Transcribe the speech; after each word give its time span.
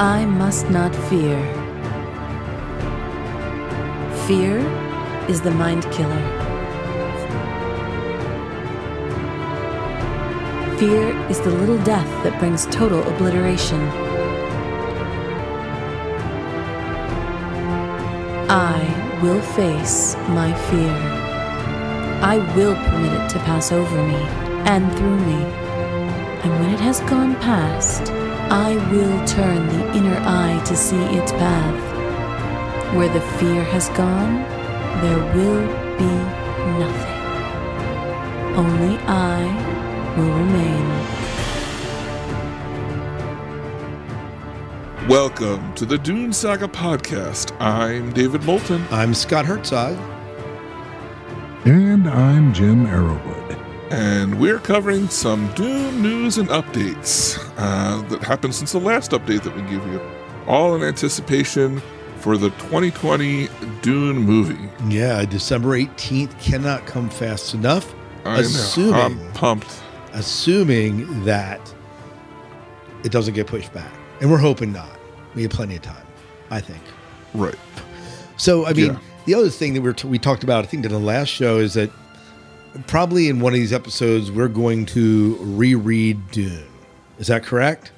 I 0.00 0.24
must 0.24 0.70
not 0.70 0.96
fear. 1.10 1.38
Fear 4.26 4.60
is 5.28 5.42
the 5.42 5.50
mind 5.50 5.82
killer. 5.92 6.24
Fear 10.78 11.14
is 11.28 11.38
the 11.40 11.50
little 11.50 11.76
death 11.84 12.08
that 12.24 12.38
brings 12.38 12.64
total 12.68 13.02
obliteration. 13.12 13.78
I 18.48 19.20
will 19.22 19.42
face 19.42 20.16
my 20.30 20.54
fear. 20.70 20.96
I 22.22 22.38
will 22.56 22.74
permit 22.74 23.12
it 23.20 23.28
to 23.32 23.38
pass 23.40 23.70
over 23.70 24.02
me 24.08 24.22
and 24.64 24.90
through 24.96 25.20
me. 25.26 25.44
And 26.42 26.52
when 26.58 26.72
it 26.72 26.80
has 26.80 27.00
gone 27.00 27.34
past, 27.34 28.10
I 28.52 28.74
will 28.90 29.26
turn 29.28 29.68
the 29.68 29.96
inner 29.96 30.16
eye 30.26 30.60
to 30.66 30.76
see 30.76 31.00
its 31.16 31.30
path. 31.30 32.96
Where 32.96 33.08
the 33.08 33.20
fear 33.38 33.62
has 33.62 33.88
gone, 33.90 34.42
there 35.00 35.22
will 35.36 35.68
be 35.96 36.04
nothing. 36.80 37.20
Only 38.56 38.98
I 39.06 39.44
will 40.16 40.32
remain. 40.32 40.84
Welcome 45.08 45.72
to 45.76 45.86
the 45.86 45.98
Dune 45.98 46.32
Saga 46.32 46.66
podcast. 46.66 47.52
I'm 47.60 48.12
David 48.12 48.42
Moulton. 48.42 48.84
I'm 48.90 49.14
Scott 49.14 49.46
Herzog. 49.46 49.96
And 51.66 52.10
I'm 52.10 52.52
Jim 52.52 52.84
Arrowwood. 52.88 53.29
And 53.90 54.38
we're 54.40 54.60
covering 54.60 55.08
some 55.08 55.52
Dune 55.54 56.00
news 56.00 56.38
and 56.38 56.48
updates 56.50 57.38
uh, 57.58 58.00
that 58.08 58.22
happened 58.22 58.54
since 58.54 58.72
the 58.72 58.78
last 58.78 59.10
update 59.10 59.42
that 59.42 59.54
we 59.54 59.62
gave 59.62 59.84
you. 59.88 60.00
All 60.46 60.74
in 60.76 60.82
anticipation 60.82 61.82
for 62.18 62.36
the 62.36 62.50
2020 62.50 63.48
Dune 63.82 64.18
movie. 64.18 64.68
Yeah, 64.88 65.24
December 65.24 65.70
18th 65.76 66.38
cannot 66.40 66.86
come 66.86 67.10
fast 67.10 67.54
enough. 67.54 67.92
I 68.24 68.42
know. 68.42 68.92
I'm 68.92 69.32
pumped. 69.32 69.80
assuming 70.12 71.24
that 71.24 71.60
it 73.04 73.10
doesn't 73.12 73.34
get 73.34 73.46
pushed 73.46 73.72
back. 73.72 73.90
And 74.20 74.30
we're 74.30 74.38
hoping 74.38 74.72
not. 74.72 74.98
We 75.34 75.42
have 75.42 75.50
plenty 75.50 75.76
of 75.76 75.82
time, 75.82 76.06
I 76.50 76.60
think. 76.60 76.82
Right. 77.34 77.54
So, 78.36 78.66
I 78.66 78.72
mean, 78.72 78.86
Yeah. 78.92 78.98
the 79.26 79.34
other 79.34 79.48
thing 79.48 79.74
that 79.74 79.82
we're 79.82 79.92
t- 79.94 80.06
we 80.08 80.18
talked 80.18 80.42
about, 80.44 80.64
I 80.64 80.66
think, 80.68 80.84
in 80.84 80.92
the 80.92 80.98
last 80.98 81.28
show 81.28 81.58
is 81.58 81.74
that 81.74 81.90
probably 82.86 83.28
in 83.28 83.40
one 83.40 83.52
of 83.52 83.58
these 83.58 83.72
episodes, 83.72 84.30
we're 84.30 84.48
going 84.48 84.86
to 84.86 85.36
reread 85.40 86.30
Dune. 86.30 86.64
Is 87.18 87.26
that 87.28 87.42
correct? 87.42 87.92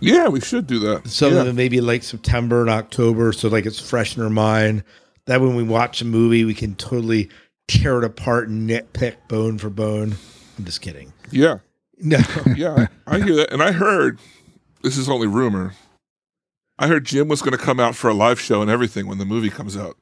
Yeah, 0.00 0.28
we 0.28 0.40
should 0.40 0.66
do 0.66 0.78
that. 0.80 1.08
Some 1.08 1.34
yeah. 1.34 1.40
of 1.40 1.46
them 1.46 1.56
maybe 1.56 1.80
like 1.80 2.02
September 2.02 2.60
and 2.60 2.70
October, 2.70 3.32
so 3.32 3.48
like 3.48 3.66
it's 3.66 3.80
fresh 3.80 4.16
in 4.16 4.22
our 4.22 4.30
mind. 4.30 4.84
That 5.26 5.40
when 5.40 5.56
we 5.56 5.62
watch 5.62 6.00
a 6.00 6.04
movie, 6.04 6.44
we 6.44 6.54
can 6.54 6.74
totally 6.76 7.28
tear 7.66 7.98
it 7.98 8.04
apart 8.04 8.48
and 8.48 8.68
nitpick 8.68 9.16
bone 9.28 9.58
for 9.58 9.70
bone. 9.70 10.14
I'm 10.56 10.64
just 10.64 10.80
kidding. 10.80 11.12
Yeah. 11.30 11.58
No, 12.00 12.18
Yeah, 12.56 12.86
I 13.06 13.18
hear 13.18 13.34
that. 13.36 13.52
And 13.52 13.62
I 13.62 13.72
heard, 13.72 14.18
this 14.82 14.96
is 14.96 15.08
only 15.08 15.26
rumor, 15.26 15.74
I 16.78 16.86
heard 16.86 17.04
Jim 17.04 17.28
was 17.28 17.42
going 17.42 17.56
to 17.56 17.62
come 17.62 17.80
out 17.80 17.96
for 17.96 18.08
a 18.08 18.14
live 18.14 18.40
show 18.40 18.62
and 18.62 18.70
everything 18.70 19.06
when 19.08 19.18
the 19.18 19.24
movie 19.24 19.50
comes 19.50 19.76
out. 19.76 19.96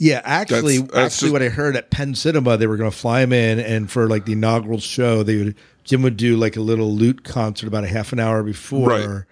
Yeah, 0.00 0.20
actually, 0.24 0.78
That's- 0.78 0.94
that's 0.94 1.14
actually, 1.14 1.26
just- 1.26 1.32
what 1.34 1.42
I 1.42 1.48
heard 1.50 1.76
at 1.76 1.90
Penn 1.90 2.14
Cinema, 2.16 2.56
they 2.56 2.66
were 2.66 2.76
going 2.76 2.90
to 2.90 2.96
fly 2.96 3.20
him 3.20 3.32
in, 3.32 3.60
and 3.60 3.88
for 3.90 4.08
like 4.08 4.24
the 4.24 4.32
inaugural 4.32 4.80
show, 4.80 5.22
they 5.22 5.36
would 5.36 5.54
Jim 5.84 6.02
would 6.02 6.16
do 6.16 6.36
like 6.36 6.56
a 6.56 6.60
little 6.60 6.92
lute 6.92 7.22
concert 7.24 7.66
about 7.68 7.84
a 7.84 7.88
half 7.88 8.12
an 8.12 8.18
hour 8.20 8.42
before, 8.42 9.26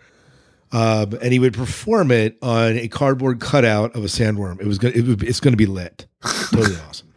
Right. 0.72 1.02
um, 1.02 1.18
and 1.22 1.32
he 1.32 1.38
would 1.38 1.54
perform 1.54 2.10
it 2.10 2.36
on 2.42 2.76
a 2.78 2.88
cardboard 2.88 3.38
cutout 3.40 3.94
of 3.96 4.02
a 4.04 4.08
sandworm. 4.08 4.60
It 4.60 4.66
was 4.66 4.78
going, 4.78 4.94
it 4.94 5.06
would, 5.06 5.22
it's 5.22 5.40
going 5.40 5.52
to 5.52 5.56
be 5.58 5.66
lit, 5.66 6.06
totally 6.52 6.76
awesome. 6.88 7.08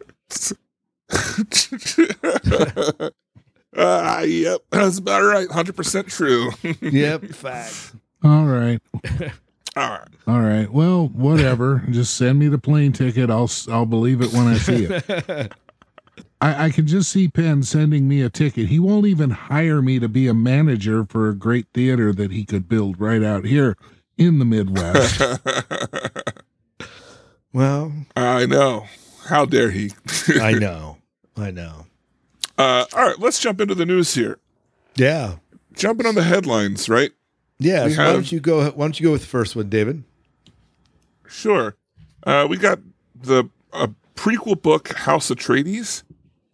Ah, 3.74 4.20
yep, 4.20 4.60
that's 4.70 4.98
about 4.98 5.22
right. 5.22 5.48
100% 5.48 6.06
true. 6.08 6.50
yep, 6.82 7.24
fact. 7.30 7.92
All 8.22 8.44
right. 8.44 8.82
All 9.76 9.88
right. 9.88 10.08
All 10.26 10.40
right. 10.40 10.70
Well, 10.70 11.08
whatever. 11.08 11.82
Just 11.90 12.14
send 12.14 12.38
me 12.38 12.48
the 12.48 12.58
plane 12.58 12.92
ticket. 12.92 13.30
I'll 13.30 13.50
I'll 13.70 13.86
believe 13.86 14.20
it 14.20 14.32
when 14.32 14.46
I 14.46 14.58
see 14.58 14.84
it. 14.84 15.52
I, 16.40 16.64
I 16.64 16.70
can 16.70 16.88
just 16.88 17.10
see 17.12 17.28
Penn 17.28 17.62
sending 17.62 18.08
me 18.08 18.20
a 18.20 18.28
ticket. 18.28 18.66
He 18.66 18.80
won't 18.80 19.06
even 19.06 19.30
hire 19.30 19.80
me 19.80 20.00
to 20.00 20.08
be 20.08 20.26
a 20.26 20.34
manager 20.34 21.04
for 21.04 21.28
a 21.28 21.34
great 21.36 21.66
theater 21.72 22.12
that 22.14 22.32
he 22.32 22.44
could 22.44 22.68
build 22.68 23.00
right 23.00 23.22
out 23.22 23.44
here 23.44 23.76
in 24.18 24.40
the 24.40 24.44
Midwest. 24.44 25.22
Well, 27.52 27.92
I 28.16 28.46
know. 28.46 28.86
How 29.26 29.44
dare 29.44 29.70
he? 29.70 29.92
I 30.40 30.52
know. 30.52 30.98
I 31.36 31.50
know. 31.50 31.86
Uh, 32.56 32.86
all 32.94 33.06
right, 33.06 33.18
let's 33.18 33.38
jump 33.40 33.60
into 33.60 33.74
the 33.74 33.84
news 33.84 34.14
here. 34.14 34.38
Yeah. 34.94 35.36
Jumping 35.74 36.06
on 36.06 36.14
the 36.14 36.22
headlines, 36.22 36.88
right? 36.88 37.12
Yeah. 37.62 37.88
So 37.88 38.04
why 38.04 38.12
don't 38.12 38.32
you 38.32 38.40
go 38.40 38.70
why 38.70 38.84
don't 38.84 38.98
you 38.98 39.06
go 39.06 39.12
with 39.12 39.22
the 39.22 39.28
first 39.28 39.56
one, 39.56 39.68
David? 39.68 40.02
Sure. 41.28 41.76
Uh, 42.24 42.46
we 42.48 42.56
got 42.56 42.78
the 43.20 43.48
a 43.72 43.90
prequel 44.14 44.60
book, 44.60 44.92
House 44.92 45.30
of 45.30 45.38
Atreides, 45.38 46.02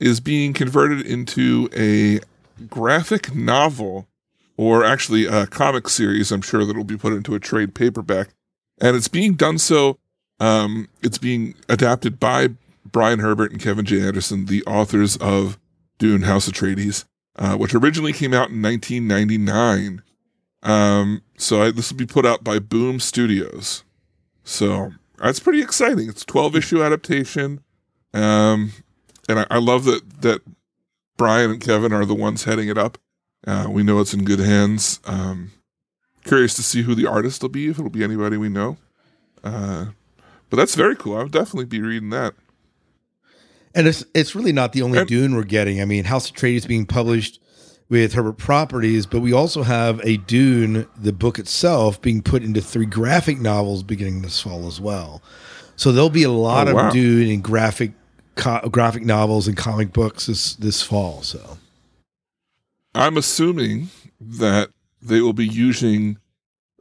is 0.00 0.20
being 0.20 0.52
converted 0.52 1.04
into 1.04 1.68
a 1.76 2.20
graphic 2.66 3.34
novel, 3.34 4.06
or 4.56 4.84
actually 4.84 5.26
a 5.26 5.46
comic 5.46 5.88
series. 5.88 6.30
I'm 6.30 6.42
sure 6.42 6.64
that 6.64 6.76
will 6.76 6.84
be 6.84 6.96
put 6.96 7.12
into 7.12 7.34
a 7.34 7.40
trade 7.40 7.74
paperback, 7.74 8.28
and 8.80 8.96
it's 8.96 9.08
being 9.08 9.34
done 9.34 9.58
so. 9.58 9.98
Um, 10.40 10.88
it's 11.02 11.18
being 11.18 11.54
adapted 11.68 12.20
by 12.20 12.50
Brian 12.90 13.18
Herbert 13.18 13.50
and 13.50 13.60
Kevin 13.60 13.84
J. 13.84 14.00
Anderson, 14.02 14.46
the 14.46 14.62
authors 14.64 15.16
of 15.16 15.58
Dune: 15.98 16.22
House 16.22 16.46
of 16.46 16.54
Atreides, 16.54 17.04
uh, 17.36 17.56
which 17.56 17.74
originally 17.74 18.12
came 18.12 18.32
out 18.32 18.50
in 18.50 18.62
1999. 18.62 20.02
Um, 20.68 21.22
so 21.36 21.62
I, 21.62 21.70
this 21.70 21.90
will 21.90 21.98
be 21.98 22.06
put 22.06 22.26
out 22.26 22.44
by 22.44 22.58
Boom 22.58 23.00
Studios. 23.00 23.84
So 24.44 24.92
that's 25.18 25.40
pretty 25.40 25.62
exciting. 25.62 26.08
It's 26.08 26.22
a 26.22 26.26
12 26.26 26.56
issue 26.56 26.82
adaptation. 26.82 27.60
Um, 28.12 28.72
and 29.28 29.40
I, 29.40 29.46
I 29.50 29.58
love 29.58 29.84
that, 29.84 30.20
that 30.22 30.42
Brian 31.16 31.50
and 31.50 31.60
Kevin 31.60 31.92
are 31.92 32.04
the 32.04 32.14
ones 32.14 32.44
heading 32.44 32.68
it 32.68 32.78
up. 32.78 32.98
Uh, 33.46 33.66
we 33.70 33.82
know 33.82 34.00
it's 34.00 34.12
in 34.14 34.24
good 34.24 34.40
hands. 34.40 35.00
Um, 35.06 35.52
curious 36.24 36.54
to 36.54 36.62
see 36.62 36.82
who 36.82 36.94
the 36.94 37.06
artist 37.06 37.40
will 37.42 37.48
be, 37.48 37.68
if 37.68 37.78
it'll 37.78 37.90
be 37.90 38.04
anybody 38.04 38.36
we 38.36 38.48
know. 38.48 38.76
Uh, 39.42 39.86
but 40.50 40.56
that's 40.56 40.74
very 40.74 40.96
cool. 40.96 41.16
I 41.16 41.22
would 41.22 41.32
definitely 41.32 41.66
be 41.66 41.80
reading 41.80 42.10
that. 42.10 42.34
And 43.74 43.86
it's 43.86 44.04
it's 44.14 44.34
really 44.34 44.52
not 44.52 44.72
the 44.72 44.82
only 44.82 44.98
And- 44.98 45.08
Dune 45.08 45.34
we're 45.36 45.44
getting. 45.44 45.80
I 45.80 45.84
mean, 45.84 46.04
House 46.04 46.28
of 46.28 46.36
Atreides 46.36 46.56
is 46.56 46.66
being 46.66 46.86
published 46.86 47.40
with 47.90 48.12
Herbert 48.12 48.36
Properties, 48.36 49.06
but 49.06 49.20
we 49.20 49.32
also 49.32 49.62
have 49.62 50.00
a 50.04 50.18
Dune, 50.18 50.86
the 50.96 51.12
book 51.12 51.38
itself, 51.38 52.00
being 52.02 52.22
put 52.22 52.42
into 52.42 52.60
three 52.60 52.84
graphic 52.86 53.40
novels 53.40 53.82
beginning 53.82 54.22
this 54.22 54.40
fall 54.40 54.66
as 54.66 54.80
well. 54.80 55.22
So 55.76 55.90
there'll 55.92 56.10
be 56.10 56.22
a 56.24 56.30
lot 56.30 56.68
Oh, 56.68 56.74
wow. 56.74 56.86
of 56.88 56.92
Dune 56.92 57.28
in 57.28 57.40
graphic 57.40 57.92
co- 58.34 58.68
graphic 58.68 59.04
novels 59.04 59.48
and 59.48 59.56
comic 59.56 59.92
books 59.92 60.26
this 60.26 60.54
this 60.56 60.82
fall. 60.82 61.22
So 61.22 61.56
I'm 62.94 63.16
assuming 63.16 63.88
that 64.20 64.70
they 65.00 65.20
will 65.20 65.32
be 65.32 65.46
using 65.46 66.18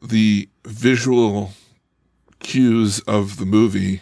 the 0.01 0.49
visual 0.65 1.51
cues 2.39 2.99
of 3.01 3.37
the 3.37 3.45
movie 3.45 4.01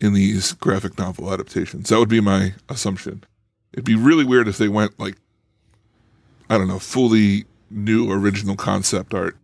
in 0.00 0.12
these 0.12 0.52
graphic 0.54 0.98
novel 0.98 1.32
adaptations. 1.32 1.88
That 1.88 1.98
would 1.98 2.08
be 2.08 2.20
my 2.20 2.54
assumption. 2.68 3.24
It'd 3.72 3.84
be 3.84 3.94
really 3.94 4.24
weird 4.24 4.48
if 4.48 4.58
they 4.58 4.68
went 4.68 4.98
like 4.98 5.16
I 6.48 6.58
don't 6.58 6.68
know, 6.68 6.78
fully 6.78 7.44
new 7.70 8.10
original 8.12 8.56
concept 8.56 9.14
art. 9.14 9.36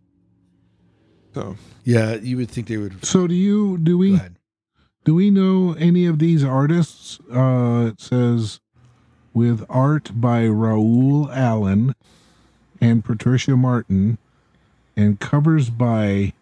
So 1.33 1.57
yeah, 1.83 2.15
you 2.15 2.37
would 2.37 2.49
think 2.49 2.67
they 2.67 2.77
would. 2.77 3.03
so 3.05 3.27
do 3.27 3.33
you 3.35 3.77
do 3.77 3.97
we 3.97 4.19
do 5.03 5.15
we 5.15 5.29
know 5.29 5.73
any 5.77 6.05
of 6.05 6.19
these 6.19 6.43
artists? 6.43 7.19
Uh 7.33 7.89
it 7.91 7.99
says 8.01 8.59
with 9.33 9.65
art 9.69 10.11
by 10.13 10.45
Raoul 10.45 11.29
Allen 11.31 11.95
and 12.79 13.03
Patricia 13.03 13.57
Martin 13.57 14.17
and 14.95 15.19
covers 15.19 15.69
by 15.71 16.33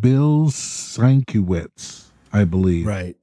Bill 0.00 0.46
Sienkiewicz, 0.46 2.06
I 2.32 2.44
believe. 2.44 2.86
Right. 2.86 3.16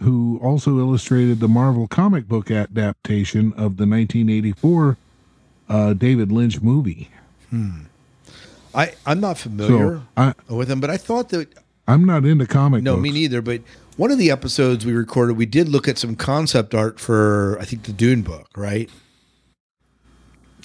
who 0.00 0.38
also 0.42 0.78
illustrated 0.78 1.40
the 1.40 1.48
Marvel 1.48 1.86
comic 1.88 2.26
book 2.28 2.50
adaptation 2.50 3.52
of 3.52 3.76
the 3.76 3.86
1984 3.86 4.96
uh, 5.70 5.94
David 5.94 6.30
Lynch 6.30 6.60
movie. 6.60 7.08
I 8.74 8.92
I'm 9.06 9.20
not 9.20 9.38
familiar 9.38 9.96
So 9.96 10.02
I, 10.16 10.34
with 10.48 10.70
him, 10.70 10.80
but 10.80 10.90
I 10.90 10.96
thought 10.98 11.30
that 11.30 11.48
I'm 11.88 12.04
not 12.04 12.24
into 12.24 12.46
comic 12.46 12.82
No, 12.82 12.94
books. 12.94 13.02
me 13.02 13.10
neither. 13.12 13.40
But 13.42 13.62
one 13.96 14.10
of 14.12 14.18
the 14.18 14.30
episodes 14.30 14.84
we 14.86 14.92
recorded, 14.92 15.36
we 15.36 15.46
did 15.46 15.68
look 15.68 15.88
at 15.88 15.98
some 15.98 16.14
concept 16.14 16.74
art 16.74 17.00
for 17.00 17.56
I 17.60 17.64
think 17.64 17.84
the 17.84 17.92
Dune 17.92 18.22
book, 18.22 18.48
right? 18.56 18.88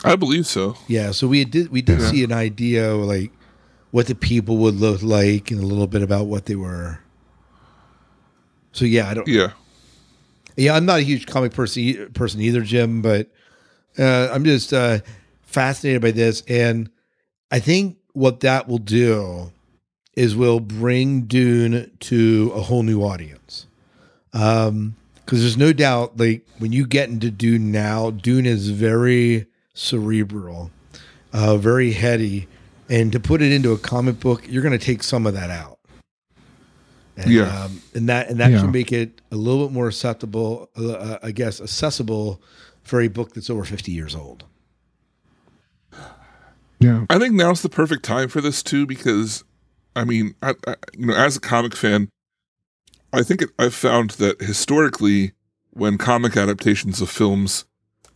I 0.04 0.16
believe 0.16 0.46
so. 0.46 0.76
Yeah, 0.88 1.12
so 1.12 1.28
we 1.28 1.46
did 1.46 1.70
we 1.70 1.82
did 1.82 2.00
Yeah. 2.02 2.10
see 2.12 2.24
an 2.24 2.32
idea 2.34 2.92
of, 2.94 3.02
like 3.02 3.32
what 3.92 4.08
the 4.08 4.16
people 4.16 4.58
would 4.58 4.76
look 4.76 5.02
like 5.02 5.50
and 5.52 5.64
a 5.64 5.66
little 5.66 5.88
bit 5.88 6.02
about 6.04 6.28
what 6.28 6.46
they 6.46 6.56
were. 6.56 7.00
So 8.74 8.86
yeah, 8.86 9.10
I 9.10 9.14
don't. 9.14 9.28
Yeah. 9.28 9.52
Yeah, 10.58 10.76
I'm 10.76 10.86
not 10.86 11.00
a 11.00 11.04
huge 11.04 11.26
comic 11.26 11.54
person 11.54 11.82
e- 11.82 12.06
person 12.14 12.40
either, 12.42 12.62
Jim, 12.62 13.02
but 13.02 13.30
uh, 14.00 14.30
I'm 14.32 14.44
just 14.44 14.74
uh, 14.74 15.00
fascinated 15.44 16.02
by 16.02 16.12
this, 16.12 16.42
and 16.48 16.90
I 17.52 17.60
think 17.60 17.98
what 18.14 18.42
that 18.42 18.68
will 18.68 18.78
do 18.80 19.52
is 20.16 20.36
will 20.36 20.60
bring 20.60 21.24
Dune 21.24 21.92
to 22.00 22.52
a 22.56 22.62
whole 22.62 22.84
new 22.84 23.02
audience. 23.02 23.68
Um, 24.34 24.96
because 25.26 25.42
there's 25.42 25.58
no 25.58 25.74
doubt, 25.74 26.18
like 26.18 26.46
when 26.60 26.72
you 26.72 26.86
get 26.86 27.10
into 27.10 27.32
Dune 27.32 27.72
now, 27.72 28.12
Dune 28.12 28.46
is 28.46 28.70
very 28.70 29.48
cerebral, 29.74 30.70
uh, 31.34 31.58
very 31.58 31.92
heady, 31.94 32.48
and 32.90 33.12
to 33.12 33.20
put 33.20 33.42
it 33.42 33.52
into 33.52 33.72
a 33.72 33.78
comic 33.78 34.20
book, 34.20 34.44
you're 34.48 34.62
going 34.62 34.78
to 34.78 34.86
take 34.86 35.02
some 35.02 35.26
of 35.26 35.34
that 35.34 35.50
out. 35.50 35.80
And, 37.18 37.32
Yeah. 37.32 37.64
um, 37.66 37.82
and 37.96 38.08
that 38.10 38.30
and 38.30 38.40
that 38.40 38.52
Yeah. 38.52 38.62
should 38.62 38.72
make 38.72 38.92
it 38.92 39.20
a 39.32 39.36
little 39.36 39.66
bit 39.68 39.74
more 39.74 39.88
acceptable, 39.88 40.70
uh, 40.76 41.18
I 41.24 41.32
guess, 41.32 41.60
accessible 41.60 42.40
for 42.86 43.02
a 43.02 43.10
book 43.10 43.34
that's 43.34 43.50
over 43.50 43.66
50 43.66 43.92
years 43.92 44.16
old. 44.16 44.46
Yeah. 46.80 47.06
I 47.10 47.18
think 47.18 47.34
now's 47.34 47.62
the 47.62 47.70
perfect 47.70 48.04
time 48.04 48.30
for 48.30 48.42
this 48.42 48.62
too, 48.62 48.86
because 48.86 49.44
I 49.96 50.04
mean, 50.04 50.36
I, 50.42 50.54
I, 50.68 50.76
you 50.98 51.08
know, 51.08 51.16
as 51.16 51.36
a 51.36 51.42
comic 51.42 51.76
fan, 51.76 52.10
I 53.12 53.24
think 53.24 53.42
it, 53.42 53.50
I've 53.58 53.74
found 53.74 54.12
that 54.12 54.40
historically, 54.42 55.32
when 55.72 55.98
comic 55.98 56.38
adaptations 56.38 57.02
of 57.02 57.10
films 57.10 57.66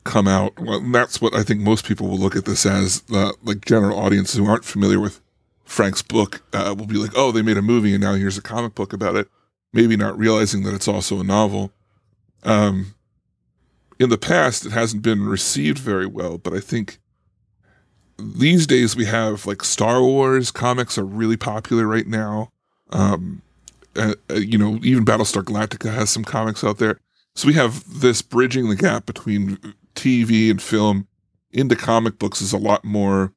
come 0.04 0.28
out, 0.28 0.60
well, 0.60 0.82
that's 0.92 1.20
what 1.22 1.34
I 1.34 1.44
think 1.44 1.62
most 1.62 1.86
people 1.86 2.08
will 2.08 2.18
look 2.18 2.36
at 2.36 2.46
this 2.46 2.66
as. 2.66 3.04
Uh, 3.12 3.32
like 3.44 3.66
general 3.66 3.98
audiences 3.98 4.36
who 4.36 4.46
aren't 4.46 4.66
familiar 4.66 5.00
with 5.00 5.20
Frank's 5.64 6.02
book 6.02 6.42
uh, 6.54 6.76
will 6.78 6.86
be 6.86 6.96
like, 6.96 7.12
"Oh, 7.16 7.32
they 7.32 7.42
made 7.42 7.58
a 7.58 7.62
movie, 7.62 7.94
and 7.94 8.04
now 8.04 8.14
here's 8.14 8.38
a 8.38 8.42
comic 8.42 8.76
book 8.76 8.94
about 8.94 9.16
it." 9.16 9.30
Maybe 9.72 9.96
not 9.96 10.18
realizing 10.18 10.64
that 10.64 10.74
it's 10.74 10.88
also 10.88 11.20
a 11.20 11.24
novel. 11.24 11.72
Um, 12.44 12.96
in 14.00 14.10
the 14.10 14.18
past, 14.18 14.66
it 14.66 14.72
hasn't 14.72 15.02
been 15.04 15.26
received 15.26 15.78
very 15.78 16.06
well, 16.06 16.38
but 16.38 16.54
I 16.54 16.60
think 16.60 17.00
these 18.18 18.66
days 18.68 18.96
we 18.96 19.06
have 19.06 19.46
like 19.46 19.64
Star 19.64 20.02
Wars 20.02 20.52
comics 20.52 20.98
are 20.98 21.06
really 21.06 21.38
popular 21.38 21.86
right 21.88 22.08
now. 22.08 22.52
Um, 22.92 23.42
uh, 23.96 24.16
uh, 24.30 24.36
you 24.36 24.58
know, 24.58 24.80
even 24.84 25.06
Battlestar 25.06 25.44
Galactica 25.44 25.94
has 25.94 26.10
some 26.10 26.24
comics 26.24 26.64
out 26.64 26.78
there. 26.78 27.00
So 27.36 27.48
we 27.48 27.54
have 27.54 27.84
this 28.02 28.22
bridging 28.22 28.70
the 28.70 28.76
gap 28.76 29.06
between 29.06 29.58
TV 29.96 30.50
and 30.50 30.62
film 30.62 31.08
into 31.52 31.76
comic 31.76 32.20
books 32.20 32.42
is 32.42 32.54
a 32.54 32.58
lot 32.58 32.84
more 32.84 33.34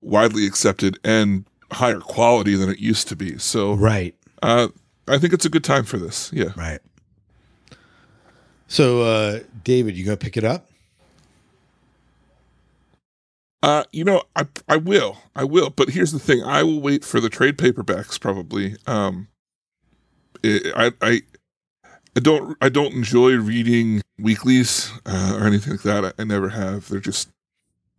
widely 0.00 0.46
accepted 0.46 0.98
and 1.04 1.46
higher 1.72 2.00
quality 2.00 2.54
than 2.54 2.68
it 2.70 2.78
used 2.78 3.08
to 3.08 3.16
be. 3.16 3.38
So 3.38 3.74
Right. 3.74 4.14
uh, 4.42 4.68
I 5.08 5.18
think 5.18 5.32
it's 5.32 5.44
a 5.44 5.50
good 5.50 5.64
time 5.64 5.84
for 5.84 5.98
this. 5.98 6.30
Yeah. 6.32 6.52
Right. 6.56 6.80
So, 8.68 9.02
uh, 9.02 9.40
David, 9.64 9.96
you 9.96 10.04
gonna 10.04 10.16
pick 10.16 10.36
it 10.36 10.44
up? 10.44 10.70
Uh, 13.62 13.84
you 13.92 14.04
know, 14.04 14.22
I 14.34 14.46
I 14.68 14.76
will, 14.76 15.18
I 15.34 15.44
will. 15.44 15.70
But 15.70 15.90
here's 15.90 16.12
the 16.12 16.18
thing: 16.18 16.42
I 16.42 16.62
will 16.62 16.80
wait 16.80 17.04
for 17.04 17.20
the 17.20 17.28
trade 17.28 17.56
paperbacks. 17.56 18.20
Probably. 18.20 18.76
Um, 18.86 19.28
it, 20.42 20.72
I 20.76 20.92
I 21.00 21.22
I 22.16 22.20
don't 22.20 22.56
I 22.60 22.68
don't 22.68 22.94
enjoy 22.94 23.36
reading 23.36 24.02
weeklies 24.18 24.90
uh, 25.04 25.36
or 25.40 25.46
anything 25.46 25.72
like 25.72 25.82
that. 25.82 26.04
I, 26.04 26.12
I 26.18 26.24
never 26.24 26.50
have. 26.50 26.88
They're 26.88 27.00
just 27.00 27.28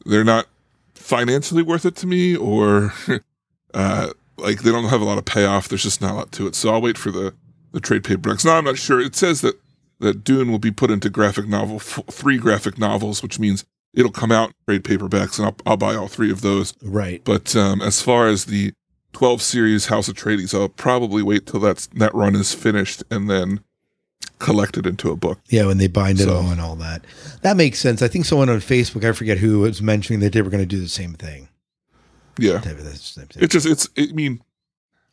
they're 0.06 0.24
not 0.24 0.48
financially 0.96 1.64
worth 1.64 1.86
it 1.86 1.96
to 1.98 2.08
me, 2.08 2.36
or 2.36 2.94
uh, 3.74 4.10
like 4.38 4.62
they 4.64 4.72
don't 4.72 4.86
have 4.86 5.02
a 5.02 5.06
lot 5.06 5.18
of 5.18 5.26
payoff. 5.26 5.68
There's 5.70 5.84
just 5.84 6.02
not 6.02 6.12
a 6.12 6.16
lot 6.16 6.32
to 6.34 6.48
it. 6.48 6.56
So 6.56 6.74
I'll 6.74 6.82
wait 6.82 6.98
for 6.98 7.12
the 7.12 7.34
the 7.72 7.80
trade 7.80 8.04
paperbacks. 8.04 8.46
Now 8.46 8.58
I'm 8.58 8.66
not 8.66 8.78
sure. 8.78 9.00
It 9.00 9.16
says 9.16 9.42
that 9.42 9.60
that 10.00 10.24
Dune 10.24 10.52
will 10.52 10.60
be 10.60 10.72
put 10.72 10.92
into 10.92 11.10
graphic 11.10 11.48
novel, 11.48 11.78
f- 11.78 12.00
three 12.12 12.38
graphic 12.38 12.78
novels, 12.78 13.24
which 13.24 13.40
means 13.40 13.66
it'll 13.94 14.12
come 14.12 14.32
out 14.32 14.50
in 14.50 14.56
trade 14.80 14.84
paperbacks, 14.84 15.38
and 15.40 15.48
I'll, 15.48 15.56
I'll 15.66 15.78
buy 15.78 15.96
all 15.96 16.08
three 16.08 16.32
of 16.32 16.42
those. 16.42 16.74
Right. 16.84 17.24
But 17.24 17.56
um, 17.56 17.82
as 17.82 18.02
far 18.02 18.28
as 18.28 18.46
the 18.46 18.74
12 19.14 19.42
series 19.42 19.88
House 19.88 20.08
of 20.08 20.16
Atreides, 20.16 20.54
I'll 20.54 20.70
probably 20.70 21.24
wait 21.24 21.48
till 21.48 21.60
that's 21.60 21.88
that 21.88 22.14
run 22.14 22.36
is 22.36 22.54
finished 22.54 23.04
and 23.10 23.30
then 23.30 23.62
collect 24.40 24.78
it 24.78 24.86
into 24.86 25.10
a 25.10 25.16
book. 25.16 25.40
Yeah, 25.50 25.66
when 25.66 25.80
they 25.80 25.88
bind 25.88 26.20
it 26.20 26.26
So- 26.26 26.36
all 26.36 26.50
and 26.52 26.62
all 26.62 26.76
that. 26.76 27.04
That 27.42 27.58
makes 27.58 27.80
sense. 27.80 28.02
I 28.04 28.08
think 28.08 28.26
someone 28.26 28.50
on 28.50 28.58
Facebook, 28.60 29.08
I 29.08 29.14
forget 29.14 29.40
who, 29.40 29.60
was 29.62 29.82
mentioning 29.82 30.20
that 30.20 30.34
they 30.34 30.42
were 30.44 30.50
going 30.52 30.62
to 30.62 30.68
do 30.68 30.80
the 30.80 30.88
same 30.90 31.14
thing. 31.14 31.50
Yeah, 32.38 32.60
Type 32.60 32.78
of 32.78 32.84
the 32.84 32.96
same 32.96 33.26
thing. 33.26 33.42
it's 33.44 33.54
just 33.54 33.66
it's. 33.66 33.90
I 33.98 34.14
mean, 34.14 34.42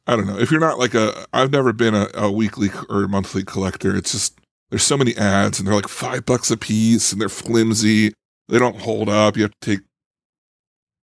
I 0.07 0.15
don't 0.17 0.27
know 0.27 0.39
if 0.39 0.51
you're 0.51 0.61
not 0.61 0.79
like 0.79 0.93
a. 0.93 1.25
I've 1.33 1.51
never 1.53 1.73
been 1.73 1.95
a, 1.95 2.09
a 2.13 2.31
weekly 2.31 2.69
or 2.91 3.09
monthly 3.09 3.43
collector. 3.45 3.97
It's 3.97 4.13
just 4.13 4.39
there's 4.75 4.83
so 4.83 4.97
many 4.97 5.17
ads 5.17 5.61
and 5.61 5.69
they're 5.69 5.75
like 5.77 5.87
five 5.87 6.27
bucks 6.27 6.51
a 6.51 6.57
piece 6.57 7.13
and 7.13 7.21
they're 7.21 7.29
flimsy. 7.29 8.13
They 8.49 8.59
don't 8.59 8.75
hold 8.75 9.09
up. 9.09 9.37
You 9.37 9.45
have 9.45 9.53
to 9.61 9.71
take. 9.77 9.85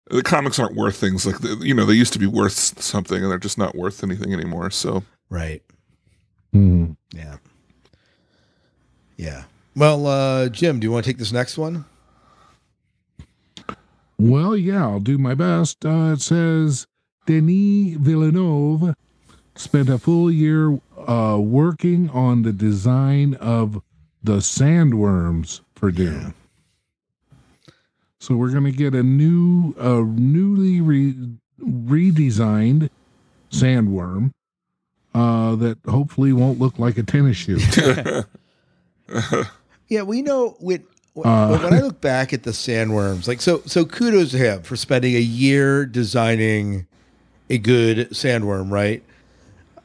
The 0.10 0.22
comics 0.22 0.60
aren't 0.60 0.76
worth 0.76 0.98
things 0.98 1.26
like 1.26 1.40
the, 1.40 1.56
you 1.62 1.74
know 1.74 1.86
they 1.86 1.94
used 1.94 2.12
to 2.12 2.20
be 2.20 2.28
worth 2.28 2.52
something 2.52 3.24
and 3.24 3.32
they're 3.32 3.40
just 3.40 3.58
not 3.58 3.74
worth 3.74 4.04
anything 4.04 4.34
anymore. 4.34 4.72
So 4.72 5.06
Right. 5.30 5.64
Hmm. 6.52 6.92
Yeah. 7.14 7.38
Yeah. 9.16 9.44
Well, 9.74 10.06
uh, 10.06 10.50
Jim, 10.50 10.82
do 10.82 10.86
you 10.88 10.92
want 10.92 11.06
to 11.06 11.10
take 11.10 11.18
this 11.18 11.32
next 11.32 11.58
one? 11.58 11.86
Well, 14.20 14.58
yeah, 14.58 14.84
I'll 14.84 15.00
do 15.00 15.18
my 15.18 15.34
best. 15.34 15.86
Uh, 15.86 16.12
it 16.12 16.20
says 16.20 16.88
Denis 17.26 17.96
Villeneuve 17.96 18.96
spent 19.56 19.88
a 19.88 19.98
full 19.98 20.30
year 20.30 20.78
uh, 21.08 21.38
working 21.38 22.10
on 22.10 22.42
the 22.44 22.52
design 22.54 23.36
of 23.36 23.82
the 24.24 24.38
sandworms 24.38 25.62
for 25.76 25.92
Dune. 25.92 26.34
So 28.20 28.36
we're 28.36 28.52
going 28.52 28.66
to 28.66 28.72
get 28.72 28.94
a 28.94 29.02
new, 29.04 29.74
a 29.80 30.02
newly 30.04 30.80
re- 30.80 31.16
redesigned 31.60 32.90
sandworm 33.52 34.32
uh, 35.16 35.56
that 35.56 35.80
hopefully 35.88 36.32
won't 36.34 36.60
look 36.60 36.78
like 36.78 36.98
a 36.98 37.04
tennis 37.04 37.38
shoe. 37.38 37.60
Yeah, 39.90 40.04
we 40.04 40.22
know 40.22 40.56
when 40.60 40.86
Uh, 41.22 41.58
when 41.58 41.74
I 41.74 41.82
look 41.82 42.00
back 42.00 42.32
at 42.32 42.44
the 42.44 42.52
sandworms, 42.52 43.28
like 43.28 43.42
so 43.42 43.62
so 43.66 43.84
kudos 43.84 44.32
to 44.32 44.38
him 44.38 44.62
for 44.62 44.78
spending 44.78 45.16
a 45.16 45.20
year 45.20 45.86
designing 45.86 46.88
a 47.50 47.58
good 47.58 48.12
sandworm, 48.12 48.72
right? 48.72 49.04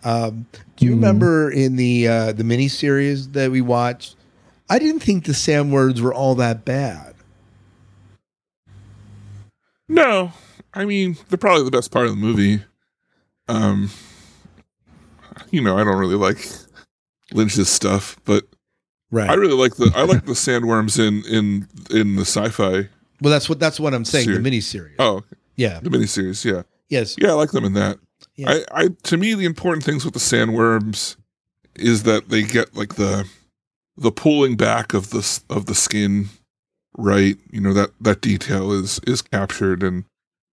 Um, 0.04 0.46
do 0.76 0.84
you 0.84 0.92
Mhm. 0.92 0.94
remember 0.94 1.50
in 1.50 1.76
the 1.76 2.06
uh, 2.08 2.32
the 2.32 2.44
mini 2.44 2.68
series 2.68 3.28
that 3.30 3.50
we 3.50 3.60
watched? 3.60 4.16
I 4.68 4.78
didn't 4.78 5.00
think 5.02 5.24
the 5.24 5.32
sandworms 5.32 6.00
were 6.00 6.12
all 6.14 6.34
that 6.36 6.64
bad. 6.64 7.14
No, 9.88 10.32
I 10.74 10.84
mean 10.84 11.16
they're 11.28 11.38
probably 11.38 11.64
the 11.64 11.70
best 11.70 11.90
part 11.90 12.06
of 12.06 12.12
the 12.12 12.16
movie. 12.20 12.62
Um, 13.48 13.90
you 15.50 15.60
know, 15.62 15.78
I 15.78 15.84
don't 15.84 15.98
really 15.98 16.16
like 16.16 16.46
Lynch's 17.32 17.68
stuff, 17.68 18.18
but 18.24 18.44
Right. 19.12 19.30
I 19.30 19.34
really 19.34 19.54
like 19.54 19.76
the 19.76 19.92
I 19.94 20.02
like 20.02 20.24
the 20.26 20.32
sandworms 20.32 20.98
in 20.98 21.24
in 21.32 21.68
in 21.90 22.16
the 22.16 22.22
sci-fi. 22.22 22.88
well, 23.20 23.30
that's 23.30 23.48
what 23.48 23.60
that's 23.60 23.78
what 23.78 23.94
I'm 23.94 24.04
saying. 24.04 24.26
The 24.26 24.32
Series. 24.32 24.42
mini 24.44 24.60
series. 24.60 24.96
Oh, 24.98 25.22
Yeah. 25.54 25.78
the 25.80 25.90
miniseries. 25.90 26.44
Yeah, 26.44 26.62
Yes. 26.88 27.14
yeah, 27.18 27.28
I 27.30 27.32
like 27.34 27.52
them 27.52 27.64
in 27.64 27.74
that. 27.74 27.98
Yeah. 28.36 28.50
I, 28.70 28.84
I 28.84 28.88
to 29.04 29.16
me 29.16 29.34
the 29.34 29.44
important 29.46 29.84
things 29.84 30.04
with 30.04 30.14
the 30.14 30.20
sandworms 30.20 31.16
is 31.74 32.02
that 32.04 32.28
they 32.28 32.42
get 32.42 32.74
like 32.76 32.96
the 32.96 33.28
the 33.96 34.10
pulling 34.12 34.56
back 34.56 34.92
of 34.94 35.10
the 35.10 35.40
of 35.48 35.66
the 35.66 35.74
skin 35.74 36.28
right. 36.96 37.36
You 37.50 37.60
know 37.60 37.72
that 37.72 37.90
that 38.00 38.20
detail 38.20 38.72
is 38.72 39.00
is 39.06 39.22
captured 39.22 39.82
and 39.82 40.04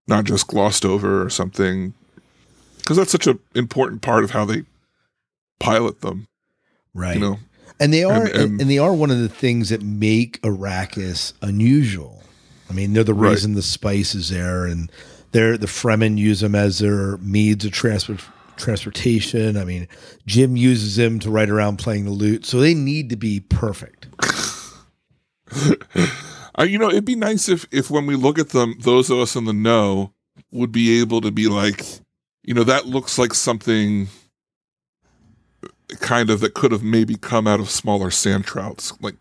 not 0.07 0.23
just 0.25 0.47
glossed 0.47 0.85
over 0.85 1.21
or 1.25 1.29
something 1.29 1.93
because 2.77 2.97
that's 2.97 3.11
such 3.11 3.27
an 3.27 3.39
important 3.55 4.01
part 4.01 4.23
of 4.25 4.31
how 4.31 4.43
they 4.45 4.63
pilot 5.59 6.01
them. 6.01 6.27
Right. 6.93 7.15
You 7.15 7.21
know, 7.21 7.39
And 7.79 7.93
they 7.93 8.03
are, 8.03 8.25
And- 8.25 8.29
and, 8.35 8.61
and- 8.61 8.69
they 8.69 8.77
are 8.77 8.93
one 8.93 9.09
of 9.11 9.19
the 9.19 9.29
things 9.29 9.69
that 9.69 9.81
make 9.81 10.41
Arrakis 10.41 11.31
unusual. 11.41 12.21
I 12.69 12.73
mean, 12.73 12.91
they're 12.93 13.03
the 13.05 13.13
Right. 13.13 13.31
reason 13.31 13.53
the 13.53 13.61
spice 13.61 14.13
is 14.15 14.29
there, 14.29 14.65
and 14.65 14.91
they're 15.33 15.57
the 15.57 15.67
Fremen 15.67 16.17
use 16.17 16.39
them 16.39 16.55
as 16.55 16.79
their 16.79 17.17
means 17.17 17.65
of 17.65 17.71
transport 17.71 18.21
transportation. 18.55 19.57
I 19.57 19.65
mean, 19.65 19.87
Jim 20.25 20.55
uses 20.55 20.95
them 20.95 21.19
to 21.19 21.29
ride 21.29 21.49
around 21.49 21.77
playing 21.77 22.05
the 22.05 22.11
lute, 22.11 22.45
so 22.45 22.59
they 22.59 22.73
need 22.73 23.09
to 23.09 23.15
be 23.17 23.39
perfect. 23.41 24.07
I, 25.51 26.11
uh, 26.59 26.63
you 26.63 26.77
know, 26.77 26.89
it'd 26.89 27.05
be 27.05 27.15
nice 27.15 27.49
if 27.49 27.67
if 27.71 27.89
when 27.91 28.05
we 28.05 28.15
look 28.15 28.39
at 28.39 28.49
them, 28.49 28.75
those 28.79 29.09
of 29.09 29.19
us 29.19 29.35
in 29.35 29.45
the 29.45 29.53
know 29.53 30.13
would 30.51 30.71
be 30.71 30.99
able 31.01 31.19
to 31.21 31.31
be 31.31 31.47
like, 31.47 31.83
you 32.43 32.53
know, 32.53 32.63
that 32.63 32.85
looks 32.85 33.17
like 33.17 33.33
something 33.33 34.07
kind 35.99 36.29
of 36.29 36.39
that 36.39 36.53
could 36.53 36.71
have 36.71 36.83
maybe 36.83 37.15
come 37.15 37.47
out 37.47 37.59
of 37.59 37.69
smaller 37.69 38.09
sand 38.11 38.45
trouts, 38.45 38.93
like 39.01 39.15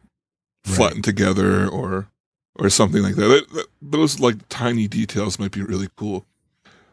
Right. 0.65 0.77
flattened 0.77 1.03
together 1.05 1.67
or 1.67 2.07
or 2.57 2.69
something 2.71 3.03
like 3.03 3.15
that. 3.17 3.29
That- 3.29 3.51
that- 3.55 3.67
Those 3.81 4.21
like 4.21 4.37
tiny 4.49 4.89
details 4.89 5.39
might 5.39 5.53
be 5.53 5.63
really 5.63 5.89
cool. 5.97 6.27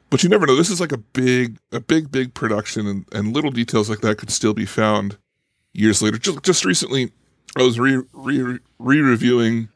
But 0.09 0.23
you 0.23 0.29
never 0.29 0.47
know. 0.47 0.55
This 0.55 0.71
is 0.71 0.79
like 0.79 0.91
a 0.91 0.97
big, 0.97 1.59
a 1.71 1.79
big, 1.79 2.11
big 2.11 2.33
production, 2.33 2.87
and, 2.87 3.05
and 3.11 3.31
little 3.33 3.51
details 3.51 3.89
like 3.89 4.01
that 4.01 4.17
could 4.17 4.31
still 4.31 4.55
be 4.55 4.65
found 4.65 5.17
years 5.73 6.01
later. 6.01 6.17
Just, 6.17 6.41
just 6.43 6.65
recently, 6.65 7.11
I 7.55 7.61
was 7.61 7.79
re 7.79 8.01
re 8.13 8.57
re 8.79 8.99
reviewing 9.01 9.69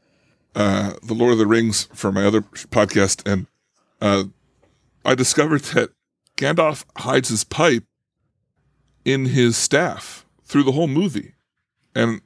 uh, 0.55 0.93
the 1.03 1.13
Lord 1.13 1.33
of 1.33 1.37
the 1.37 1.45
Rings 1.45 1.87
for 1.93 2.11
my 2.11 2.25
other 2.25 2.41
podcast, 2.41 3.21
and 3.31 3.45
uh, 4.01 4.23
I 5.05 5.13
discovered 5.13 5.61
that 5.75 5.91
Gandalf 6.35 6.83
hides 6.97 7.29
his 7.29 7.43
pipe 7.43 7.83
in 9.05 9.25
his 9.25 9.55
staff 9.55 10.25
through 10.45 10.63
the 10.63 10.71
whole 10.71 10.87
movie, 10.87 11.33
and 11.93 12.21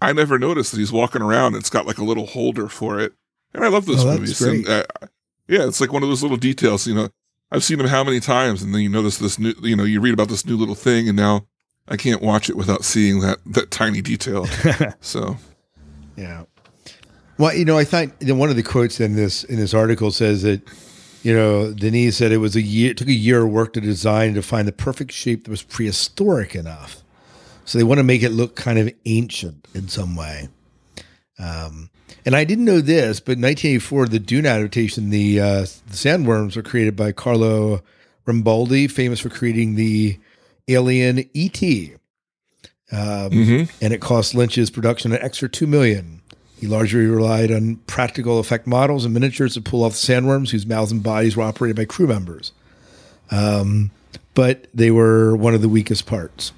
I 0.00 0.12
never 0.12 0.38
noticed 0.38 0.72
that 0.72 0.78
he's 0.78 0.92
walking 0.92 1.22
around. 1.22 1.54
And 1.54 1.56
it's 1.56 1.70
got 1.70 1.86
like 1.86 1.98
a 1.98 2.04
little 2.04 2.26
holder 2.26 2.68
for 2.68 3.00
it, 3.00 3.12
and 3.54 3.64
I 3.64 3.68
love 3.68 3.86
those 3.86 4.04
Oh, 4.04 4.12
movies. 4.12 4.40
And, 4.40 4.68
uh, 4.68 4.84
yeah, 5.48 5.66
it's 5.66 5.80
like 5.80 5.92
one 5.92 6.02
of 6.02 6.08
those 6.08 6.22
little 6.22 6.36
details. 6.36 6.86
You 6.86 6.94
know, 6.94 7.08
I've 7.50 7.64
seen 7.64 7.78
them 7.78 7.86
how 7.86 8.04
many 8.04 8.20
times, 8.20 8.62
and 8.62 8.74
then 8.74 8.82
you 8.82 8.88
notice 8.88 9.18
this 9.18 9.38
new. 9.38 9.54
You 9.62 9.76
know, 9.76 9.84
you 9.84 10.00
read 10.00 10.14
about 10.14 10.28
this 10.28 10.44
new 10.44 10.56
little 10.56 10.74
thing, 10.74 11.08
and 11.08 11.16
now 11.16 11.46
I 11.88 11.96
can't 11.96 12.20
watch 12.22 12.50
it 12.50 12.56
without 12.56 12.84
seeing 12.84 13.20
that 13.20 13.38
that 13.46 13.70
tiny 13.70 14.02
detail. 14.02 14.46
so 15.00 15.36
Yeah. 16.16 16.44
Well, 17.38 17.54
you 17.54 17.64
know, 17.64 17.76
I 17.78 17.84
thought 17.84 18.08
you 18.20 18.28
know, 18.28 18.34
one 18.34 18.50
of 18.50 18.56
the 18.56 18.62
quotes 18.62 18.98
in 19.00 19.14
this 19.14 19.44
in 19.44 19.56
this 19.56 19.74
article 19.74 20.10
says 20.10 20.42
that 20.42 20.62
you 21.22 21.34
know 21.34 21.72
Denis 21.72 22.16
said 22.16 22.32
it 22.32 22.38
was 22.38 22.56
a 22.56 22.62
year 22.62 22.90
it 22.90 22.96
took 22.96 23.08
a 23.08 23.12
year 23.12 23.42
of 23.44 23.50
work 23.50 23.72
to 23.74 23.80
design 23.80 24.34
to 24.34 24.42
find 24.42 24.66
the 24.66 24.72
perfect 24.72 25.12
shape 25.12 25.44
that 25.44 25.50
was 25.50 25.62
prehistoric 25.62 26.54
enough. 26.54 27.02
So 27.66 27.78
they 27.78 27.84
want 27.84 27.98
to 27.98 28.04
make 28.04 28.22
it 28.22 28.30
look 28.30 28.56
kind 28.56 28.78
of 28.78 28.92
ancient 29.04 29.66
in 29.74 29.88
some 29.88 30.16
way. 30.16 30.48
Um, 31.38 31.90
and 32.24 32.34
I 32.34 32.44
didn't 32.44 32.64
know 32.64 32.80
this, 32.80 33.20
but 33.20 33.32
in 33.32 33.42
1984, 33.42 34.06
the 34.06 34.18
Dune 34.18 34.46
adaptation, 34.46 35.10
the, 35.10 35.40
uh, 35.40 35.60
the 35.60 35.92
sandworms 35.92 36.56
were 36.56 36.62
created 36.62 36.96
by 36.96 37.12
Carlo 37.12 37.82
Rambaldi, 38.26 38.90
famous 38.90 39.20
for 39.20 39.28
creating 39.28 39.74
the 39.74 40.18
alien 40.68 41.18
ET. 41.34 41.62
Um, 42.92 43.30
Mhm. 43.32 43.68
and 43.82 43.92
it 43.92 44.00
cost 44.00 44.34
Lynch's 44.34 44.70
production 44.70 45.12
an 45.12 45.18
extra 45.20 45.48
two 45.48 45.66
million. 45.66 46.20
He 46.58 46.66
largely 46.68 47.04
relied 47.06 47.50
on 47.50 47.76
practical 47.86 48.38
effect 48.38 48.66
models 48.66 49.04
and 49.04 49.12
miniatures 49.12 49.54
to 49.54 49.60
pull 49.60 49.82
off 49.84 49.92
the 49.92 49.98
sandworms, 50.12 50.50
whose 50.50 50.66
mouths 50.66 50.92
and 50.92 51.02
bodies 51.02 51.36
were 51.36 51.42
operated 51.42 51.76
by 51.76 51.84
crew 51.84 52.06
members. 52.06 52.52
Um, 53.30 53.90
but 54.34 54.68
they 54.72 54.90
were 54.90 55.36
one 55.36 55.54
of 55.54 55.62
the 55.62 55.68
weakest 55.68 56.06
parts. 56.06 56.52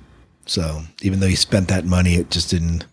So 0.48 0.82
even 1.02 1.20
though 1.20 1.26
he 1.28 1.36
spent 1.36 1.68
that 1.68 1.84
money, 1.84 2.14
it 2.14 2.30
just 2.30 2.50
didn't 2.50 2.86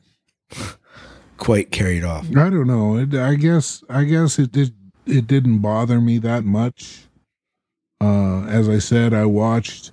quite 1.38 1.72
carry 1.72 1.98
it 1.98 2.04
off. 2.04 2.28
I 2.36 2.50
don't 2.50 2.68
know. 2.68 2.98
It, 2.98 3.14
I 3.16 3.36
guess 3.36 3.84
I 3.90 4.04
guess 4.04 4.38
it 4.38 4.52
did. 4.52 4.74
It 5.06 5.26
didn't 5.26 5.60
bother 5.60 6.02
me 6.02 6.18
that 6.20 6.44
much. 6.44 7.04
Uh, 8.02 8.44
as 8.46 8.68
I 8.68 8.80
said, 8.80 9.14
I 9.14 9.26
watched. 9.26 9.92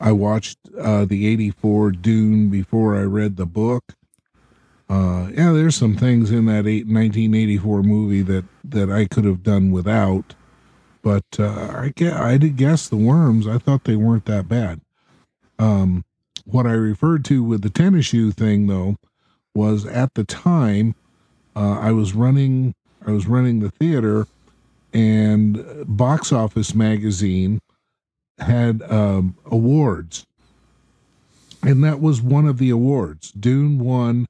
I 0.00 0.12
watched 0.12 0.58
uh, 0.78 1.04
the 1.04 1.26
'84 1.26 1.90
Dune 1.92 2.48
before 2.48 2.96
I 2.96 3.02
read 3.02 3.36
the 3.36 3.46
book. 3.46 3.94
Uh, 4.88 5.30
yeah, 5.34 5.50
there's 5.50 5.74
some 5.74 5.96
things 5.96 6.30
in 6.30 6.46
that 6.46 6.66
eight, 6.66 6.86
1984 6.86 7.82
movie 7.82 8.22
that 8.22 8.44
that 8.62 8.88
I 8.88 9.06
could 9.06 9.24
have 9.24 9.42
done 9.42 9.72
without, 9.72 10.36
but 11.02 11.24
uh, 11.40 11.72
I 11.76 11.92
guess, 11.96 12.12
I 12.12 12.36
did 12.36 12.56
guess 12.56 12.88
the 12.88 12.96
worms. 12.96 13.48
I 13.48 13.58
thought 13.58 13.82
they 13.82 13.96
weren't 13.96 14.26
that 14.26 14.48
bad. 14.48 14.80
Um, 15.58 16.04
what 16.46 16.66
I 16.66 16.72
referred 16.72 17.24
to 17.26 17.42
with 17.42 17.62
the 17.62 17.70
tennis 17.70 18.06
shoe 18.06 18.30
thing, 18.30 18.66
though, 18.66 18.96
was 19.54 19.86
at 19.86 20.14
the 20.14 20.24
time 20.24 20.94
uh, 21.54 21.78
I 21.80 21.92
was 21.92 22.14
running 22.14 22.74
I 23.06 23.12
was 23.12 23.26
running 23.26 23.60
the 23.60 23.70
theater 23.70 24.26
and 24.92 25.64
Box 25.86 26.32
Office 26.32 26.74
magazine 26.74 27.60
had 28.38 28.82
um, 28.90 29.36
awards, 29.44 30.24
and 31.62 31.84
that 31.84 32.00
was 32.00 32.20
one 32.20 32.46
of 32.46 32.58
the 32.58 32.70
awards. 32.70 33.30
Dune 33.32 33.78
won 33.78 34.26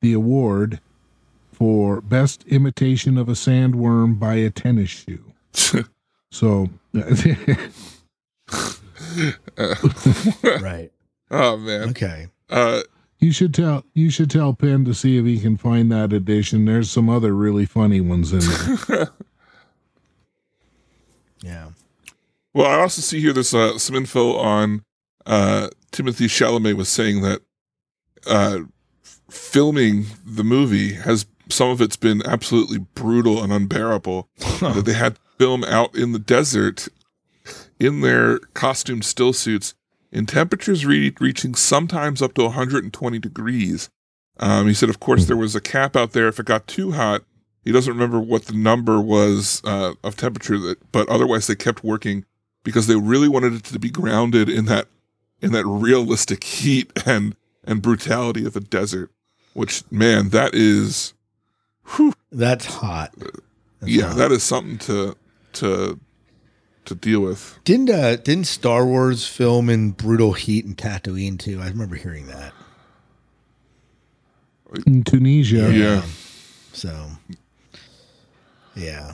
the 0.00 0.12
award 0.12 0.80
for 1.52 2.00
best 2.00 2.44
imitation 2.46 3.18
of 3.18 3.28
a 3.28 3.32
sandworm 3.32 4.18
by 4.18 4.34
a 4.34 4.50
tennis 4.50 4.90
shoe. 4.90 5.32
So 6.32 6.70
right. 10.62 10.91
Oh 11.32 11.56
man, 11.56 11.88
Okay. 11.90 12.28
uh, 12.50 12.82
you 13.18 13.32
should 13.32 13.52
tell 13.54 13.84
you 13.94 14.10
should 14.10 14.30
tell 14.30 14.52
Penn 14.54 14.84
to 14.84 14.94
see 14.94 15.16
if 15.18 15.24
he 15.24 15.38
can 15.40 15.56
find 15.56 15.90
that 15.90 16.12
edition. 16.12 16.64
There's 16.66 16.90
some 16.90 17.08
other 17.08 17.32
really 17.34 17.66
funny 17.66 18.00
ones 18.00 18.32
in 18.32 18.40
there. 18.88 19.08
Yeah. 21.40 21.70
Well, 22.54 22.66
I 22.70 22.80
also 22.82 23.00
see 23.00 23.20
here 23.20 23.32
there's 23.32 23.54
uh, 23.54 23.78
some 23.78 23.96
info 23.96 24.36
on 24.36 24.84
uh, 25.26 25.70
Timothy 25.90 26.26
Chalamet 26.26 26.74
was 26.76 26.88
saying 26.88 27.22
that 27.22 27.40
uh, 28.26 28.60
f- 29.04 29.20
filming 29.30 30.06
the 30.24 30.44
movie 30.44 30.94
has 30.94 31.26
some 31.48 31.68
of 31.70 31.80
it's 31.80 31.96
been 31.96 32.22
absolutely 32.26 32.78
brutal 32.78 33.42
and 33.42 33.52
unbearable. 33.52 34.28
that 34.60 34.84
they 34.86 34.92
had 34.92 35.18
film 35.38 35.64
out 35.64 35.94
in 35.96 36.12
the 36.12 36.18
desert 36.20 36.86
in 37.80 38.00
their 38.02 38.38
costume 38.54 39.02
still 39.02 39.32
suits 39.32 39.74
in 40.12 40.26
temperatures 40.26 40.84
re- 40.84 41.14
reaching 41.18 41.54
sometimes 41.54 42.20
up 42.22 42.34
to 42.34 42.42
120 42.44 43.18
degrees. 43.18 43.88
Um, 44.38 44.66
he 44.66 44.74
said, 44.74 44.88
of 44.88 45.00
course, 45.00 45.24
there 45.26 45.36
was 45.36 45.54
a 45.56 45.60
cap 45.60 45.96
out 45.96 46.12
there. 46.12 46.28
If 46.28 46.38
it 46.38 46.46
got 46.46 46.66
too 46.66 46.92
hot, 46.92 47.22
he 47.64 47.72
doesn't 47.72 47.92
remember 47.92 48.20
what 48.20 48.46
the 48.46 48.54
number 48.54 49.00
was 49.00 49.62
uh, 49.64 49.94
of 50.04 50.16
temperature 50.16 50.58
that, 50.58 50.92
but 50.92 51.08
otherwise 51.08 51.46
they 51.46 51.54
kept 51.54 51.82
working 51.84 52.24
because 52.64 52.86
they 52.86 52.96
really 52.96 53.28
wanted 53.28 53.54
it 53.54 53.64
to 53.64 53.78
be 53.78 53.90
grounded 53.90 54.48
in 54.48 54.66
that 54.66 54.86
in 55.40 55.52
that 55.52 55.66
realistic 55.66 56.44
heat 56.44 56.92
and 57.06 57.36
and 57.64 57.82
brutality 57.82 58.44
of 58.44 58.52
the 58.52 58.60
desert. 58.60 59.10
Which 59.54 59.84
man, 59.90 60.30
that 60.30 60.54
is, 60.54 61.14
whew, 61.96 62.14
That's 62.30 62.64
hot. 62.66 63.12
That's 63.18 63.92
yeah, 63.92 64.08
hot. 64.08 64.16
that 64.16 64.32
is 64.32 64.42
something 64.42 64.78
to 64.78 65.16
to 65.54 66.00
to 66.84 66.94
deal 66.94 67.20
with. 67.20 67.58
Didn't 67.64 67.90
uh, 67.90 68.16
didn't 68.16 68.44
Star 68.46 68.84
Wars 68.86 69.26
film 69.26 69.68
in 69.70 69.90
brutal 69.92 70.32
heat 70.32 70.64
and 70.64 70.76
Tatooine 70.76 71.38
too? 71.38 71.60
I 71.60 71.68
remember 71.68 71.96
hearing 71.96 72.26
that. 72.26 72.52
in 74.86 75.04
Tunisia. 75.04 75.70
Yeah. 75.72 76.02
So, 76.72 77.10
yeah. 78.74 79.12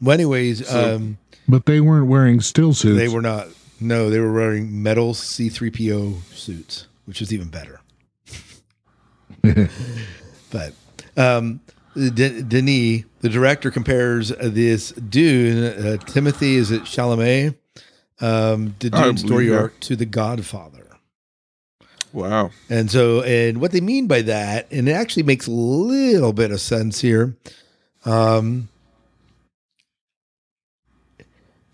Well, 0.00 0.14
anyways, 0.14 0.66
So- 0.68 0.96
um, 0.96 1.18
But 1.48 1.66
they 1.66 1.80
weren't 1.80 2.06
wearing 2.06 2.40
still 2.40 2.72
suits. 2.74 2.96
they 2.98 3.08
were 3.08 3.22
not. 3.22 3.48
No, 3.80 4.08
they 4.10 4.20
were 4.20 4.32
wearing 4.32 4.82
metal 4.82 5.14
C 5.14 5.48
three 5.48 5.70
PO 5.70 6.18
suits, 6.32 6.86
which 7.06 7.20
was 7.20 7.32
even 7.32 7.48
better. 7.48 7.80
but 10.50 10.74
um, 11.16 11.60
D- 11.94 12.42
Denis, 12.42 13.04
the 13.20 13.28
director, 13.28 13.70
compares 13.70 14.28
this 14.28 14.92
Dune. 14.92 15.64
Uh, 15.64 15.96
Timothy 15.98 16.56
is 16.56 16.70
it 16.70 16.82
Chalamet? 16.82 17.56
Um, 18.20 18.74
the 18.78 18.90
Dune 18.90 19.16
story 19.16 19.48
that. 19.48 19.58
arc 19.58 19.80
to 19.80 19.96
The 19.96 20.06
Godfather. 20.06 20.86
Wow. 22.12 22.50
And 22.68 22.90
so, 22.90 23.22
and 23.22 23.60
what 23.60 23.72
they 23.72 23.80
mean 23.80 24.06
by 24.06 24.22
that, 24.22 24.66
and 24.70 24.88
it 24.88 24.92
actually 24.92 25.22
makes 25.22 25.46
a 25.46 25.52
little 25.52 26.32
bit 26.32 26.50
of 26.50 26.60
sense 26.60 27.00
here. 27.00 27.36
Um, 28.04 28.68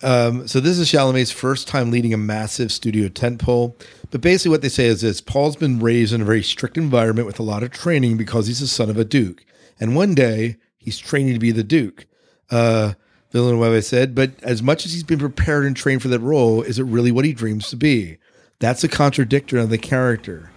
um, 0.03 0.47
so 0.47 0.61
this 0.61 0.79
is 0.79 0.91
Chalamet's 0.91 1.31
first 1.31 1.69
time 1.69 1.91
leading 1.91 2.13
a 2.13 2.19
massive 2.19 2.71
studio 2.71 3.09
tentpole. 3.09 3.75
But 4.11 4.21
basically, 4.21 4.51
what 4.51 4.63
they 4.63 4.69
say 4.69 4.87
is 4.87 5.01
this: 5.01 5.21
Paul's 5.21 5.57
been 5.57 5.81
raised 5.81 6.13
in 6.13 6.21
a 6.21 6.25
very 6.25 6.43
strict 6.43 6.77
environment 6.77 7.27
with 7.27 7.41
a 7.41 7.43
lot 7.43 7.63
of 7.63 7.71
training 7.71 8.17
because 8.19 8.47
he's 8.47 8.61
the 8.61 8.67
son 8.67 8.91
of 8.91 8.99
a 8.99 9.05
duke, 9.05 9.45
and 9.81 9.97
one 9.97 10.15
day 10.15 10.57
he's 10.79 10.99
training 10.99 11.35
to 11.35 11.41
be 11.41 11.51
the 11.53 11.65
duke. 11.65 12.07
Uh, 12.51 12.95
Villeneuve 13.33 13.85
said, 13.85 14.15
but 14.15 14.33
as 14.43 14.63
much 14.63 14.87
as 14.87 14.93
he's 14.93 15.03
been 15.03 15.19
prepared 15.19 15.67
and 15.67 15.77
trained 15.77 16.01
for 16.01 16.09
that 16.09 16.21
role, 16.21 16.63
is 16.63 16.79
it 16.79 16.85
really 16.85 17.13
what 17.13 17.25
he 17.25 17.33
dreams 17.33 17.69
to 17.71 17.77
be? 17.77 18.19
That's 18.61 18.85
a 18.85 18.89
contradiction 18.89 19.59
of 19.59 19.69
the 19.69 19.79
character. 19.79 20.51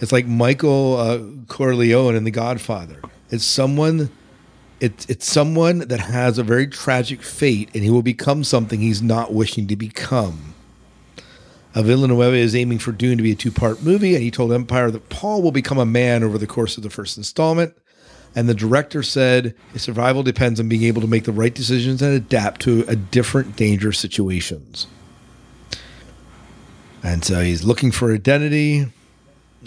It's 0.00 0.12
like 0.12 0.26
Michael 0.26 0.96
uh, 0.96 1.18
Corleone 1.48 2.16
in 2.16 2.24
The 2.24 2.30
Godfather. 2.30 3.02
It's 3.30 3.44
someone, 3.44 4.10
it's 4.80 5.04
it's 5.06 5.26
someone 5.26 5.80
that 5.80 6.00
has 6.00 6.38
a 6.38 6.42
very 6.42 6.66
tragic 6.66 7.22
fate, 7.22 7.70
and 7.74 7.84
he 7.84 7.90
will 7.90 8.02
become 8.02 8.44
something 8.44 8.80
he's 8.80 9.02
not 9.02 9.32
wishing 9.32 9.66
to 9.68 9.76
become. 9.76 10.54
Uh, 11.74 11.82
Villeneuve 11.82 12.34
is 12.34 12.54
aiming 12.54 12.78
for 12.78 12.92
Dune 12.92 13.16
to 13.16 13.22
be 13.22 13.32
a 13.32 13.36
two-part 13.36 13.82
movie, 13.82 14.14
and 14.14 14.22
he 14.22 14.30
told 14.30 14.52
Empire 14.52 14.90
that 14.90 15.08
Paul 15.08 15.42
will 15.42 15.52
become 15.52 15.78
a 15.78 15.86
man 15.86 16.22
over 16.22 16.36
the 16.36 16.46
course 16.46 16.76
of 16.76 16.82
the 16.82 16.90
first 16.90 17.16
installment. 17.16 17.74
And 18.34 18.48
the 18.48 18.54
director 18.54 19.02
said 19.02 19.54
his 19.72 19.82
survival 19.82 20.22
depends 20.22 20.58
on 20.58 20.68
being 20.68 20.84
able 20.84 21.02
to 21.02 21.06
make 21.06 21.24
the 21.24 21.32
right 21.32 21.54
decisions 21.54 22.00
and 22.00 22.14
adapt 22.14 22.62
to 22.62 22.84
a 22.88 22.96
different 22.96 23.56
dangerous 23.56 23.98
situations. 23.98 24.86
And 27.02 27.24
so 27.24 27.40
he's 27.40 27.64
looking 27.64 27.90
for 27.90 28.14
identity. 28.14 28.86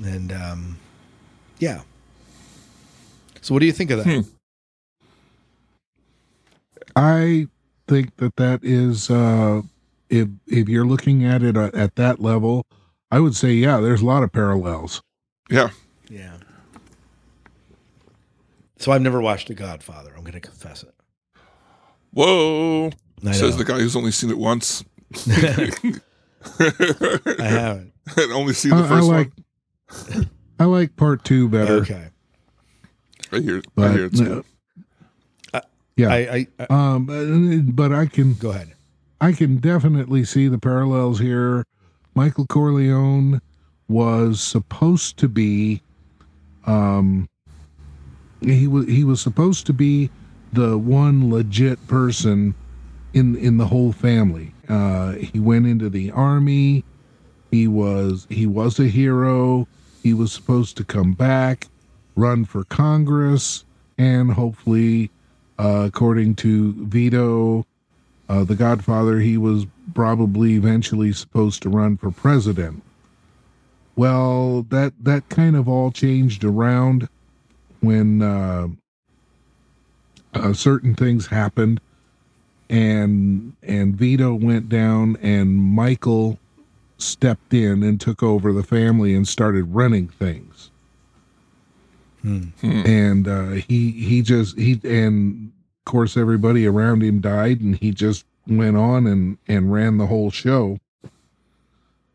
And 0.04 0.32
um, 0.32 0.80
yeah. 1.60 1.82
So 3.42 3.54
what 3.54 3.60
do 3.60 3.66
you 3.66 3.72
think 3.72 3.92
of 3.92 4.00
that? 4.00 4.26
I 6.96 7.48
think 7.88 8.16
that 8.18 8.36
that 8.38 8.64
is 8.64 9.10
uh, 9.10 9.62
if 10.10 10.30
if 10.48 10.70
you're 10.70 10.86
looking 10.86 11.26
at 11.26 11.44
it 11.44 11.58
at, 11.58 11.76
at 11.76 11.96
that 11.96 12.20
level, 12.22 12.66
I 13.12 13.20
would 13.20 13.36
say 13.36 13.54
yeah, 13.54 13.80
there's 13.80 14.02
a 14.02 14.06
lot 14.06 14.24
of 14.24 14.32
parallels. 14.32 15.02
Yeah. 15.50 15.70
Yeah. 15.70 15.70
So 18.78 18.92
I've 18.92 19.02
never 19.02 19.22
watched 19.22 19.48
The 19.48 19.54
Godfather. 19.54 20.12
I'm 20.16 20.22
going 20.22 20.34
to 20.34 20.40
confess 20.40 20.84
it. 20.84 20.94
Whoa. 22.12 22.92
I 23.26 23.32
Says 23.32 23.52
know. 23.52 23.64
the 23.64 23.66
guy 23.66 23.80
who's 23.80 23.96
only 23.96 24.12
seen 24.12 24.30
it 24.30 24.38
once. 24.38 24.84
I 25.28 25.32
haven't. 27.40 27.94
and 28.18 28.32
only 28.34 28.54
seen 28.54 28.72
the 28.72 28.78
I, 28.78 28.86
I 28.86 28.88
first 28.88 29.08
like 29.08 29.32
one. 29.88 30.30
I 30.60 30.66
like 30.66 30.96
part 30.96 31.24
two 31.24 31.50
better. 31.50 31.74
Okay. 31.76 32.08
I 33.32 33.40
hear, 33.40 33.62
I 33.78 33.92
hear 33.92 34.06
it's 34.06 34.22
uh, 34.22 34.24
good. 34.24 34.46
Yeah. 35.98 36.10
I, 36.10 36.16
I, 36.18 36.48
I 36.60 36.66
um, 36.70 37.06
but, 37.06 37.76
but 37.76 37.94
I 37.94 38.06
can 38.06 38.34
go 38.34 38.50
ahead. 38.50 38.74
I 39.22 39.32
can 39.32 39.58
definitely 39.58 40.26
see 40.26 40.48
the 40.48 40.58
parallels 40.58 41.20
here. 41.20 41.66
Michael 42.16 42.46
Corleone 42.46 43.42
was 43.88 44.42
supposed 44.42 45.18
to 45.18 45.30
be 45.30 45.82
um 46.66 47.30
he 48.42 48.68
was 48.68 48.88
he 48.88 49.04
was 49.04 49.22
supposed 49.22 49.66
to 49.68 49.74
be 49.74 50.10
the 50.54 50.78
one 50.78 51.30
legit 51.32 51.86
person 51.88 52.56
in 53.14 53.36
in 53.36 53.58
the 53.58 53.68
whole 53.68 53.92
family. 53.92 54.54
Uh 54.68 55.14
he 55.14 55.40
went 55.40 55.68
into 55.68 55.90
the 55.90 56.12
army. 56.12 56.84
He 57.52 57.68
was 57.68 58.28
he 58.30 58.46
was 58.46 58.80
a 58.80 58.88
hero. 58.88 59.68
He 60.04 60.14
was 60.14 60.32
supposed 60.32 60.78
to 60.78 60.84
come 60.84 61.14
back, 61.14 61.68
run 62.16 62.46
for 62.46 62.64
Congress, 62.64 63.66
and 63.98 64.32
hopefully 64.32 65.10
uh, 65.58 65.86
according 65.88 66.36
to 66.36 66.74
Vito, 66.74 67.66
uh, 68.28 68.44
the 68.44 68.56
Godfather, 68.56 69.20
he 69.20 69.38
was 69.38 69.66
probably 69.94 70.56
eventually 70.56 71.14
supposed 71.14 71.62
to 71.64 71.70
run 71.70 71.98
for 71.98 72.12
president. 72.12 72.84
Well, 73.96 74.64
that 74.70 74.94
that 75.02 75.30
kind 75.30 75.56
of 75.56 75.70
all 75.70 75.92
changed 75.92 76.44
around 76.44 77.08
when 77.86 78.22
uh, 78.22 78.68
uh, 80.34 80.54
certain 80.54 80.96
things 80.96 81.28
happened, 81.28 81.80
and 82.70 83.54
and 83.64 83.96
Vito 83.96 84.34
went 84.34 84.70
down, 84.70 85.18
and 85.22 85.56
Michael 85.56 86.40
stepped 86.98 87.54
in 87.54 87.84
and 87.84 88.00
took 88.00 88.24
over 88.24 88.54
the 88.54 88.64
family 88.64 89.14
and 89.16 89.28
started 89.28 89.64
running 89.76 90.08
things. 90.08 90.72
And 92.64 93.28
uh, 93.28 93.50
he 93.52 93.92
he 93.92 94.22
just 94.22 94.58
he 94.58 94.80
and 94.84 95.52
of 95.80 95.92
course 95.92 96.18
everybody 96.18 96.66
around 96.66 97.04
him 97.04 97.22
died, 97.22 97.62
and 97.62 97.76
he 97.78 97.92
just 97.92 98.26
went 98.48 98.78
on 98.78 99.06
and 99.08 99.38
and 99.48 99.72
ran 99.72 99.98
the 99.98 100.08
whole 100.08 100.32
show. 100.32 100.80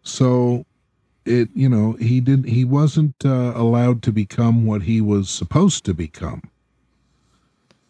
So 0.02 0.64
it 1.24 1.48
you 1.54 1.68
know 1.68 1.92
he 2.00 2.20
didn't 2.20 2.48
he 2.48 2.64
wasn't 2.64 3.14
uh, 3.24 3.52
allowed 3.54 4.02
to 4.02 4.12
become 4.12 4.64
what 4.64 4.82
he 4.82 5.00
was 5.00 5.28
supposed 5.28 5.84
to 5.84 5.92
become 5.94 6.42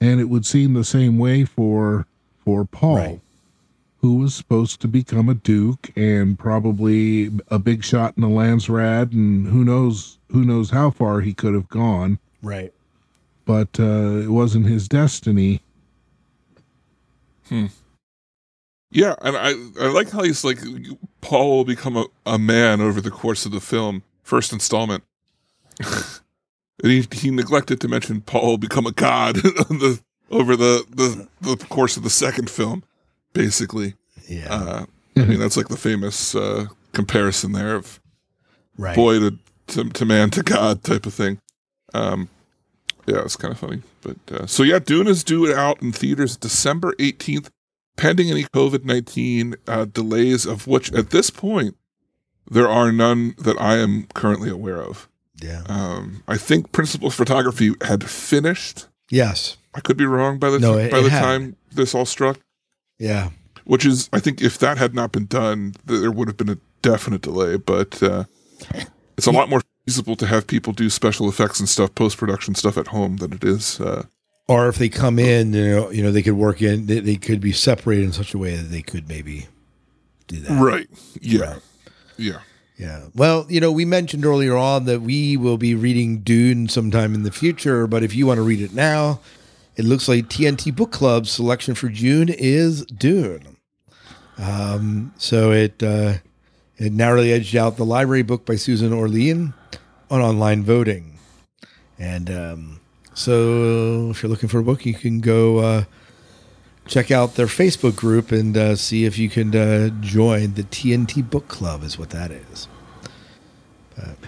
and 0.01 0.21
it 0.21 0.25
would 0.29 0.45
seem 0.47 0.73
the 0.75 0.85
same 0.85 1.17
way 1.19 1.45
for 1.45 2.07
for 2.45 2.65
paul 2.65 2.97
Right. 2.97 3.21
who 4.01 4.17
was 4.17 4.35
supposed 4.35 4.81
to 4.81 4.89
become 4.89 5.29
a 5.29 5.35
duke 5.35 5.91
and 5.97 6.39
probably 6.39 7.31
a 7.49 7.59
big 7.59 7.85
shot 7.85 8.15
in 8.17 8.23
the 8.23 8.29
Landsraad, 8.29 9.13
and 9.13 9.47
who 9.49 9.65
knows 9.65 10.19
who 10.33 10.45
knows 10.45 10.71
how 10.71 10.91
far 10.91 11.21
he 11.21 11.33
could 11.35 11.55
have 11.55 11.69
gone 11.69 12.19
Right. 12.43 12.73
but 13.45 13.79
uh, 13.79 14.23
it 14.25 14.31
wasn't 14.31 14.67
his 14.67 14.89
destiny 14.89 15.61
Yeah, 18.91 19.15
and 19.23 19.37
I 19.37 19.51
I 19.81 19.89
like 19.89 20.11
how 20.11 20.23
he's 20.23 20.45
like 20.45 20.59
Paul 21.21 21.59
will 21.59 21.65
become 21.65 21.97
a, 21.97 22.07
a 22.27 22.39
man 22.39 22.81
over 22.81 23.01
the 23.01 23.11
course 23.11 23.47
of 23.47 23.53
the 23.53 23.61
film, 23.61 24.03
first 24.23 24.53
installment. 24.53 25.05
and 26.83 26.93
he 26.93 27.07
he 27.13 27.31
neglected 27.31 27.81
to 27.81 27.89
mention 27.89 28.21
Paul 28.21 28.47
will 28.47 28.59
become 28.59 28.87
a 28.87 28.93
god 28.93 29.37
on 29.71 29.79
the 29.79 30.01
over 30.31 30.57
the, 30.57 30.85
the 30.91 31.29
the 31.41 31.65
course 31.67 31.97
of 31.97 32.03
the 32.03 32.11
second 32.11 32.51
film, 32.51 32.83
basically. 33.33 33.95
Yeah. 34.29 34.53
Uh, 34.53 34.87
I 35.17 35.25
mean 35.25 35.39
that's 35.39 35.57
like 35.57 35.69
the 35.69 35.77
famous 35.77 36.35
uh, 36.35 36.67
comparison 36.93 37.53
there 37.53 37.75
of 37.75 38.01
right. 38.77 38.97
boy 38.97 39.19
to, 39.19 39.39
to 39.69 39.85
to 39.85 40.05
man 40.05 40.31
to 40.31 40.43
god 40.43 40.83
type 40.83 41.07
of 41.07 41.15
thing. 41.15 41.39
Um, 41.95 42.29
yeah, 43.07 43.23
it's 43.23 43.37
kind 43.37 43.53
of 43.53 43.59
funny. 43.59 43.83
But 44.03 44.17
uh, 44.33 44.47
so 44.47 44.63
yeah, 44.63 44.79
Dune 44.79 45.09
is 45.09 45.25
due 45.25 45.53
out 45.55 45.83
in 45.83 45.93
theaters 45.93 46.37
December 46.37 46.95
eighteenth, 46.99 47.51
pending 47.97 48.31
any 48.31 48.45
COVID 48.45 48.85
nineteen 48.85 49.55
uh, 49.67 49.85
delays, 49.87 50.47
of 50.47 50.67
which 50.67 50.93
at 50.93 51.11
this 51.11 51.31
point 51.31 51.77
there 52.51 52.69
are 52.69 52.91
none 52.93 53.35
that 53.39 53.61
I 53.61 53.77
am 53.77 54.07
currently 54.15 54.51
aware 54.51 54.83
of. 54.83 55.09
Yeah. 55.43 55.63
Um, 55.69 56.23
I 56.29 56.37
think 56.37 56.73
principal 56.73 57.11
photography 57.11 57.75
had 57.83 58.05
finished. 58.09 58.87
Yes. 59.11 59.57
I 59.75 59.81
could 59.81 59.97
be 59.97 60.05
wrong 60.07 60.39
by 60.39 60.51
the 60.51 60.59
No, 60.59 60.77
ti- 60.77 60.85
it- 60.85 60.91
by 60.91 60.99
it 60.99 61.03
the 61.05 61.11
had. 61.11 61.21
time 61.23 61.57
this 61.73 61.95
all 61.95 62.05
struck. 62.07 62.39
Yeah. 62.99 63.31
Which 63.65 63.87
is, 63.87 64.09
I 64.13 64.19
think, 64.21 64.43
if 64.43 64.59
that 64.59 64.79
had 64.79 64.95
not 64.95 65.13
been 65.13 65.27
done, 65.27 65.75
there 65.85 66.11
would 66.11 66.29
have 66.29 66.37
been 66.37 66.49
a 66.51 66.59
definite 66.83 67.23
delay. 67.23 67.57
But 67.57 68.03
uh, 68.03 68.25
it's 69.17 69.27
a 69.27 69.31
lot 69.31 69.49
more 69.49 69.63
feasible 69.87 70.17
to 70.17 70.27
have 70.27 70.47
people 70.49 70.73
do 70.73 70.91
special 70.91 71.29
effects 71.29 71.61
and 71.61 71.69
stuff, 71.69 71.95
post 71.95 72.17
production 72.19 72.55
stuff 72.57 72.77
at 72.77 72.89
home 72.89 73.19
than 73.19 73.33
it 73.33 73.45
is. 73.45 73.81
Uh, 73.81 74.05
Or 74.51 74.69
if 74.69 74.77
they 74.77 74.89
come 74.89 75.19
in, 75.21 75.53
you 75.53 75.71
know, 75.71 75.91
you 75.91 76.03
know, 76.03 76.11
they 76.11 76.23
could 76.23 76.35
work 76.35 76.61
in. 76.61 76.87
They, 76.87 76.99
they 77.01 77.17
could 77.17 77.41
be 77.41 77.53
separated 77.53 78.05
in 78.07 78.13
such 78.13 78.35
a 78.35 78.39
way 78.39 78.57
that 78.57 78.65
they 78.71 78.83
could 78.83 79.09
maybe 79.09 79.47
do 80.27 80.41
that. 80.41 80.61
right? 80.61 80.89
Yeah, 81.21 81.41
Right. 81.53 81.63
yeah. 82.17 82.41
Yeah. 82.77 83.05
Well, 83.15 83.47
you 83.49 83.61
know, 83.61 83.71
we 83.71 83.85
mentioned 83.85 84.25
earlier 84.25 84.57
on 84.57 84.87
that 84.87 85.03
we 85.03 85.37
will 85.37 85.59
be 85.59 85.75
reading 85.75 86.21
Dune 86.21 86.67
sometime 86.69 87.15
in 87.15 87.23
the 87.25 87.31
future, 87.31 87.87
but 87.87 88.03
if 88.03 88.15
you 88.15 88.27
want 88.27 88.39
to 88.39 88.43
read 88.43 88.61
it 88.63 88.73
now, 88.73 89.21
it 89.77 89.85
looks 89.85 90.09
like 90.09 90.29
TNT 90.29 90.75
Book 90.75 90.91
Club's 90.91 91.31
selection 91.31 91.75
for 91.75 91.89
June 91.91 92.29
is 92.31 92.85
Dune. 92.87 93.57
Um, 94.39 95.13
so 95.19 95.53
it 95.53 95.83
uh, 95.83 96.15
it 96.79 96.93
narrowly 96.93 97.33
edged 97.33 97.55
out 97.55 97.77
the 97.77 97.85
library 97.85 98.23
book 98.23 98.47
by 98.47 98.57
Susan 98.57 98.93
Orlean 98.93 99.53
on 100.11 100.21
online 100.23 100.63
voting. 100.65 101.19
And 101.99 102.31
um, 102.31 102.80
so 103.15 104.11
if 104.11 104.23
you're 104.23 104.31
looking 104.31 104.49
for 104.49 104.59
a 104.59 104.63
book, 104.63 104.87
you 104.87 104.95
can 104.95 105.21
go 105.21 105.59
uh, 105.59 105.85
check 106.87 107.11
out 107.11 107.35
their 107.35 107.47
Facebook 107.47 107.97
group 107.97 108.33
and 108.33 108.57
uh, 108.57 108.77
see 108.77 109.05
if 109.05 109.19
you 109.19 109.29
can 109.29 109.55
uh, 109.55 109.89
join 110.01 110.55
the 110.55 110.63
TNT 110.63 111.29
Book 111.29 111.49
Club, 111.49 111.83
is 111.83 111.99
what 111.99 112.11
that 112.11 112.31
is. 112.31 112.69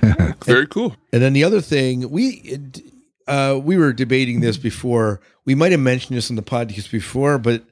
Very 0.45 0.67
cool. 0.67 0.97
And 1.13 1.23
then 1.23 1.33
the 1.33 1.45
other 1.45 1.61
thing 1.61 2.11
we 2.11 2.59
uh, 3.27 3.59
we 3.63 3.77
were 3.77 3.93
debating 3.93 4.41
this 4.41 4.57
before. 4.57 5.21
We 5.45 5.55
might 5.55 5.73
have 5.73 5.81
mentioned 5.81 6.17
this 6.17 6.31
on 6.31 6.37
the 6.37 6.43
podcast 6.43 6.91
before, 6.91 7.39
but 7.39 7.65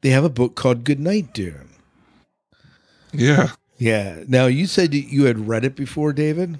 they 0.00 0.10
have 0.10 0.24
a 0.24 0.28
book 0.28 0.54
called 0.54 0.84
Goodnight 0.84 1.32
Dune. 1.32 1.70
Yeah, 3.12 3.52
Yeah. 3.78 4.24
Now 4.26 4.46
you 4.46 4.66
said 4.66 4.94
you 4.94 5.24
had 5.24 5.46
read 5.48 5.64
it 5.64 5.76
before, 5.76 6.12
David. 6.12 6.58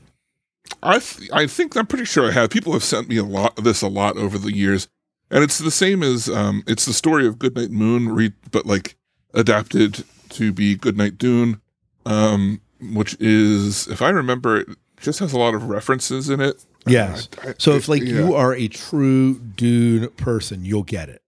I 0.82 0.98
th- 0.98 1.30
I 1.32 1.46
think 1.46 1.76
I'm 1.76 1.86
pretty 1.86 2.04
sure 2.04 2.26
I 2.28 2.32
have. 2.32 2.50
People 2.50 2.72
have 2.72 2.84
sent 2.84 3.08
me 3.08 3.16
a 3.16 3.24
lot 3.24 3.56
this 3.56 3.82
a 3.82 3.88
lot 3.88 4.16
over 4.16 4.38
the 4.38 4.54
years, 4.54 4.88
and 5.30 5.44
it's 5.44 5.58
the 5.58 5.70
same 5.70 6.02
as 6.02 6.28
um, 6.28 6.62
it's 6.66 6.84
the 6.86 6.92
story 6.94 7.26
of 7.26 7.38
Goodnight 7.38 7.70
Moon, 7.70 8.08
re- 8.08 8.32
but 8.50 8.66
like 8.66 8.96
adapted 9.34 10.04
to 10.30 10.52
be 10.52 10.74
Goodnight 10.74 11.18
Dune, 11.18 11.60
um, 12.06 12.60
which 12.80 13.14
is, 13.20 13.86
if 13.88 14.00
I 14.02 14.08
remember, 14.10 14.58
it 14.60 14.68
just 15.00 15.18
has 15.18 15.32
a 15.32 15.38
lot 15.38 15.54
of 15.54 15.64
references 15.68 16.28
in 16.30 16.40
it. 16.40 16.64
Yes. 16.86 17.28
Uh, 17.44 17.50
I- 17.50 17.54
So 17.58 17.72
if 17.72 17.88
like 17.88 18.02
yeah. 18.02 18.14
you 18.14 18.34
are 18.34 18.54
a 18.54 18.68
true 18.68 19.38
Dune 19.38 20.08
person, 20.16 20.64
you'll 20.64 20.82
get 20.82 21.08
it. 21.08 21.22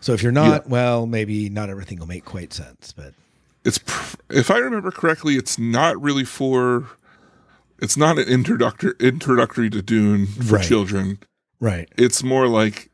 So 0.00 0.12
if 0.14 0.22
you're 0.22 0.32
not, 0.32 0.68
well, 0.68 1.06
maybe 1.06 1.48
not 1.48 1.70
everything 1.70 2.00
will 2.00 2.08
make 2.08 2.24
quite 2.24 2.52
sense, 2.52 2.92
but 2.92 3.14
it's 3.64 3.78
pr- 3.78 4.16
if 4.30 4.50
I 4.50 4.58
remember 4.58 4.90
correctly, 4.90 5.36
it's 5.36 5.58
not 5.60 6.00
really 6.02 6.24
for. 6.24 6.88
It's 7.82 7.96
not 7.96 8.18
an 8.18 8.28
introductory 8.28 8.94
introductory 9.00 9.68
to 9.70 9.82
Dune 9.82 10.26
for 10.26 10.54
Right. 10.56 10.64
children. 10.64 11.18
right, 11.60 11.88
It's 11.98 12.22
more 12.22 12.46
like 12.46 12.90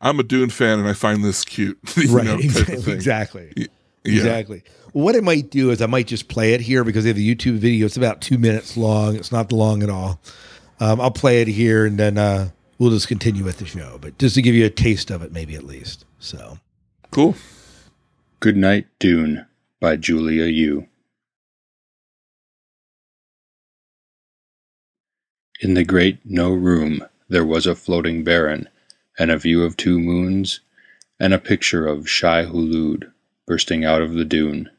I'm 0.00 0.18
a 0.18 0.22
Dune 0.24 0.48
fan 0.50 0.80
and 0.80 0.88
I 0.88 0.94
find 0.94 1.22
this 1.22 1.44
cute. 1.44 1.78
right, 2.08 2.24
know, 2.24 2.38
exactly, 2.38 2.92
exactly. 2.92 3.52
Yeah. 3.56 3.66
Exactly. 4.04 4.64
What 4.92 5.14
I 5.14 5.20
might 5.20 5.50
do 5.50 5.70
is 5.70 5.80
I 5.80 5.86
might 5.86 6.08
just 6.08 6.26
play 6.28 6.54
it 6.54 6.60
here 6.60 6.82
because 6.82 7.04
they 7.04 7.10
have 7.10 7.16
a 7.16 7.20
YouTube 7.20 7.58
video. 7.58 7.86
It's 7.86 7.96
about 7.96 8.20
two 8.20 8.36
minutes 8.36 8.76
long. 8.76 9.14
It's 9.14 9.30
not 9.30 9.52
long 9.52 9.82
at 9.82 9.90
all. 9.90 10.18
Um, 10.80 11.00
I'll 11.00 11.12
play 11.12 11.40
it 11.40 11.46
here 11.46 11.86
and 11.86 11.98
then 11.98 12.18
uh, 12.18 12.48
we'll 12.78 12.90
just 12.90 13.06
continue 13.06 13.44
with 13.44 13.58
the 13.58 13.66
show. 13.66 13.98
But 14.00 14.18
just 14.18 14.34
to 14.34 14.42
give 14.42 14.54
you 14.56 14.64
a 14.66 14.70
taste 14.70 15.10
of 15.12 15.22
it, 15.22 15.30
maybe 15.32 15.54
at 15.54 15.62
least. 15.64 16.04
So, 16.18 16.58
Cool. 17.12 17.36
Good 18.40 18.56
Night 18.56 18.86
Dune 18.98 19.46
by 19.78 19.96
Julia 19.96 20.46
Yu. 20.46 20.88
In 25.64 25.74
the 25.74 25.84
great 25.84 26.18
No 26.24 26.52
Room 26.52 27.06
there 27.28 27.46
was 27.46 27.66
a 27.66 27.76
floating 27.76 28.24
baron, 28.24 28.68
and 29.16 29.30
a 29.30 29.38
view 29.38 29.62
of 29.62 29.76
two 29.76 30.00
moons, 30.00 30.58
and 31.20 31.32
a 31.32 31.38
picture 31.38 31.86
of 31.86 32.08
Shai 32.08 32.44
Hulud 32.44 33.12
bursting 33.46 33.84
out 33.84 34.02
of 34.02 34.14
the 34.14 34.24
dune. 34.24 34.70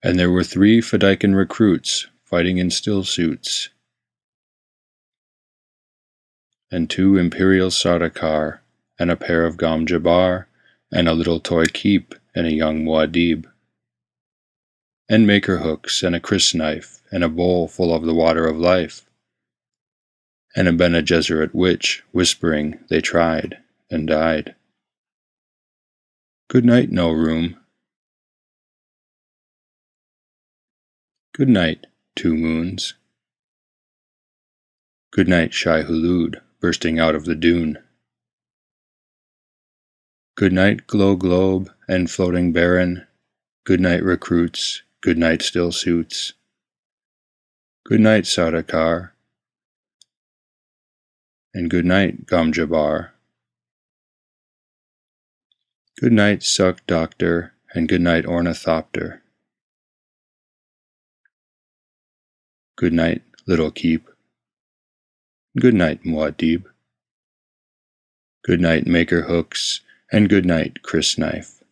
And 0.00 0.16
there 0.16 0.30
were 0.30 0.44
three 0.44 0.80
Fedaykin 0.80 1.34
recruits 1.34 2.06
fighting 2.24 2.58
in 2.58 2.70
still 2.70 3.02
suits, 3.02 3.70
and 6.70 6.88
two 6.88 7.16
Imperial 7.16 7.70
Sardaukar, 7.70 8.60
and 8.96 9.10
a 9.10 9.16
pair 9.16 9.44
of 9.44 9.56
Gom 9.56 9.86
Jabbar, 9.86 10.46
and 10.92 11.08
a 11.08 11.14
little 11.14 11.40
toy 11.40 11.64
keep, 11.64 12.14
and 12.32 12.46
a 12.46 12.52
young 12.52 12.84
Muad'Dib, 12.84 13.50
and 15.08 15.26
maker 15.26 15.58
hooks, 15.58 16.04
and 16.04 16.14
a 16.14 16.20
crysknife, 16.20 17.00
and 17.10 17.24
a 17.24 17.28
bowl 17.28 17.66
full 17.66 17.92
of 17.92 18.04
the 18.04 18.14
water 18.14 18.46
of 18.46 18.56
life, 18.56 19.02
and 20.56 20.66
a 20.66 20.72
Bene 20.72 21.02
Gesserit 21.02 21.54
witch, 21.54 22.02
whispering, 22.12 22.80
they 22.88 23.02
tried 23.02 23.58
and 23.90 24.08
died. 24.08 24.54
Good 26.48 26.64
night, 26.64 26.90
no 26.90 27.10
room. 27.12 27.58
Good 31.34 31.50
night, 31.50 31.86
two 32.14 32.34
moons. 32.34 32.94
Good 35.12 35.28
night, 35.28 35.52
Shai 35.52 35.82
Hulud, 35.82 36.40
bursting 36.60 36.98
out 36.98 37.14
of 37.14 37.26
the 37.26 37.34
dune. 37.34 37.78
Good 40.36 40.52
night, 40.52 40.86
glow 40.86 41.16
globe 41.16 41.70
and 41.86 42.10
floating 42.10 42.52
baron. 42.52 43.06
Good 43.64 43.80
night, 43.80 44.02
recruits. 44.02 44.82
Good 45.02 45.18
night, 45.18 45.42
still 45.42 45.72
suits. 45.72 46.32
Good 47.84 48.00
night, 48.00 48.24
Sardaukar. 48.24 49.10
And 51.56 51.70
good 51.70 51.86
night, 51.86 52.26
Gom 52.26 52.52
Jabbar. 52.52 53.12
Good 55.98 56.12
night, 56.12 56.42
Suk 56.42 56.86
Doctor, 56.86 57.54
and 57.72 57.88
good 57.88 58.02
night, 58.02 58.26
Ornithopter. 58.26 59.22
Good 62.76 62.92
night, 62.92 63.22
Little 63.46 63.70
Keep. 63.70 64.06
Good 65.58 65.72
night, 65.72 66.04
Muad'Dib. 66.04 66.64
Good 68.44 68.60
night, 68.60 68.86
Maker 68.86 69.22
Hooks, 69.22 69.80
and 70.12 70.28
good 70.28 70.44
night, 70.44 70.82
Crysknife. 70.82 71.62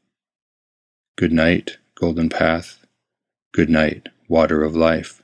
Good 1.19 1.35
night, 1.35 1.77
Golden 1.95 2.31
Path. 2.31 2.87
Good 3.53 3.69
night, 3.69 4.09
Water 4.29 4.63
of 4.65 4.75
Life. 4.75 5.23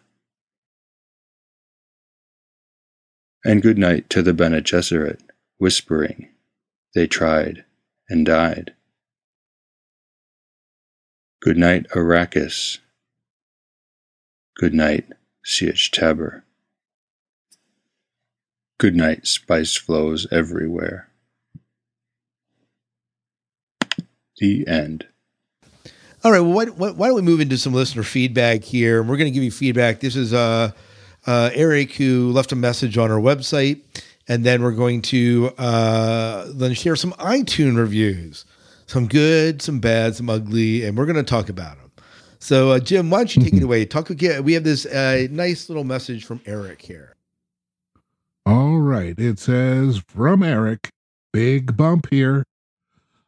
And 3.44 3.62
good 3.62 3.78
night 3.78 4.10
to 4.10 4.22
the 4.22 4.34
Bene 4.34 4.60
Gesserit, 4.60 5.20
whispering, 5.58 6.28
they 6.94 7.06
tried 7.06 7.64
and 8.08 8.26
died. 8.26 8.74
Good 11.40 11.56
night, 11.56 11.86
Arrakis. 11.94 12.78
Good 14.56 14.74
night, 14.74 15.06
Sietch 15.46 15.90
Tabr. 15.90 16.42
Good 18.78 18.94
night, 18.94 19.26
spice 19.26 19.76
flows 19.76 20.26
everywhere. 20.30 21.08
The 24.38 24.66
end. 24.66 25.06
All 26.22 26.32
right. 26.32 26.40
Well, 26.40 26.52
why, 26.52 26.66
why, 26.66 26.90
why 26.90 27.06
don't 27.06 27.16
we 27.16 27.22
move 27.22 27.40
into 27.40 27.56
some 27.56 27.72
listener 27.72 28.02
feedback 28.02 28.62
here? 28.62 29.02
We're 29.02 29.16
going 29.16 29.30
to 29.30 29.34
give 29.34 29.42
you 29.42 29.50
feedback. 29.50 30.00
This 30.00 30.16
is 30.16 30.34
uh, 30.34 30.72
uh, 31.26 31.50
Eric 31.54 31.92
who 31.92 32.30
left 32.32 32.52
a 32.52 32.56
message 32.56 32.98
on 32.98 33.10
our 33.10 33.20
website, 33.20 33.80
and 34.28 34.44
then 34.44 34.62
we're 34.62 34.72
going 34.72 35.02
to 35.02 35.52
uh, 35.58 36.46
then 36.54 36.74
share 36.74 36.96
some 36.96 37.12
iTunes 37.14 37.76
reviews, 37.76 38.44
some 38.86 39.06
good, 39.06 39.62
some 39.62 39.80
bad, 39.80 40.16
some 40.16 40.30
ugly, 40.30 40.84
and 40.84 40.96
we're 40.96 41.06
going 41.06 41.16
to 41.16 41.22
talk 41.22 41.48
about 41.48 41.76
them. 41.78 41.90
So, 42.38 42.70
uh, 42.70 42.80
Jim, 42.80 43.10
why 43.10 43.18
don't 43.18 43.36
you 43.36 43.42
take 43.42 43.54
it 43.54 43.62
away? 43.62 43.84
Talk 43.84 44.08
again. 44.08 44.44
We 44.44 44.54
have 44.54 44.64
this 44.64 44.86
uh, 44.86 45.26
nice 45.30 45.68
little 45.68 45.84
message 45.84 46.24
from 46.24 46.40
Eric 46.46 46.80
here. 46.80 47.16
All 48.46 48.78
right. 48.78 49.18
It 49.18 49.38
says 49.38 50.02
from 50.08 50.42
Eric, 50.42 50.90
big 51.32 51.76
bump 51.76 52.08
here. 52.10 52.44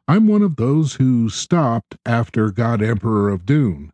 I'm 0.08 0.26
one 0.26 0.42
of 0.42 0.56
those 0.56 0.94
who 0.94 1.28
stopped 1.28 1.96
after 2.06 2.50
God 2.50 2.82
Emperor 2.82 3.28
of 3.28 3.44
Dune. 3.44 3.92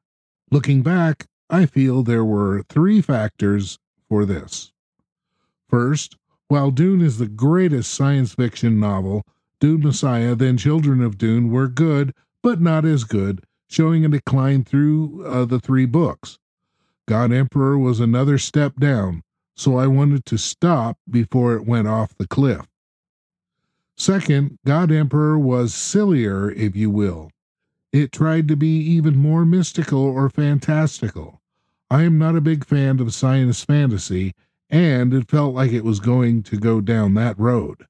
Looking 0.50 0.82
back, 0.82 1.26
I 1.50 1.66
feel 1.66 2.02
there 2.02 2.24
were 2.24 2.62
three 2.68 3.02
factors 3.02 3.78
for 4.08 4.24
this. 4.24 4.72
First, 5.68 6.16
while 6.48 6.70
Dune 6.70 7.02
is 7.02 7.18
the 7.18 7.28
greatest 7.28 7.92
science 7.92 8.34
fiction 8.34 8.80
novel, 8.80 9.22
Dune 9.60 9.82
Messiah, 9.82 10.34
then 10.34 10.56
Children 10.56 11.02
of 11.02 11.18
Dune 11.18 11.50
were 11.50 11.68
good, 11.68 12.14
but 12.42 12.60
not 12.60 12.84
as 12.84 13.04
good, 13.04 13.44
showing 13.68 14.04
a 14.04 14.08
decline 14.08 14.64
through 14.64 15.24
uh, 15.26 15.44
the 15.44 15.60
three 15.60 15.84
books. 15.84 16.38
God 17.06 17.32
Emperor 17.32 17.76
was 17.78 18.00
another 18.00 18.38
step 18.38 18.76
down, 18.76 19.22
so 19.56 19.76
I 19.76 19.86
wanted 19.86 20.24
to 20.26 20.38
stop 20.38 20.98
before 21.10 21.54
it 21.54 21.66
went 21.66 21.88
off 21.88 22.16
the 22.16 22.26
cliff. 22.26 22.66
Second, 23.96 24.58
God 24.64 24.92
Emperor 24.92 25.38
was 25.38 25.74
sillier, 25.74 26.50
if 26.50 26.76
you 26.76 26.88
will. 26.88 27.30
It 27.92 28.12
tried 28.12 28.46
to 28.48 28.56
be 28.56 28.78
even 28.78 29.16
more 29.16 29.44
mystical 29.44 30.02
or 30.02 30.30
fantastical. 30.30 31.37
I 31.90 32.02
am 32.02 32.18
not 32.18 32.36
a 32.36 32.42
big 32.42 32.66
fan 32.66 33.00
of 33.00 33.14
science 33.14 33.64
fantasy, 33.64 34.34
and 34.68 35.14
it 35.14 35.30
felt 35.30 35.54
like 35.54 35.72
it 35.72 35.84
was 35.84 36.00
going 36.00 36.42
to 36.42 36.58
go 36.58 36.82
down 36.82 37.14
that 37.14 37.38
road. 37.38 37.86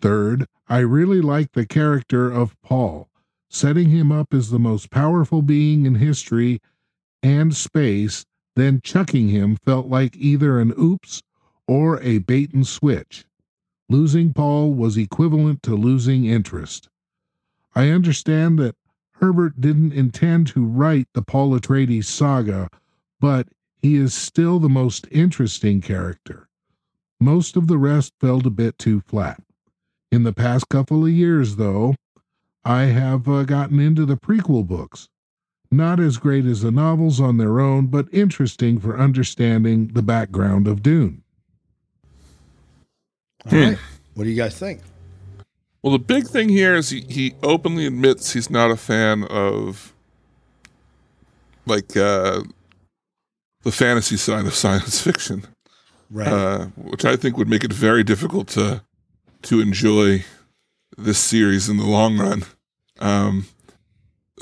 Third, 0.00 0.46
I 0.68 0.80
really 0.80 1.22
liked 1.22 1.54
the 1.54 1.64
character 1.64 2.30
of 2.30 2.60
Paul. 2.60 3.08
Setting 3.48 3.88
him 3.88 4.12
up 4.12 4.34
as 4.34 4.50
the 4.50 4.58
most 4.58 4.90
powerful 4.90 5.40
being 5.40 5.86
in 5.86 5.94
history 5.94 6.60
and 7.22 7.56
space, 7.56 8.26
then 8.56 8.82
chucking 8.82 9.28
him 9.30 9.56
felt 9.56 9.86
like 9.86 10.14
either 10.14 10.60
an 10.60 10.74
oops 10.78 11.22
or 11.66 11.98
a 12.02 12.18
bait 12.18 12.52
and 12.52 12.66
switch. 12.66 13.24
Losing 13.88 14.34
Paul 14.34 14.74
was 14.74 14.98
equivalent 14.98 15.62
to 15.62 15.74
losing 15.74 16.26
interest. 16.26 16.90
I 17.74 17.88
understand 17.88 18.58
that 18.58 18.76
Herbert 19.12 19.62
didn't 19.62 19.94
intend 19.94 20.48
to 20.48 20.62
write 20.62 21.08
the 21.14 21.22
Paul 21.22 21.58
Atreides 21.58 22.04
saga, 22.04 22.68
but 23.20 23.48
he 23.82 23.96
is 23.96 24.14
still 24.14 24.58
the 24.58 24.68
most 24.68 25.06
interesting 25.10 25.80
character. 25.80 26.48
Most 27.20 27.56
of 27.56 27.66
the 27.66 27.78
rest 27.78 28.12
felt 28.20 28.46
a 28.46 28.50
bit 28.50 28.78
too 28.78 29.00
flat. 29.00 29.42
In 30.10 30.22
the 30.22 30.32
past 30.32 30.68
couple 30.68 31.04
of 31.04 31.10
years, 31.10 31.56
though, 31.56 31.94
I 32.64 32.84
have 32.84 33.28
uh, 33.28 33.44
gotten 33.44 33.80
into 33.80 34.04
the 34.04 34.16
prequel 34.16 34.66
books. 34.66 35.08
Not 35.70 36.00
as 36.00 36.16
great 36.16 36.46
as 36.46 36.62
the 36.62 36.70
novels 36.70 37.20
on 37.20 37.36
their 37.36 37.60
own, 37.60 37.86
but 37.86 38.08
interesting 38.12 38.78
for 38.80 38.98
understanding 38.98 39.88
the 39.88 40.02
background 40.02 40.66
of 40.66 40.82
Dune. 40.82 41.22
All 43.50 43.58
right. 43.58 43.78
What 44.14 44.24
do 44.24 44.30
you 44.30 44.36
guys 44.36 44.58
think? 44.58 44.80
Well, 45.82 45.92
the 45.92 45.98
big 45.98 46.26
thing 46.26 46.48
here 46.48 46.74
is 46.74 46.90
he, 46.90 47.02
he 47.02 47.34
openly 47.42 47.86
admits 47.86 48.32
he's 48.32 48.50
not 48.50 48.70
a 48.70 48.76
fan 48.76 49.24
of 49.24 49.94
like 51.66 51.96
uh, 51.96 52.42
the 53.68 53.76
fantasy 53.76 54.16
side 54.16 54.46
of 54.46 54.54
science 54.64 55.00
fiction, 55.00 55.46
Right. 56.10 56.26
uh, 56.28 56.66
which 56.76 57.04
I 57.04 57.16
think 57.16 57.36
would 57.36 57.48
make 57.50 57.64
it 57.64 57.72
very 57.72 58.02
difficult 58.02 58.48
to 58.48 58.82
to 59.42 59.60
enjoy 59.60 60.24
this 60.96 61.18
series 61.18 61.68
in 61.68 61.76
the 61.76 61.84
long 61.84 62.18
run. 62.18 62.44
Um, 62.98 63.46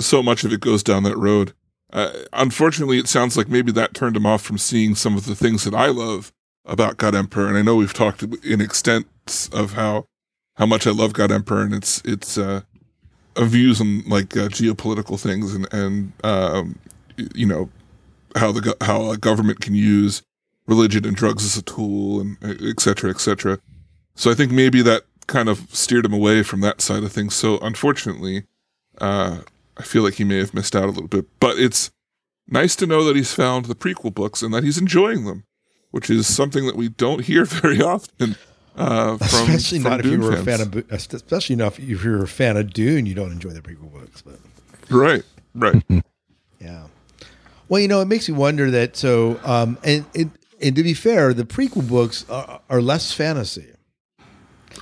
so 0.01 0.23
much 0.23 0.45
of 0.45 0.53
it 0.53 0.61
goes 0.61 0.83
down 0.83 1.03
that 1.03 1.17
road. 1.19 1.53
Uh, 1.93 2.12
unfortunately, 2.33 2.99
it 2.99 3.09
sounds 3.09 3.37
like 3.37 3.49
maybe 3.49 3.73
that 3.73 3.95
turned 3.95 4.17
him 4.17 4.27
off 4.27 4.43
from 4.43 4.59
seeing 4.59 4.95
some 4.95 5.17
of 5.17 5.27
the 5.27 5.35
things 5.35 5.65
that 5.65 5.75
I 5.75 5.87
love 5.89 6.33
about 6.65 6.97
God 6.97 7.15
Emperor, 7.15 7.49
and 7.49 7.57
I 7.59 7.62
know 7.62 7.77
we've 7.77 7.93
talked 7.93 8.23
in 8.45 8.61
extent 8.61 9.07
of 9.53 9.73
how 9.75 10.07
how 10.55 10.67
much 10.67 10.87
I 10.87 10.91
love 10.93 11.12
God 11.12 11.31
Emperor 11.33 11.62
and 11.62 11.75
its 11.75 12.01
its 12.05 12.39
uh, 12.39 12.61
uh, 13.35 13.45
views 13.45 13.81
on 13.81 14.03
like 14.07 14.37
uh, 14.37 14.49
geopolitical 14.49 15.19
things 15.21 15.53
and 15.55 15.67
and 15.73 16.12
um, 16.25 16.79
you 17.35 17.47
know 17.47 17.69
how 18.37 18.53
the 18.53 18.77
how 18.81 19.11
a 19.11 19.16
government 19.16 19.61
can 19.61 19.75
use 19.75 20.22
religion 20.66 21.05
and 21.07 21.16
drugs 21.16 21.44
as 21.44 21.57
a 21.57 21.62
tool 21.62 22.20
and 22.20 22.37
et 22.42 22.81
cetera, 22.81 23.11
et 23.11 23.20
cetera. 23.20 23.59
So 24.14 24.31
I 24.31 24.35
think 24.35 24.53
maybe 24.53 24.83
that 24.83 25.05
kind 25.27 25.49
of 25.49 25.68
steered 25.72 26.05
him 26.05 26.12
away 26.12 26.42
from 26.42 26.61
that 26.61 26.81
side 26.81 27.03
of 27.03 27.12
things. 27.12 27.35
So 27.35 27.59
unfortunately, 27.59 28.44
uh, 29.01 29.40
I 29.77 29.83
feel 29.83 30.03
like 30.03 30.14
he 30.14 30.25
may 30.25 30.38
have 30.38 30.55
missed 30.55 30.75
out 30.75 30.85
a 30.85 30.88
little 30.88 31.09
bit. 31.09 31.27
But 31.40 31.59
it's 31.59 31.90
nice 32.49 32.77
to 32.77 32.87
know 32.87 33.05
that 33.05 33.16
he's 33.16 33.33
found 33.33 33.66
the 33.66 33.75
prequel 33.75 34.14
books 34.14 34.42
and 34.42 34.53
that 34.55 34.64
he's 34.64 34.79
enjoying 34.79 35.25
them, 35.25 35.44
which 35.90 36.09
is 36.11 36.33
something 36.33 36.66
that 36.66 36.77
we 36.77 36.88
don't 36.88 37.25
hear 37.25 37.44
very 37.44 37.81
often. 37.81 38.37
Uh, 38.77 39.16
from, 39.16 39.27
especially 39.51 39.79
from 39.79 39.90
not 39.90 40.01
if 40.01 40.05
Dune 40.05 40.20
you 40.20 40.27
were 40.29 40.37
fans. 40.37 40.61
a 40.61 40.64
fan 40.66 40.85
of, 40.85 40.92
especially 41.14 41.57
not 41.57 41.79
if 41.79 42.05
you're 42.05 42.22
a 42.22 42.29
fan 42.29 42.57
of 42.59 42.72
Dune. 42.72 43.07
You 43.07 43.14
don't 43.14 43.33
enjoy 43.33 43.51
the 43.51 43.62
prequel 43.62 43.90
books, 43.90 44.20
but 44.22 44.38
right, 44.90 45.22
right. 45.55 45.83
yeah. 46.61 46.87
Well, 47.69 47.81
you 47.81 47.89
know, 47.89 48.01
it 48.01 48.07
makes 48.07 48.29
me 48.29 48.35
wonder 48.37 48.71
that. 48.71 48.97
So, 48.97 49.41
um, 49.45 49.79
and 49.83 50.05
and, 50.15 50.31
and 50.61 50.77
to 50.77 50.83
be 50.83 50.95
fair, 50.95 51.35
the 51.35 51.45
prequel 51.45 51.89
books 51.89 52.25
are, 52.29 52.61
are 52.71 52.81
less 52.83 53.13
fantasy. 53.13 53.73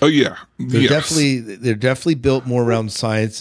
Oh 0.03 0.07
yeah, 0.07 0.37
They're 0.59 0.83
yes. 0.83 0.91
definitely 0.91 1.41
they're 1.41 1.75
definitely 1.75 2.17
built 2.17 2.47
more 2.47 2.65
around 2.65 2.93
science. 2.93 3.41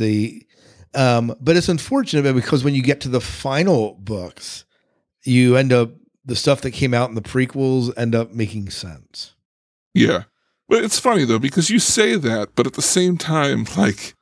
Um, 0.95 1.35
but 1.41 1.57
it's 1.57 1.69
unfortunate 1.69 2.31
because 2.33 2.63
when 2.63 2.75
you 2.75 2.83
get 2.83 3.01
to 3.01 3.09
the 3.09 3.21
final 3.21 3.95
books, 3.99 4.63
you 5.23 5.55
end 5.55 5.73
up 5.73 5.91
the 6.25 6.35
stuff 6.35 6.61
that 6.61 6.71
came 6.71 6.93
out 6.93 7.09
in 7.09 7.15
the 7.15 7.21
prequels 7.21 7.91
end 7.97 8.15
up 8.15 8.33
making 8.33 8.69
sense. 8.69 9.33
Yeah. 9.93 10.23
But 10.69 10.83
it's 10.83 10.99
funny 10.99 11.25
though, 11.25 11.39
because 11.39 11.69
you 11.69 11.79
say 11.79 12.15
that, 12.15 12.49
but 12.55 12.67
at 12.67 12.73
the 12.73 12.81
same 12.81 13.17
time, 13.17 13.65
like, 13.75 14.15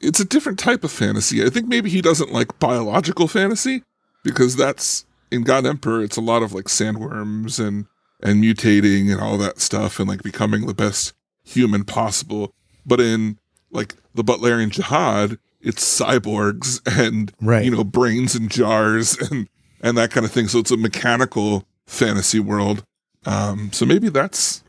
it's 0.00 0.20
a 0.20 0.24
different 0.24 0.58
type 0.58 0.84
of 0.84 0.92
fantasy. 0.92 1.44
I 1.44 1.48
think 1.48 1.66
maybe 1.68 1.88
he 1.88 2.02
doesn't 2.02 2.32
like 2.32 2.58
biological 2.58 3.26
fantasy 3.28 3.82
because 4.28 4.56
that's 4.56 5.04
in 5.30 5.42
God 5.42 5.66
Emperor, 5.66 6.02
it's 6.02 6.16
a 6.16 6.20
lot 6.22 6.42
of 6.42 6.52
like 6.52 6.66
sandworms 6.66 7.58
and, 7.64 7.86
and 8.22 8.42
mutating 8.42 9.10
and 9.12 9.20
all 9.20 9.38
that 9.38 9.60
stuff 9.60 9.98
and 9.98 10.08
like 10.08 10.22
becoming 10.22 10.66
the 10.66 10.74
best 10.74 11.12
human 11.44 11.84
possible. 11.84 12.52
But 12.84 13.00
in 13.00 13.38
like 13.70 13.94
the 14.14 14.22
Butlerian 14.24 14.70
Jihad, 14.70 15.38
it's 15.60 15.82
cyborgs 16.00 16.80
and, 16.86 17.32
Right. 17.40 17.64
you 17.64 17.70
know, 17.70 17.84
brains 17.84 18.34
and 18.34 18.50
jars 18.50 19.16
and, 19.30 19.48
and 19.80 19.96
that 19.98 20.10
kind 20.10 20.24
of 20.26 20.32
thing. 20.32 20.48
So 20.48 20.58
it's 20.58 20.70
a 20.70 20.76
mechanical 20.76 21.64
fantasy 21.86 22.40
world. 22.40 22.84
Um, 23.26 23.70
so 23.72 23.84
maybe 23.86 24.08
that's 24.08 24.62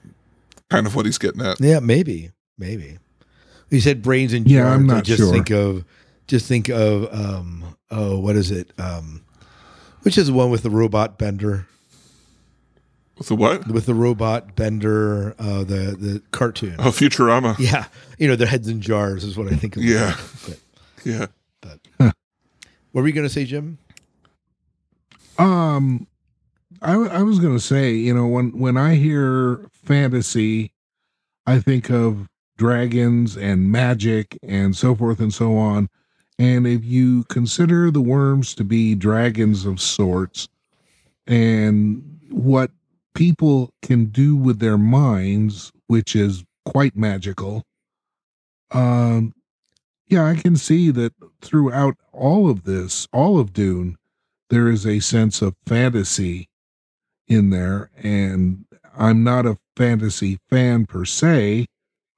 kind 0.70 0.86
of 0.88 0.96
what 0.96 1.06
he's 1.06 1.18
getting 1.18 1.42
at. 1.42 1.60
Yeah, 1.62 1.80
maybe, 1.80 2.32
maybe. 2.58 2.98
You 3.70 3.80
said 3.82 4.02
brains 4.02 4.34
and 4.34 4.50
Yeah, 4.50 4.64
jars. 4.64 4.76
I'm 4.76 4.90
I 4.92 5.02
just 5.02 5.20
sure. 5.22 5.32
think 5.32 5.50
of 5.52 5.86
just 6.28 6.48
think 6.48 6.70
of 6.70 7.12
um 7.14 7.64
oh 7.92 8.20
what 8.20 8.36
is 8.36 8.52
it 8.52 8.72
um 8.80 9.24
which 10.04 10.18
is 10.18 10.28
the 10.28 10.34
one 10.34 10.50
with 10.50 10.64
the 10.64 10.70
robot 10.70 11.18
bender 11.18 11.68
With 13.18 13.28
the 13.28 13.36
what? 13.36 13.68
with 13.68 13.86
the 13.86 13.94
robot 13.94 14.56
bender 14.56 15.36
uh 15.40 15.60
the 15.64 15.96
the 16.00 16.22
cartoon. 16.32 16.76
Oh, 16.80 16.90
Futurama. 16.92 17.56
Yeah, 17.60 17.86
you 18.18 18.28
know 18.28 18.36
their 18.36 18.48
heads 18.48 18.68
in 18.68 18.82
jars 18.82 19.24
is 19.24 19.38
what 19.38 19.52
I 19.52 19.56
think 19.56 19.76
of. 19.78 19.84
Yeah. 19.84 20.16
But 20.48 20.60
Yeah. 21.06 21.26
what 22.92 23.02
were 23.02 23.08
you 23.08 23.14
going 23.14 23.28
to 23.28 23.34
say, 23.34 23.46
Jim? 23.46 23.78
Um, 25.38 26.08
I 26.82 26.92
w- 26.94 27.10
I 27.12 27.22
was 27.24 27.40
gonna 27.40 27.60
say, 27.60 27.94
you 27.94 28.14
know, 28.14 28.28
when 28.28 28.58
when 28.58 28.78
I 28.78 28.96
hear 28.96 29.66
fantasy, 29.74 30.72
I 31.46 31.60
think 31.60 31.90
of 31.90 32.28
dragons 32.58 33.38
and 33.38 33.72
magic 33.72 34.38
and 34.44 34.76
so 34.76 34.96
forth 34.96 35.20
and 35.22 35.34
so 35.34 35.56
on. 35.58 35.90
And 36.40 36.66
if 36.66 36.86
you 36.86 37.26
consider 37.26 37.92
the 37.92 38.02
worms 38.02 38.56
to 38.56 38.64
be 38.64 38.96
dragons 38.96 39.66
of 39.66 39.82
sorts, 39.82 40.48
and 41.28 42.20
what 42.32 42.72
people 43.14 43.74
can 43.82 44.06
do 44.06 44.36
with 44.36 44.60
their 44.60 44.78
minds, 44.78 45.72
which 45.88 46.16
is 46.16 46.44
quite 46.66 46.96
magical, 46.96 47.66
um, 48.72 49.34
yeah, 50.08 50.26
I 50.26 50.36
can 50.36 50.56
see 50.56 50.90
that 50.92 51.14
throughout 51.42 51.98
all 52.14 52.50
of 52.50 52.64
this, 52.64 53.08
all 53.12 53.38
of 53.38 53.54
Dune, 53.54 53.98
there 54.50 54.70
is 54.70 54.88
a 54.88 55.02
sense 55.02 55.42
of 55.42 55.56
fantasy 55.68 56.48
in 57.28 57.50
there. 57.52 57.92
And 58.02 58.66
i'm 58.98 59.24
not 59.24 59.46
a 59.46 59.58
fantasy 59.78 60.40
fan 60.50 60.86
per 60.86 61.06
se 61.06 61.66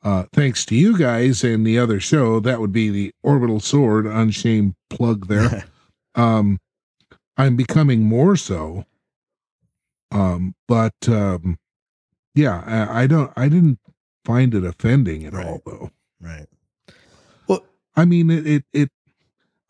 uh 0.04 0.24
thanks 0.34 0.66
to 0.66 0.76
you 0.76 0.98
guys 0.98 1.44
and 1.44 1.66
the 1.66 1.78
other 1.78 2.00
show 2.00 2.40
that 2.40 2.60
would 2.60 2.72
be 2.72 2.90
the 2.90 3.14
orbital 3.24 3.60
sword 3.60 4.06
unshamed 4.06 4.74
plug 4.90 5.28
there 5.28 5.66
um 6.16 6.60
i'm 7.38 7.56
becoming 7.56 8.04
more 8.04 8.36
so 8.36 8.86
um 10.12 10.56
but 10.68 10.96
um 11.08 11.58
yeah 12.36 12.64
i, 12.66 13.04
I 13.04 13.08
don't 13.08 13.32
i 13.36 13.48
didn't 13.48 13.80
find 14.26 14.54
it 14.54 14.64
offending 14.64 15.26
at 15.26 15.34
all, 15.34 15.62
though 15.66 15.92
Right. 16.22 16.46
Well, 17.48 17.66
I 17.96 18.06
mean, 18.06 18.30
it, 18.30 18.46
it, 18.48 18.66
it, 18.74 18.90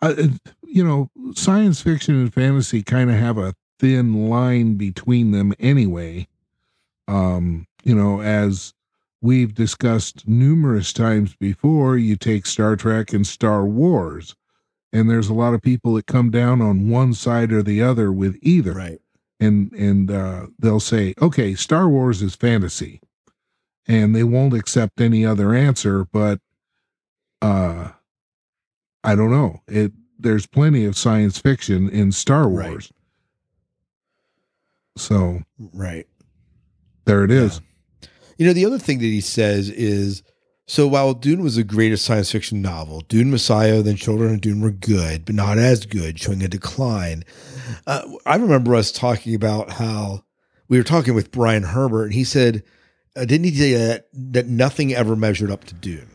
uh, 0.01 0.13
it 0.17 0.31
you 0.63 0.83
know, 0.83 1.09
science 1.35 1.81
fiction 1.81 2.15
and 2.15 2.33
fantasy 2.33 2.83
kind 2.83 3.09
of 3.09 3.17
have 3.17 3.37
a 3.37 3.55
thin 3.79 4.29
line 4.29 4.75
between 4.75 5.31
them 5.31 5.53
anyway. 5.59 6.27
Um, 7.07 7.67
you 7.83 7.95
know, 7.95 8.21
as 8.21 8.73
we've 9.21 9.53
discussed 9.53 10.27
numerous 10.27 10.91
times 10.93 11.35
before, 11.35 11.97
you 11.97 12.15
take 12.15 12.45
Star 12.45 12.75
Trek 12.75 13.13
and 13.13 13.25
Star 13.25 13.65
Wars, 13.65 14.35
and 14.91 15.09
there's 15.09 15.29
a 15.29 15.33
lot 15.33 15.53
of 15.53 15.61
people 15.61 15.93
that 15.95 16.07
come 16.07 16.31
down 16.31 16.61
on 16.61 16.89
one 16.89 17.13
side 17.13 17.51
or 17.51 17.63
the 17.63 17.81
other 17.81 18.11
with 18.11 18.37
either 18.41 18.73
Right. 18.73 18.99
and 19.39 19.71
and 19.73 20.09
uh, 20.11 20.47
they'll 20.59 20.79
say, 20.79 21.13
"Okay, 21.21 21.55
Star 21.55 21.87
Wars 21.87 22.21
is 22.21 22.35
fantasy," 22.35 22.99
and 23.87 24.15
they 24.15 24.23
won't 24.23 24.53
accept 24.53 24.99
any 25.01 25.25
other 25.25 25.53
answer. 25.53 26.05
But 26.05 26.39
uh, 27.41 27.91
I 29.03 29.15
don't 29.15 29.31
know. 29.31 29.61
It 29.67 29.93
there's 30.19 30.45
plenty 30.45 30.85
of 30.85 30.97
science 30.97 31.39
fiction 31.39 31.89
in 31.89 32.11
Star 32.11 32.47
Wars. 32.47 32.63
Right. 32.65 32.69
Wars, 32.69 32.91
so 34.97 35.41
Right. 35.57 36.07
there 37.05 37.23
it 37.23 37.31
is. 37.31 37.61
You 38.41 38.47
know, 38.47 38.53
the 38.53 38.65
other 38.65 38.79
thing 38.79 38.97
that 38.97 39.05
he 39.05 39.21
says 39.21 39.69
is 39.69 40.23
so 40.65 40.87
while 40.87 41.13
Dune 41.13 41.43
was 41.43 41.57
the 41.57 41.63
greatest 41.63 42.03
science 42.03 42.31
fiction 42.31 42.59
novel, 42.59 43.01
Dune 43.01 43.29
Messiah, 43.29 43.83
then 43.83 43.97
Children 43.97 44.33
of 44.33 44.41
Dune 44.41 44.61
were 44.61 44.71
good, 44.71 45.25
but 45.25 45.35
not 45.35 45.59
as 45.59 45.85
good, 45.85 46.17
showing 46.17 46.41
a 46.41 46.47
decline. 46.47 47.23
Uh, 47.85 48.01
I 48.25 48.37
remember 48.37 48.73
us 48.73 48.91
talking 48.91 49.35
about 49.35 49.73
how 49.73 50.23
we 50.69 50.79
were 50.79 50.83
talking 50.83 51.13
with 51.13 51.29
Brian 51.29 51.61
Herbert, 51.61 52.05
and 52.05 52.13
he 52.15 52.23
said, 52.23 52.63
uh, 53.15 53.25
didn't 53.25 53.43
he 53.43 53.53
say 53.53 53.73
that, 53.73 54.07
that 54.11 54.47
nothing 54.47 54.91
ever 54.91 55.15
measured 55.15 55.51
up 55.51 55.65
to 55.65 55.75
Dune 55.75 56.09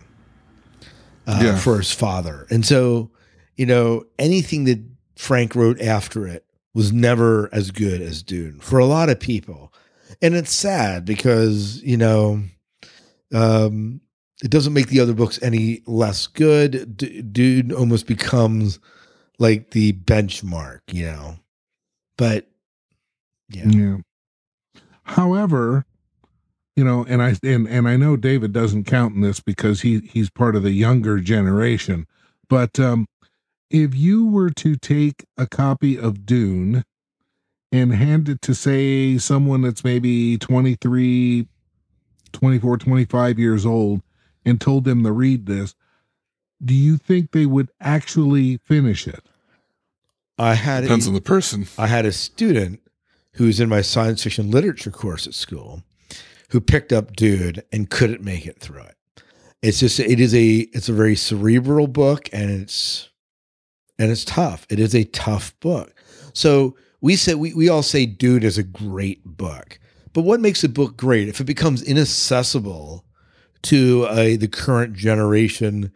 uh, 1.28 1.40
Yeah. 1.40 1.56
for 1.56 1.76
his 1.76 1.92
father? 1.92 2.48
And 2.50 2.66
so, 2.66 3.12
you 3.54 3.66
know, 3.66 4.02
anything 4.18 4.64
that 4.64 4.82
Frank 5.14 5.54
wrote 5.54 5.80
after 5.80 6.26
it 6.26 6.44
was 6.74 6.92
never 6.92 7.48
as 7.52 7.70
good 7.70 8.02
as 8.02 8.24
Dune 8.24 8.58
for 8.58 8.80
a 8.80 8.84
lot 8.84 9.10
of 9.10 9.20
people 9.20 9.72
and 10.23 10.35
it's 10.35 10.53
sad 10.53 11.05
because 11.05 11.83
you 11.83 11.97
know 11.97 12.42
um 13.35 14.01
it 14.42 14.51
doesn't 14.51 14.75
make 14.75 14.88
the 14.88 15.01
other 15.01 15.14
books 15.14 15.38
any 15.42 15.83
less 15.87 16.27
good 16.27 16.97
D- 16.97 17.23
Dune 17.23 17.73
almost 17.73 18.07
becomes 18.07 18.79
like 19.38 19.71
the 19.73 19.92
benchmark 19.95 20.81
you 20.92 21.07
know 21.07 21.37
but 22.16 22.47
yeah 23.49 23.64
Yeah. 23.66 23.97
However, 25.05 25.85
you 26.75 26.85
know, 26.85 27.05
and 27.09 27.23
I 27.23 27.37
and 27.42 27.69
and 27.69 27.88
I 27.88 27.97
know 27.97 28.16
David 28.16 28.53
doesn't 28.53 28.85
count 28.85 29.14
in 29.14 29.21
this 29.21 29.40
because 29.40 29.83
he 29.83 30.01
he's 30.01 30.31
part 30.31 30.57
of 30.57 30.62
the 30.62 30.73
younger 30.73 31.21
generation. 31.21 32.07
But 32.49 32.79
um 32.81 33.07
if 33.71 33.95
you 33.95 34.27
were 34.27 34.51
to 34.51 34.77
take 34.77 35.25
a 35.37 35.47
copy 35.47 35.99
of 35.99 36.27
Dune 36.27 36.85
and 37.78 37.94
hand 37.94 38.28
it 38.28 38.42
to 38.42 38.54
say 38.54 39.18
someone 39.18 39.62
that's 39.62 39.84
maybe 39.84 40.38
23 40.38 41.46
24 42.32 42.76
25 42.78 43.38
years 43.38 43.64
old 43.64 44.02
and 44.44 44.60
told 44.60 44.84
them 44.84 45.02
to 45.02 45.12
read 45.12 45.46
this 45.46 45.74
do 46.64 46.74
you 46.74 46.96
think 46.96 47.32
they 47.32 47.46
would 47.46 47.70
actually 47.80 48.58
finish 48.58 49.06
it? 49.06 49.24
I 50.38 50.54
had 50.54 50.84
a, 50.84 50.86
Depends 50.86 51.08
on 51.08 51.14
the 51.14 51.20
person. 51.20 51.66
i 51.78 51.86
had 51.86 52.04
a 52.04 52.12
student 52.12 52.80
who 53.32 53.46
was 53.46 53.60
in 53.60 53.68
my 53.68 53.82
science 53.82 54.22
fiction 54.22 54.50
literature 54.50 54.90
course 54.90 55.26
at 55.26 55.34
school 55.34 55.82
who 56.50 56.60
picked 56.60 56.92
up 56.92 57.16
Dune 57.16 57.56
and 57.72 57.90
couldn't 57.90 58.22
make 58.22 58.46
it 58.46 58.58
through 58.58 58.82
it. 58.82 58.96
It's 59.62 59.80
just 59.80 59.98
it 59.98 60.20
is 60.20 60.34
a 60.34 60.58
it's 60.72 60.88
a 60.88 60.92
very 60.92 61.16
cerebral 61.16 61.86
book 61.86 62.28
and 62.32 62.50
it's 62.50 63.10
and 63.98 64.10
it's 64.10 64.24
tough. 64.24 64.66
It 64.70 64.78
is 64.78 64.94
a 64.94 65.04
tough 65.04 65.58
book. 65.60 65.94
So 66.34 66.76
we 67.00 67.16
say 67.16 67.35
we, 67.35 67.54
we 67.54 67.68
all 67.68 67.82
say 67.82 68.06
Dune 68.06 68.42
is 68.42 68.59
a 68.59 68.62
great 68.62 69.24
book 69.24 69.78
but 70.16 70.22
what 70.22 70.40
makes 70.40 70.64
a 70.64 70.68
book 70.70 70.96
great? 70.96 71.28
If 71.28 71.42
it 71.42 71.44
becomes 71.44 71.82
inaccessible 71.82 73.04
to 73.64 74.04
uh, 74.06 74.38
the 74.38 74.48
current 74.50 74.94
generation 74.94 75.92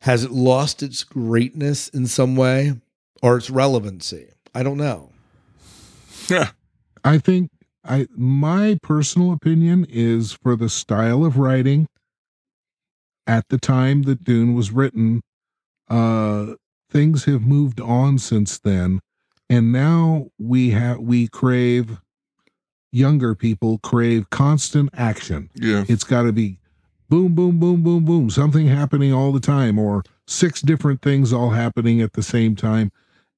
has 0.00 0.24
it 0.24 0.30
lost 0.30 0.82
its 0.82 1.04
greatness 1.04 1.88
in 1.88 2.06
some 2.06 2.36
way 2.36 2.74
or 3.22 3.38
its 3.38 3.48
relevancy? 3.48 4.28
I 4.54 4.62
don't 4.62 4.76
know. 4.76 5.12
Yeah. 6.28 6.50
I 7.02 7.16
think 7.16 7.48
I 7.82 8.08
my 8.14 8.76
personal 8.82 9.32
opinion 9.32 9.86
is 9.88 10.32
for 10.32 10.54
the 10.54 10.68
style 10.68 11.24
of 11.24 11.38
writing 11.38 11.86
at 13.26 13.48
the 13.48 13.56
time 13.56 14.02
that 14.02 14.22
Dune 14.22 14.52
was 14.52 14.70
written, 14.70 15.22
uh 15.88 16.56
things 16.90 17.24
have 17.24 17.40
moved 17.40 17.80
on 17.80 18.18
since 18.18 18.58
then 18.58 19.00
and 19.52 19.70
now 19.70 20.30
we 20.38 20.70
have 20.70 20.98
we 20.98 21.28
crave 21.28 22.00
younger 22.90 23.34
people 23.34 23.78
crave 23.78 24.30
constant 24.30 24.88
action. 24.94 25.50
Yeah. 25.54 25.84
It's 25.88 26.04
got 26.04 26.22
to 26.22 26.32
be 26.32 26.58
boom 27.10 27.34
boom 27.34 27.58
boom 27.58 27.82
boom 27.82 28.06
boom 28.06 28.30
something 28.30 28.66
happening 28.66 29.12
all 29.12 29.30
the 29.30 29.40
time 29.40 29.78
or 29.78 30.02
six 30.26 30.62
different 30.62 31.02
things 31.02 31.34
all 31.34 31.50
happening 31.50 32.00
at 32.00 32.14
the 32.14 32.22
same 32.22 32.56
time 32.56 32.90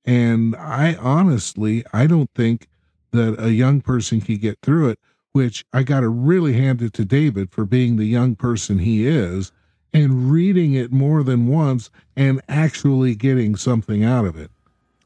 and 0.05 0.55
I 0.55 0.95
honestly 1.01 1.85
I 1.93 2.07
don't 2.07 2.31
think 2.37 2.69
that 3.11 3.35
a 3.43 3.53
young 3.53 3.81
person 3.81 4.21
can 4.21 4.37
get 4.37 4.61
through 4.63 4.91
it 4.91 5.01
which 5.33 5.65
I 5.73 5.83
got 5.83 6.01
to 6.01 6.09
really 6.09 6.53
hand 6.53 6.81
it 6.81 6.93
to 6.93 7.05
David 7.05 7.51
for 7.51 7.65
being 7.65 7.97
the 7.97 8.05
young 8.05 8.37
person 8.37 8.79
he 8.79 9.09
is 9.09 9.51
and 9.93 10.31
reading 10.31 10.75
it 10.75 10.93
more 10.93 11.25
than 11.25 11.49
once 11.49 11.91
and 12.15 12.41
actually 12.49 13.17
getting 13.17 13.57
something 13.57 14.05
out 14.05 14.27
of 14.27 14.37
it. 14.37 14.53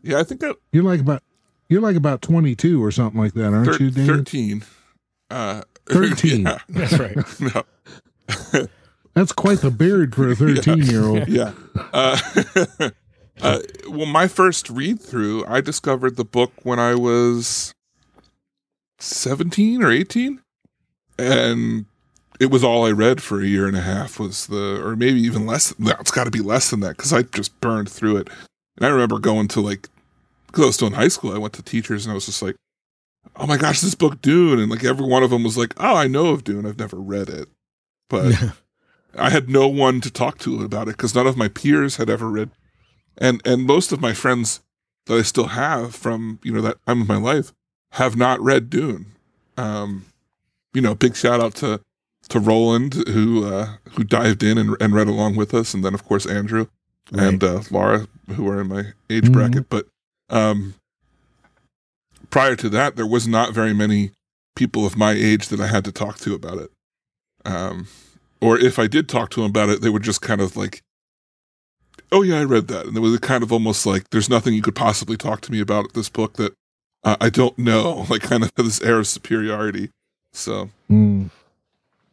Yeah, 0.08 0.18
I 0.20 0.24
think 0.24 0.40
that 0.40 0.56
You're 0.72 0.82
like 0.84 1.00
about 1.00 1.22
you're 1.68 1.82
like 1.82 1.96
about 1.96 2.22
22 2.22 2.82
or 2.82 2.90
something 2.90 3.20
like 3.20 3.34
that, 3.34 3.52
aren't 3.52 3.66
thir- 3.76 3.84
you, 3.84 3.90
David? 3.90 4.06
thirteen. 4.06 4.64
Uh, 5.30 5.62
13. 5.90 6.40
yeah, 6.46 6.58
That's 6.68 6.98
right. 6.98 7.16
no, 7.40 8.66
That's 9.14 9.32
quite 9.32 9.58
the 9.58 9.70
beard 9.70 10.14
for 10.14 10.28
a 10.30 10.34
13 10.36 10.78
year 10.84 11.04
old. 11.04 11.28
yeah. 11.28 11.52
Uh, 11.92 12.18
uh, 13.42 13.58
well, 13.88 14.06
my 14.06 14.28
first 14.28 14.70
read 14.70 15.00
through, 15.00 15.44
I 15.46 15.60
discovered 15.60 16.16
the 16.16 16.24
book 16.24 16.52
when 16.62 16.78
I 16.78 16.94
was 16.94 17.72
17 18.98 19.82
or 19.82 19.90
18. 19.90 20.40
And 21.18 21.86
it 22.40 22.46
was 22.46 22.62
all 22.62 22.86
I 22.86 22.92
read 22.92 23.22
for 23.22 23.40
a 23.40 23.46
year 23.46 23.66
and 23.66 23.76
a 23.76 23.80
half 23.80 24.18
was 24.20 24.46
the, 24.46 24.80
or 24.84 24.94
maybe 24.96 25.20
even 25.20 25.46
less. 25.46 25.76
No, 25.78 25.92
it's 26.00 26.10
got 26.12 26.24
to 26.24 26.30
be 26.30 26.40
less 26.40 26.70
than 26.70 26.80
that 26.80 26.96
because 26.96 27.12
I 27.12 27.22
just 27.22 27.58
burned 27.60 27.90
through 27.90 28.18
it. 28.18 28.28
And 28.76 28.86
I 28.86 28.88
remember 28.88 29.18
going 29.18 29.48
to 29.48 29.60
like, 29.60 29.88
because 30.58 30.64
I 30.64 30.68
was 30.70 30.74
still 30.74 30.88
in 30.88 30.94
high 30.94 31.08
school, 31.08 31.32
I 31.32 31.38
went 31.38 31.54
to 31.54 31.62
teachers 31.62 32.04
and 32.04 32.10
I 32.10 32.14
was 32.14 32.26
just 32.26 32.42
like, 32.42 32.56
oh 33.36 33.46
my 33.46 33.56
gosh, 33.56 33.80
this 33.80 33.94
book 33.94 34.20
Dune. 34.20 34.58
And 34.58 34.70
like 34.70 34.82
every 34.84 35.06
one 35.06 35.22
of 35.22 35.30
them 35.30 35.44
was 35.44 35.56
like, 35.56 35.72
oh, 35.78 35.94
I 35.96 36.08
know 36.08 36.28
of 36.28 36.42
Dune. 36.42 36.66
I've 36.66 36.78
never 36.78 36.96
read 36.96 37.28
it. 37.28 37.48
But 38.10 38.32
Yeah. 38.32 38.50
I 39.16 39.30
had 39.30 39.48
no 39.48 39.68
one 39.68 40.00
to 40.02 40.10
talk 40.10 40.38
to 40.40 40.62
about 40.62 40.88
it 40.88 40.96
because 40.96 41.14
none 41.14 41.26
of 41.28 41.36
my 41.36 41.48
peers 41.48 41.96
had 41.96 42.10
ever 42.10 42.28
read, 42.28 42.50
and 43.16 43.40
and 43.46 43.64
most 43.64 43.90
of 43.90 44.00
my 44.02 44.12
friends 44.12 44.60
that 45.06 45.14
I 45.16 45.22
still 45.22 45.46
have 45.48 45.94
from 45.94 46.38
you 46.44 46.52
know 46.52 46.60
that 46.60 46.76
time 46.86 47.00
of 47.02 47.08
my 47.08 47.16
life 47.16 47.52
have 47.92 48.16
not 48.16 48.38
read 48.40 48.68
Dune. 48.68 49.06
Um, 49.56 50.04
you 50.74 50.82
know, 50.82 50.94
big 50.94 51.16
shout 51.16 51.40
out 51.40 51.54
to 51.56 51.80
to 52.28 52.38
Roland 52.38 52.94
who 53.08 53.46
uh, 53.46 53.76
who 53.92 54.04
dived 54.04 54.42
in 54.42 54.58
and, 54.58 54.76
and 54.80 54.94
read 54.94 55.08
along 55.08 55.36
with 55.36 55.54
us, 55.54 55.72
and 55.72 55.82
then 55.82 55.94
of 55.94 56.04
course 56.04 56.26
Andrew 56.26 56.66
and 57.12 57.42
uh, 57.42 57.62
Laura 57.70 58.06
who 58.36 58.46
are 58.48 58.60
in 58.60 58.68
my 58.68 58.92
age 59.08 59.24
Mhm. 59.24 59.32
bracket. 59.32 59.70
But 59.70 59.86
um, 60.30 60.74
prior 62.30 62.56
to 62.56 62.68
that, 62.70 62.96
there 62.96 63.06
was 63.06 63.26
not 63.26 63.54
very 63.54 63.72
many 63.72 64.12
people 64.56 64.84
of 64.84 64.96
my 64.96 65.12
age 65.12 65.48
that 65.48 65.60
I 65.60 65.68
had 65.68 65.84
to 65.84 65.92
talk 65.92 66.18
to 66.18 66.34
about 66.34 66.58
it. 66.58 66.70
Um, 67.44 67.88
or 68.40 68.58
if 68.58 68.78
I 68.78 68.86
did 68.86 69.08
talk 69.08 69.30
to 69.30 69.40
them 69.40 69.50
about 69.50 69.68
it, 69.68 69.80
they 69.80 69.88
were 69.88 69.98
just 69.98 70.20
kind 70.20 70.40
of 70.40 70.56
like, 70.56 70.82
"Oh 72.12 72.22
yeah, 72.22 72.40
I 72.40 72.44
read 72.44 72.68
that," 72.68 72.86
and 72.86 72.96
it 72.96 73.00
was 73.00 73.18
kind 73.20 73.42
of 73.42 73.52
almost 73.52 73.86
like, 73.86 74.10
"There's 74.10 74.28
nothing 74.28 74.54
you 74.54 74.62
could 74.62 74.76
possibly 74.76 75.16
talk 75.16 75.40
to 75.42 75.52
me 75.52 75.60
about 75.60 75.94
this 75.94 76.08
book 76.08 76.34
that 76.34 76.54
uh, 77.04 77.16
I 77.20 77.30
don't 77.30 77.58
know." 77.58 78.06
Like 78.10 78.22
kind 78.22 78.42
of 78.42 78.52
this 78.54 78.82
air 78.82 78.98
of 78.98 79.06
superiority. 79.06 79.90
So 80.32 80.70
Mm. 80.90 81.30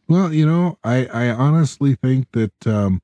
Well, 0.07 0.31
you 0.31 0.45
know, 0.45 0.77
I, 0.83 1.05
I 1.07 1.29
honestly 1.29 1.95
think 1.95 2.27
that 2.33 2.67
um, 2.67 3.01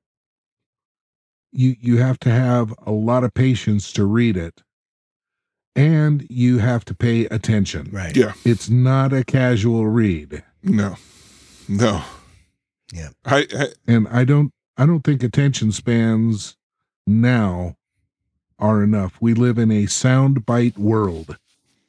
you 1.51 1.75
you 1.79 1.97
have 1.97 2.19
to 2.19 2.29
have 2.29 2.73
a 2.85 2.91
lot 2.91 3.23
of 3.23 3.33
patience 3.33 3.91
to 3.93 4.05
read 4.05 4.37
it, 4.37 4.61
and 5.75 6.25
you 6.29 6.59
have 6.59 6.83
to 6.85 6.93
pay 6.93 7.25
attention. 7.25 7.89
Right. 7.91 8.15
yeah, 8.15 8.33
It's 8.45 8.69
not 8.69 9.13
a 9.13 9.23
casual 9.23 9.87
read, 9.87 10.43
no, 10.63 10.95
no, 11.67 12.03
Yeah. 12.93 13.09
I, 13.25 13.47
I 13.57 13.67
and 13.87 14.07
I 14.09 14.23
don't 14.25 14.51
I 14.77 14.85
don't 14.85 15.01
think 15.03 15.23
attention 15.23 15.71
spans 15.71 16.55
now 17.07 17.75
are 18.59 18.83
enough. 18.83 19.17
We 19.21 19.33
live 19.33 19.57
in 19.57 19.71
a 19.71 19.83
soundbite 19.85 20.77
world. 20.77 21.37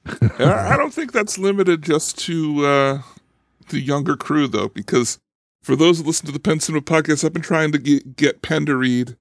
I 0.06 0.72
I 0.72 0.76
don't 0.76 0.92
think 0.94 1.12
that's 1.12 1.38
limited 1.38 1.82
just 1.82 2.18
to 2.20 2.66
uh, 2.66 3.02
the 3.68 3.80
younger 3.80 4.16
crew, 4.16 4.46
though, 4.48 4.68
because 4.68 5.18
for 5.62 5.76
those 5.76 5.98
who 5.98 6.04
listen 6.04 6.26
to 6.26 6.32
the 6.32 6.40
Penn 6.40 6.60
Cinema 6.60 6.82
podcast, 6.82 7.24
I've 7.24 7.32
been 7.32 7.42
trying 7.42 7.72
to 7.72 7.78
get, 7.78 8.16
get 8.16 8.42
Penn 8.42 8.66
to 8.66 8.76
read 8.76 9.16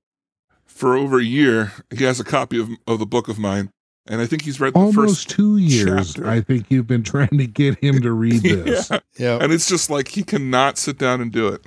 for 0.66 0.96
over 0.96 1.20
a 1.20 1.24
year. 1.24 1.72
He 1.96 2.04
has 2.04 2.20
a 2.20 2.24
copy 2.24 2.60
of, 2.60 2.70
of 2.88 2.98
the 3.00 3.06
book 3.06 3.28
of 3.28 3.38
mine, 3.38 3.70
and 4.08 4.20
I 4.22 4.26
think 4.26 4.42
he's 4.44 4.60
read 4.60 4.74
the 4.74 4.80
Almost 4.80 5.28
first. 5.28 5.30
two 5.30 5.58
years, 5.58 6.14
chapter. 6.14 6.30
I 6.30 6.42
think 6.42 6.66
you've 6.70 6.88
been 6.88 7.04
trying 7.04 7.38
to 7.38 7.48
get 7.48 7.78
him 7.80 8.02
to 8.02 8.12
read 8.12 8.42
this. 8.44 8.90
yeah, 8.90 9.00
Yeah. 9.18 9.38
and 9.42 9.52
it's 9.54 9.68
just 9.68 9.90
like 9.90 10.08
he 10.10 10.24
cannot 10.24 10.78
sit 10.78 10.98
down 10.98 11.22
and 11.22 11.32
do 11.32 11.48
it. 11.48 11.62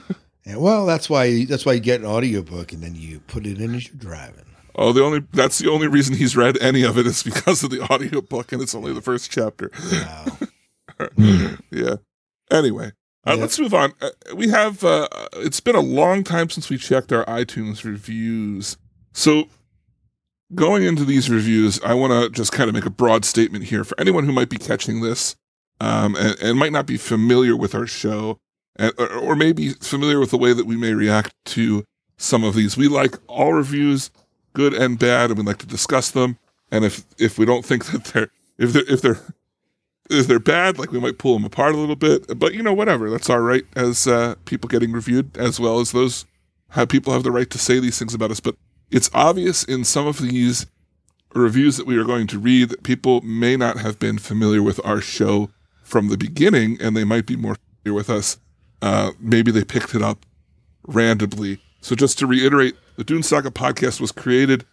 Yeah, 0.46 0.56
Well, 0.56 0.86
that's 0.86 1.10
why 1.10 1.44
that's 1.44 1.66
why 1.66 1.74
you 1.74 1.80
get 1.80 2.00
an 2.00 2.06
audiobook 2.06 2.72
and 2.72 2.82
then 2.82 2.94
you 2.94 3.20
put 3.20 3.46
it 3.46 3.60
in 3.60 3.74
as 3.74 3.86
you're 3.88 3.96
driving. 3.98 4.46
oh, 4.74 4.90
the 4.92 5.02
only 5.04 5.20
that's 5.32 5.58
the 5.58 5.70
only 5.70 5.86
reason 5.86 6.16
he's 6.16 6.34
read 6.34 6.56
any 6.62 6.82
of 6.82 6.96
it 6.96 7.06
is 7.06 7.22
because 7.22 7.62
of 7.62 7.68
the 7.70 7.80
audiobook, 7.92 8.50
and 8.50 8.62
it's 8.62 8.74
only 8.74 8.92
the 8.94 9.02
first 9.02 9.30
chapter. 9.30 9.70
Wow. 9.92 10.38
yeah. 11.70 11.96
Anyway, 12.50 12.86
uh, 13.26 13.32
Yeah. 13.32 13.34
let's 13.34 13.58
move 13.58 13.74
on. 13.74 13.92
Uh, 14.00 14.10
we 14.34 14.48
have. 14.48 14.82
Uh, 14.82 15.08
it's 15.34 15.60
been 15.60 15.76
a 15.76 15.80
long 15.80 16.24
time 16.24 16.48
since 16.50 16.68
we 16.70 16.78
checked 16.78 17.12
our 17.12 17.24
iTunes 17.26 17.84
reviews. 17.84 18.76
So, 19.12 19.44
going 20.54 20.82
into 20.82 21.04
these 21.04 21.30
reviews, 21.30 21.80
I 21.82 21.94
want 21.94 22.12
to 22.12 22.30
just 22.30 22.52
kind 22.52 22.68
of 22.68 22.74
make 22.74 22.86
a 22.86 22.90
broad 22.90 23.24
statement 23.24 23.64
here 23.64 23.84
for 23.84 23.98
anyone 24.00 24.24
who 24.24 24.32
might 24.32 24.48
be 24.48 24.58
catching 24.58 25.00
this 25.00 25.36
um, 25.80 26.16
and, 26.16 26.38
and 26.40 26.58
might 26.58 26.72
not 26.72 26.86
be 26.86 26.96
familiar 26.96 27.56
with 27.56 27.74
our 27.74 27.86
show, 27.86 28.38
and, 28.76 28.92
or, 28.98 29.12
or 29.12 29.36
maybe 29.36 29.70
familiar 29.70 30.20
with 30.20 30.30
the 30.30 30.38
way 30.38 30.52
that 30.52 30.66
we 30.66 30.76
may 30.76 30.92
react 30.92 31.34
to 31.46 31.84
some 32.16 32.44
of 32.44 32.54
these. 32.54 32.76
We 32.76 32.88
like 32.88 33.16
all 33.26 33.52
reviews, 33.52 34.10
good 34.52 34.74
and 34.74 34.98
bad, 34.98 35.30
and 35.30 35.38
we 35.38 35.44
like 35.44 35.58
to 35.58 35.66
discuss 35.66 36.10
them. 36.10 36.38
And 36.70 36.84
if 36.84 37.04
if 37.18 37.38
we 37.38 37.46
don't 37.46 37.64
think 37.64 37.86
that 37.92 38.04
they're 38.04 38.30
if 38.58 38.72
they're 38.72 38.88
if 38.88 39.00
they're 39.02 39.20
if 40.10 40.26
they're 40.26 40.40
bad, 40.40 40.78
like 40.78 40.92
we 40.92 41.00
might 41.00 41.18
pull 41.18 41.34
them 41.34 41.44
apart 41.44 41.74
a 41.74 41.78
little 41.78 41.96
bit. 41.96 42.38
But 42.38 42.54
you 42.54 42.62
know, 42.62 42.74
whatever. 42.74 43.08
That's 43.10 43.30
all 43.30 43.40
right 43.40 43.64
as 43.74 44.06
uh, 44.06 44.34
people 44.44 44.68
getting 44.68 44.92
reviewed, 44.92 45.36
as 45.38 45.58
well 45.58 45.80
as 45.80 45.92
those 45.92 46.26
how 46.70 46.84
people 46.84 47.12
have 47.12 47.22
the 47.22 47.32
right 47.32 47.50
to 47.50 47.58
say 47.58 47.80
these 47.80 47.98
things 47.98 48.14
about 48.14 48.30
us. 48.30 48.40
But 48.40 48.56
it's 48.90 49.10
obvious 49.14 49.64
in 49.64 49.84
some 49.84 50.06
of 50.06 50.18
these 50.18 50.66
reviews 51.34 51.76
that 51.76 51.86
we 51.86 51.96
are 51.96 52.04
going 52.04 52.26
to 52.28 52.38
read 52.38 52.68
that 52.70 52.82
people 52.82 53.20
may 53.20 53.56
not 53.56 53.78
have 53.78 53.98
been 53.98 54.18
familiar 54.18 54.62
with 54.62 54.84
our 54.84 55.00
show 55.00 55.50
from 55.82 56.08
the 56.08 56.16
beginning, 56.16 56.76
and 56.80 56.96
they 56.96 57.04
might 57.04 57.26
be 57.26 57.36
more 57.36 57.56
familiar 57.82 57.96
with 57.96 58.10
us. 58.10 58.38
Uh, 58.82 59.12
maybe 59.18 59.50
they 59.50 59.64
picked 59.64 59.94
it 59.94 60.02
up 60.02 60.26
randomly. 60.86 61.60
So 61.80 61.94
just 61.94 62.18
to 62.18 62.26
reiterate, 62.26 62.76
the 62.96 63.04
Dune 63.04 63.22
Saga 63.22 63.50
podcast 63.50 64.00
was 64.00 64.12
created 64.12 64.64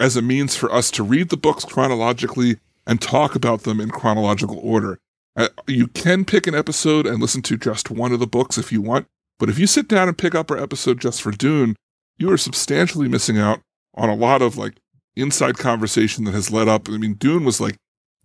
as 0.00 0.16
a 0.16 0.22
means 0.22 0.56
for 0.56 0.72
us 0.72 0.90
to 0.92 1.02
read 1.02 1.28
the 1.28 1.36
books 1.36 1.64
chronologically 1.64 2.58
and 2.86 3.00
talk 3.00 3.34
about 3.34 3.62
them 3.62 3.80
in 3.80 3.90
chronological 3.90 4.58
order. 4.62 4.98
Uh, 5.36 5.48
you 5.66 5.86
can 5.88 6.24
pick 6.24 6.46
an 6.46 6.54
episode 6.54 7.06
and 7.06 7.20
listen 7.20 7.42
to 7.42 7.56
just 7.56 7.90
one 7.90 8.12
of 8.12 8.18
the 8.18 8.26
books 8.26 8.58
if 8.58 8.72
you 8.72 8.80
want, 8.80 9.06
but 9.38 9.48
if 9.48 9.58
you 9.58 9.66
sit 9.66 9.88
down 9.88 10.08
and 10.08 10.18
pick 10.18 10.34
up 10.34 10.50
our 10.50 10.58
episode 10.58 11.00
just 11.00 11.22
for 11.22 11.30
Dune, 11.30 11.76
you 12.18 12.30
are 12.30 12.38
substantially 12.38 13.08
missing 13.08 13.38
out 13.38 13.60
on 13.94 14.08
a 14.08 14.14
lot 14.14 14.42
of 14.42 14.56
like 14.56 14.74
inside 15.16 15.58
conversation 15.58 16.24
that 16.24 16.34
has 16.34 16.50
led 16.50 16.68
up. 16.68 16.88
I 16.88 16.98
mean, 16.98 17.14
Dune 17.14 17.44
was 17.44 17.60
like 17.60 17.76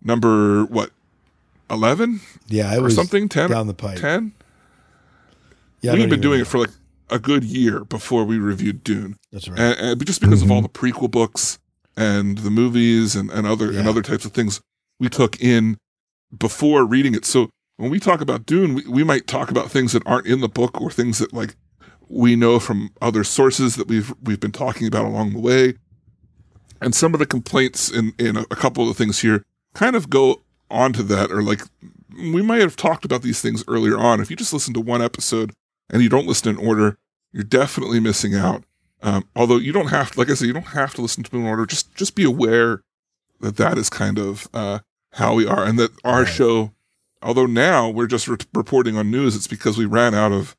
number 0.02 0.64
what, 0.64 0.90
eleven 1.70 2.20
Yeah, 2.48 2.72
it 2.74 2.78
or 2.78 2.82
was 2.82 2.94
something, 2.94 3.28
ten, 3.28 3.50
down 3.50 3.66
the 3.66 3.74
pipe. 3.74 3.98
ten. 3.98 4.32
Yeah, 5.80 5.94
We've 5.94 6.08
been 6.08 6.20
doing 6.20 6.38
know. 6.38 6.42
it 6.42 6.48
for 6.48 6.58
like 6.58 6.70
a 7.10 7.18
good 7.18 7.44
year 7.44 7.84
before 7.84 8.24
we 8.24 8.38
reviewed 8.38 8.82
Dune 8.82 9.16
That's 9.30 9.48
right. 9.48 9.58
and, 9.58 9.78
and 9.78 10.06
just 10.06 10.22
because 10.22 10.42
of 10.42 10.50
all 10.50 10.62
mm-hmm. 10.62 10.72
the 10.72 10.92
prequel 10.92 11.10
books 11.10 11.58
and 11.96 12.38
the 12.38 12.50
movies 12.50 13.14
and, 13.14 13.30
and 13.30 13.46
other 13.46 13.70
and 13.70 13.86
other 13.86 14.02
types 14.02 14.24
of 14.24 14.32
things 14.32 14.60
we 14.98 15.08
took 15.08 15.40
in 15.40 15.76
before 16.36 16.84
reading 16.84 17.14
it. 17.14 17.24
So 17.24 17.50
when 17.76 17.90
we 17.90 18.00
talk 18.00 18.20
about 18.20 18.46
Dune, 18.46 18.74
we, 18.74 18.86
we 18.86 19.04
might 19.04 19.26
talk 19.26 19.50
about 19.50 19.70
things 19.70 19.92
that 19.92 20.02
aren't 20.06 20.26
in 20.26 20.40
the 20.40 20.48
book 20.48 20.80
or 20.80 20.90
things 20.90 21.18
that 21.18 21.32
like 21.32 21.54
we 22.08 22.36
know 22.36 22.58
from 22.58 22.90
other 23.00 23.24
sources 23.24 23.76
that 23.76 23.88
we've 23.88 24.12
we've 24.22 24.40
been 24.40 24.52
talking 24.52 24.86
about 24.86 25.04
along 25.04 25.32
the 25.32 25.40
way. 25.40 25.74
And 26.80 26.94
some 26.94 27.14
of 27.14 27.18
the 27.20 27.26
complaints 27.26 27.90
in, 27.90 28.12
in 28.18 28.36
a, 28.36 28.44
couple 28.46 28.82
of 28.82 28.88
the 28.88 29.02
things 29.02 29.20
here 29.20 29.44
kind 29.74 29.96
of 29.96 30.10
go 30.10 30.42
onto 30.70 31.02
that 31.04 31.30
or 31.30 31.42
like 31.42 31.62
we 32.16 32.42
might 32.42 32.60
have 32.60 32.76
talked 32.76 33.04
about 33.04 33.22
these 33.22 33.40
things 33.40 33.64
earlier 33.68 33.96
on. 33.96 34.20
If 34.20 34.28
you 34.30 34.36
just 34.36 34.52
listen 34.52 34.74
to 34.74 34.80
one 34.80 35.00
episode 35.00 35.52
and 35.90 36.02
you 36.02 36.08
don't 36.08 36.26
listen 36.26 36.58
in 36.58 36.66
order, 36.66 36.98
you're 37.32 37.42
definitely 37.42 38.00
missing 38.00 38.34
out. 38.34 38.64
Um, 39.02 39.24
although 39.34 39.56
you 39.56 39.72
don't 39.72 39.88
have 39.88 40.12
to, 40.12 40.18
like 40.18 40.30
I 40.30 40.34
said, 40.34 40.46
you 40.46 40.52
don't 40.52 40.62
have 40.68 40.94
to 40.94 41.02
listen 41.02 41.22
to 41.24 41.30
them 41.30 41.40
in 41.42 41.46
order. 41.46 41.66
Just 41.66 41.94
just 41.94 42.14
be 42.14 42.24
aware 42.24 42.82
that 43.40 43.56
that 43.56 43.78
is 43.78 43.90
kind 43.90 44.18
of 44.18 44.48
uh, 44.54 44.78
how 45.12 45.34
we 45.34 45.46
are, 45.46 45.64
and 45.64 45.78
that 45.78 45.90
our 46.04 46.22
Right. 46.22 46.28
show, 46.32 46.72
although 47.22 47.46
now 47.46 47.88
we're 47.88 48.06
just 48.06 48.28
re- 48.28 48.36
reporting 48.54 48.96
on 48.96 49.10
news, 49.10 49.36
it's 49.36 49.46
because 49.46 49.76
we 49.76 49.84
ran 49.84 50.14
out 50.14 50.32
of 50.32 50.56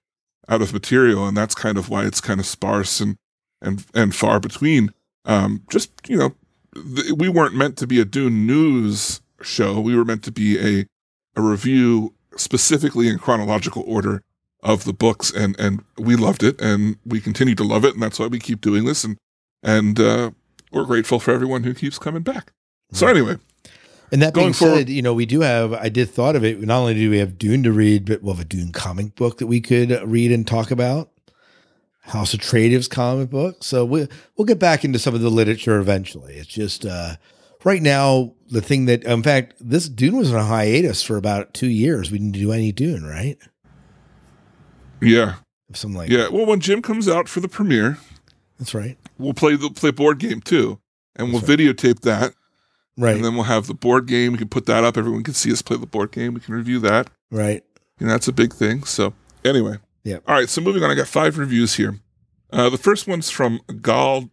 out 0.50 0.62
of 0.62 0.74
material, 0.74 1.28
and 1.28 1.36
that's 1.36 1.56
kind 1.56 1.78
of 1.78 1.90
why 1.90 2.06
it's 2.06 2.22
kind 2.22 2.40
of 2.40 2.46
sparse 2.46 3.00
and 3.00 3.18
and 3.62 3.86
and 3.94 4.16
far 4.16 4.40
between. 4.40 4.92
Um, 5.26 5.64
just 5.70 5.92
you 6.08 6.18
know, 6.18 6.36
th- 6.96 7.14
we 7.14 7.30
weren't 7.30 7.56
meant 7.56 7.78
to 7.78 7.88
be 7.88 8.00
a 8.00 8.06
Dune 8.06 8.46
news 8.46 9.22
show. 9.42 9.80
We 9.80 9.96
were 9.96 10.06
meant 10.06 10.24
to 10.24 10.32
be 10.32 10.60
a 10.60 10.86
a 11.36 11.42
review 11.42 12.14
specifically 12.38 13.08
in 13.08 13.18
chronological 13.20 13.84
order 13.88 14.22
of 14.62 14.84
the 14.84 14.94
books 14.94 15.32
and 15.32 15.58
and 15.60 15.84
we 15.98 16.16
loved 16.16 16.44
it 16.44 16.60
and 16.60 16.98
we 17.06 17.22
continue 17.22 17.56
to 17.56 17.64
love 17.64 17.86
it 17.86 17.94
and 17.94 18.02
that's 18.02 18.20
why 18.20 18.28
we 18.28 18.40
keep 18.40 18.62
doing 18.62 18.84
this 18.84 19.04
and 19.04 19.18
and 19.62 20.00
uh 20.00 20.32
we're 20.72 20.86
grateful 20.86 21.20
for 21.20 21.32
everyone 21.32 21.64
who 21.64 21.74
keeps 21.74 22.00
coming 22.00 22.24
back 22.24 22.52
so 22.92 23.08
anyway 23.08 23.38
And 24.16 24.22
that 24.22 24.34
Going 24.34 24.46
being 24.46 24.54
forward- 24.54 24.78
said, 24.78 24.90
you 24.90 25.02
know, 25.02 25.14
we 25.14 25.26
do 25.26 25.42
have, 25.42 25.74
I 25.74 25.90
did 25.90 26.10
thought 26.10 26.38
of 26.38 26.46
it. 26.46 26.62
Not 26.62 26.80
only 26.80 26.94
do 26.94 27.10
we 27.10 27.18
have 27.18 27.38
Dune 27.38 27.64
to 27.64 27.74
read, 27.74 28.06
but 28.06 28.24
we'll 28.24 28.34
have 28.36 28.46
a 28.46 28.48
Dune 28.48 28.72
comic 28.72 29.14
book 29.14 29.40
that 29.40 29.48
we 29.48 29.60
could 29.60 29.92
read 30.10 30.32
and 30.32 30.48
talk 30.48 30.72
about. 30.72 31.12
House 32.00 32.34
Atreides 32.34 32.90
comic 32.90 33.30
book. 33.30 33.62
So 33.62 33.84
we, 33.84 34.08
we'll 34.38 34.46
get 34.46 34.58
back 34.58 34.86
into 34.86 35.00
some 35.00 35.16
of 35.16 35.20
the 35.20 35.30
literature 35.30 35.80
eventually. 35.80 36.36
It's 36.36 36.48
just, 36.48 36.86
uh, 36.86 37.18
right 37.66 37.82
now, 37.82 38.32
the 38.48 38.62
thing 38.62 38.86
that, 38.86 39.04
in 39.04 39.22
fact, 39.22 39.56
this 39.60 39.90
Dune 39.90 40.16
was 40.16 40.32
on 40.32 40.40
a 40.40 40.46
hiatus 40.46 41.04
for 41.04 41.18
about 41.18 41.54
two 41.54 41.68
years. 41.68 42.10
We 42.10 42.18
didn't 42.18 42.36
do 42.36 42.54
any 42.54 42.72
Dune, 42.72 43.04
right? 43.04 43.38
Yeah. 45.02 45.36
Some 45.74 45.94
like, 45.94 46.10
Yeah. 46.10 46.30
Well, 46.30 46.46
when 46.46 46.62
Jim 46.62 46.82
comes 46.82 47.10
out 47.10 47.28
for 47.28 47.42
the 47.42 47.50
premiere, 47.50 47.98
that's 48.58 48.74
right. 48.74 48.98
we'll 49.18 49.34
play 49.34 49.58
the 49.58 49.70
play 49.72 49.92
board 49.92 50.20
game 50.20 50.40
too, 50.40 50.80
and 51.18 51.34
we'll 51.34 51.42
right. 51.42 51.60
videotape 51.60 52.00
that, 52.04 52.34
Right. 52.98 53.16
and 53.16 53.26
then 53.26 53.36
we'll 53.36 53.44
have 53.44 53.68
the 53.68 53.74
board 53.74 54.06
game. 54.08 54.32
We 54.32 54.38
can 54.38 54.48
put 54.48 54.66
that 54.68 54.84
up. 54.84 54.98
Everyone 54.98 55.24
can 55.24 55.34
see 55.34 55.52
us 55.52 55.62
play 55.62 55.78
the 55.78 55.86
board 55.86 56.12
game. 56.12 56.34
We 56.34 56.40
can 56.40 56.54
review 56.54 56.80
that. 56.80 57.10
right. 57.32 57.64
Know, 58.00 58.08
that's 58.08 58.28
a 58.28 58.34
big 58.34 58.54
thing. 58.54 58.84
So 58.84 59.14
anyway, 59.44 59.78
Yeah. 60.04 60.18
All 60.28 60.36
right. 60.36 60.50
So 60.50 60.62
moving 60.62 60.84
on, 60.84 60.92
I 60.92 60.96
got 60.96 61.08
five 61.08 61.38
reviews 61.38 61.76
here. 61.76 62.00
Uh, 62.52 62.70
the 62.70 62.78
first 62.78 63.08
one's 63.08 63.30
from 63.30 63.60
Gaal 63.68 64.30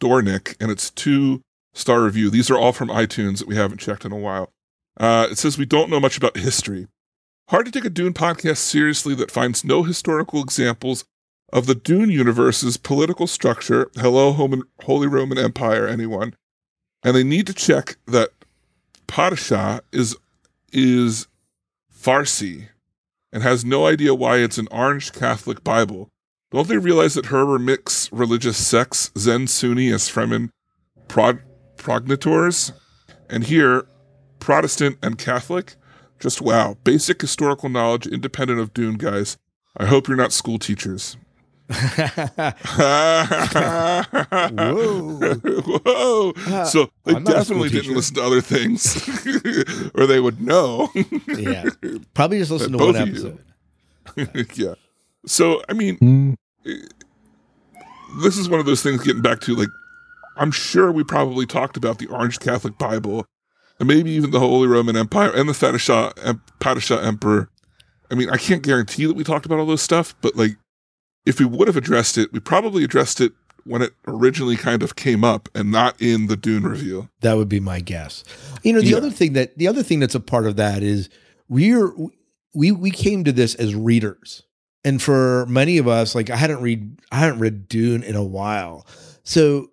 Dornick, 0.00 0.56
and 0.60 0.70
it's 0.70 0.90
two 0.90 1.42
star 1.74 2.02
review. 2.02 2.30
These 2.30 2.50
are 2.50 2.58
all 2.58 2.72
from 2.72 2.88
iTunes 2.88 3.38
that 3.38 3.48
we 3.48 3.56
haven't 3.56 3.78
checked 3.78 4.04
in 4.04 4.12
a 4.12 4.16
while. 4.16 4.52
Uh, 4.98 5.28
it 5.30 5.38
says 5.38 5.58
we 5.58 5.66
don't 5.66 5.90
know 5.90 6.00
much 6.00 6.16
about 6.16 6.36
history. 6.36 6.86
Hard 7.48 7.66
to 7.66 7.72
take 7.72 7.84
a 7.84 7.90
Dune 7.90 8.14
podcast 8.14 8.58
seriously 8.58 9.14
that 9.16 9.30
finds 9.30 9.64
no 9.64 9.82
historical 9.82 10.40
examples 10.42 11.04
of 11.52 11.66
the 11.66 11.74
Dune 11.74 12.10
universe's 12.10 12.76
political 12.76 13.26
structure. 13.26 13.90
Hello, 13.96 14.32
Holy 14.84 15.06
Roman 15.08 15.38
Empire, 15.38 15.86
anyone? 15.88 16.34
And 17.02 17.16
they 17.16 17.24
need 17.24 17.46
to 17.46 17.54
check 17.54 17.96
that 18.06 18.30
Padishah 19.06 19.80
is 19.92 20.16
is 20.72 21.26
Farsi 21.92 22.68
and 23.32 23.42
has 23.42 23.64
no 23.64 23.86
idea 23.86 24.14
why 24.14 24.38
it's 24.38 24.58
an 24.58 24.68
orange 24.70 25.12
Catholic 25.12 25.64
Bible. 25.64 26.08
Don't 26.50 26.68
they 26.68 26.78
realize 26.78 27.14
that 27.14 27.26
Herbert 27.26 27.60
mix 27.60 28.10
religious 28.12 28.56
sects, 28.56 29.10
Zensunni 29.10 29.92
as 29.94 30.08
Fremen 30.08 30.50
prog- 31.06 31.42
prognators? 31.76 32.72
And 33.28 33.44
here, 33.44 33.86
Protestant 34.40 34.98
and 35.02 35.16
Catholic? 35.16 35.76
Just 36.18 36.40
wow. 36.40 36.76
Basic 36.82 37.20
historical 37.20 37.68
knowledge 37.68 38.06
independent 38.06 38.58
of 38.58 38.74
Dune, 38.74 38.96
guys. 38.96 39.38
I 39.76 39.86
hope 39.86 40.08
you're 40.08 40.16
not 40.16 40.32
school 40.32 40.58
teachers. 40.58 41.16
Whoa. 44.50 45.34
Whoa. 45.84 46.32
So 46.64 46.90
they 47.04 47.14
I'm 47.14 47.24
not 47.24 47.36
a 47.36 47.44
school 47.44 47.62
definitely 47.64 47.68
didn't 47.70 47.94
listen 47.94 48.14
to 48.16 48.22
other 48.22 48.40
things, 48.40 49.08
or 49.94 50.06
they 50.06 50.20
would 50.20 50.40
know. 50.40 50.88
yeah. 51.28 51.64
Probably 52.14 52.38
just 52.38 52.50
listen 52.50 52.72
to 52.72 52.78
one 52.78 52.96
of 52.96 53.08
you. 53.08 53.38
episode. 54.16 54.50
yeah. 54.56 54.74
So, 55.26 55.62
I 55.68 55.72
mean, 55.74 55.98
Mm, 55.98 56.36
this 58.22 58.36
is 58.36 58.48
one 58.48 58.58
of 58.60 58.66
those 58.66 58.82
things 58.82 59.02
getting 59.02 59.22
back 59.22 59.40
to 59.42 59.54
like, 59.54 59.68
I'm 60.36 60.50
sure 60.50 60.90
we 60.90 61.04
probably 61.04 61.46
talked 61.46 61.76
about 61.76 61.98
the 61.98 62.06
Orange 62.06 62.40
Catholic 62.40 62.78
Bible 62.78 63.26
and 63.78 63.86
maybe 63.88 64.10
even 64.10 64.30
the 64.30 64.40
Holy 64.40 64.66
Roman 64.66 64.96
Empire 64.96 65.30
and 65.34 65.48
the 65.48 65.52
Padishah, 65.52 66.10
uh, 66.18 66.22
em- 66.22 66.42
Padishah 66.60 66.96
uh, 66.96 67.00
Emperor. 67.00 67.48
I 68.10 68.14
mean, 68.14 68.28
I 68.30 68.36
can't 68.38 68.62
guarantee 68.62 69.06
that 69.06 69.14
we 69.14 69.22
talked 69.24 69.46
about 69.46 69.58
all 69.58 69.66
those 69.66 69.82
stuff, 69.82 70.14
but 70.20 70.34
like, 70.36 70.56
if 71.26 71.38
we 71.38 71.46
would 71.46 71.68
have 71.68 71.76
addressed 71.76 72.18
it, 72.18 72.32
we 72.32 72.40
probably 72.40 72.84
addressed 72.84 73.20
it 73.20 73.32
when 73.64 73.82
it 73.82 73.92
originally 74.06 74.56
kind 74.56 74.82
of 74.82 74.96
came 74.96 75.22
up 75.22 75.48
and 75.54 75.70
not 75.70 76.00
in 76.00 76.26
the 76.28 76.36
Dune 76.36 76.62
review. 76.64 77.08
That 77.20 77.36
would 77.36 77.48
be 77.48 77.60
my 77.60 77.80
guess. 77.80 78.24
You 78.62 78.72
know, 78.72 78.80
the 78.80 78.88
Yeah. 78.88 78.96
other 78.96 79.10
thing 79.10 79.34
that 79.34 79.56
the 79.58 79.68
other 79.68 79.82
thing 79.82 80.00
that's 80.00 80.14
a 80.14 80.20
part 80.20 80.46
of 80.46 80.56
that 80.56 80.82
is 80.82 81.08
we're 81.48 81.92
we 82.54 82.72
we 82.72 82.90
came 82.90 83.24
to 83.24 83.32
this 83.32 83.54
as 83.56 83.74
readers. 83.74 84.42
And 84.82 85.02
for 85.02 85.44
many 85.46 85.76
of 85.76 85.86
us, 85.86 86.14
like 86.14 86.30
I 86.30 86.36
hadn't 86.36 86.62
read 86.62 86.98
I 87.12 87.18
hadn't 87.18 87.38
read 87.38 87.68
Dune 87.68 88.02
in 88.02 88.16
a 88.16 88.24
while. 88.24 88.86
So 89.24 89.69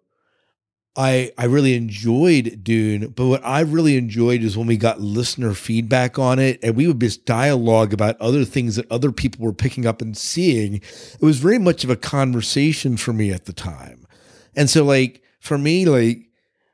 I 0.97 1.31
I 1.37 1.45
really 1.45 1.75
enjoyed 1.75 2.61
Dune, 2.63 3.09
but 3.09 3.27
what 3.27 3.45
I 3.45 3.61
really 3.61 3.97
enjoyed 3.97 4.41
is 4.41 4.57
when 4.57 4.67
we 4.67 4.77
got 4.77 4.99
listener 4.99 5.53
feedback 5.53 6.17
on 6.17 6.39
it 6.39 6.59
and 6.63 6.75
we 6.75 6.87
would 6.87 6.99
just 6.99 7.25
dialogue 7.25 7.93
about 7.93 8.19
other 8.19 8.43
things 8.43 8.75
that 8.75 8.91
other 8.91 9.11
people 9.11 9.45
were 9.45 9.53
picking 9.53 9.85
up 9.85 10.01
and 10.01 10.17
seeing. 10.17 10.75
It 10.75 11.21
was 11.21 11.37
very 11.37 11.59
much 11.59 11.83
of 11.83 11.91
a 11.91 11.95
conversation 11.95 12.97
for 12.97 13.13
me 13.13 13.31
at 13.31 13.45
the 13.45 13.53
time. 13.53 14.07
And 14.55 14.69
so 14.69 14.83
like 14.83 15.21
for 15.39 15.57
me, 15.57 15.85
like 15.85 16.27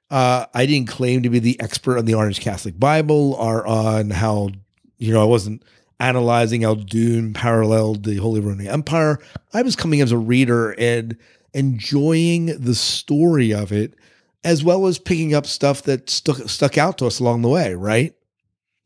uh, 0.09 0.45
I 0.53 0.65
didn't 0.65 0.87
claim 0.87 1.23
to 1.23 1.29
be 1.29 1.39
the 1.39 1.59
expert 1.59 1.97
on 1.97 2.05
the 2.05 2.13
Orange 2.13 2.39
Catholic 2.39 2.79
Bible 2.79 3.33
or 3.33 3.67
on 3.67 4.11
how, 4.11 4.49
you 4.97 5.11
know, 5.11 5.21
I 5.21 5.25
wasn't 5.25 5.63
analyzing 5.99 6.61
how 6.61 6.75
Dune 6.75 7.33
paralleled 7.33 8.03
the 8.03 8.17
Holy 8.17 8.39
Roman 8.39 8.67
Empire. 8.67 9.19
I 9.53 9.63
was 9.63 9.75
coming 9.75 10.01
as 10.01 10.11
a 10.11 10.17
reader 10.17 10.71
and 10.71 11.17
enjoying 11.53 12.47
the 12.59 12.75
story 12.75 13.53
of 13.53 13.71
it, 13.71 13.95
as 14.43 14.63
well 14.63 14.87
as 14.87 14.99
picking 14.99 15.33
up 15.33 15.45
stuff 15.45 15.83
that 15.83 16.09
stuck 16.09 16.37
stuck 16.49 16.77
out 16.77 16.97
to 16.99 17.05
us 17.07 17.19
along 17.19 17.41
the 17.41 17.49
way, 17.49 17.73
right? 17.75 18.13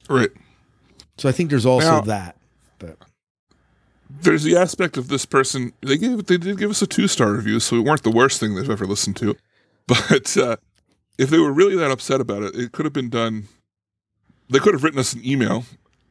Right. 0.10 0.30
So 1.18 1.28
I 1.28 1.32
think 1.32 1.50
there's 1.50 1.66
also 1.66 1.88
Now- 1.88 2.02
that. 2.02 2.38
But 2.80 2.98
There's 4.22 4.44
the 4.44 4.56
aspect 4.56 4.98
of 4.98 5.08
this 5.10 5.26
person. 5.26 5.74
They 5.82 5.98
gave 5.98 6.26
they 6.28 6.38
did 6.38 6.58
give 6.58 6.70
us 6.70 6.82
a 6.82 6.88
two 6.88 7.08
star 7.08 7.34
review, 7.34 7.60
so 7.60 7.76
we 7.76 7.82
weren't 7.82 8.04
the 8.04 8.12
worst 8.12 8.40
thing 8.40 8.56
they've 8.56 8.70
ever 8.70 8.86
listened 8.86 9.16
to. 9.18 9.36
But 9.88 10.36
uh, 10.36 10.58
if 11.18 11.30
they 11.30 11.38
were 11.40 11.52
really 11.54 11.78
that 11.78 11.92
upset 11.92 12.20
about 12.20 12.44
it, 12.44 12.56
it 12.56 12.74
could 12.74 12.86
have 12.86 12.92
been 12.94 13.10
done. 13.10 13.48
They 14.50 14.60
could 14.60 14.74
have 14.74 14.84
written 14.84 15.00
us 15.00 15.14
an 15.14 15.26
email 15.26 15.64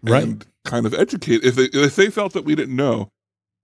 Right. 0.02 0.22
and 0.22 0.46
kind 0.64 0.86
of 0.86 0.94
educate. 0.94 1.44
If 1.44 1.56
they 1.56 1.64
if 1.72 1.94
they 1.94 2.08
felt 2.08 2.32
that 2.32 2.44
we 2.46 2.54
didn't 2.54 2.74
know, 2.74 3.10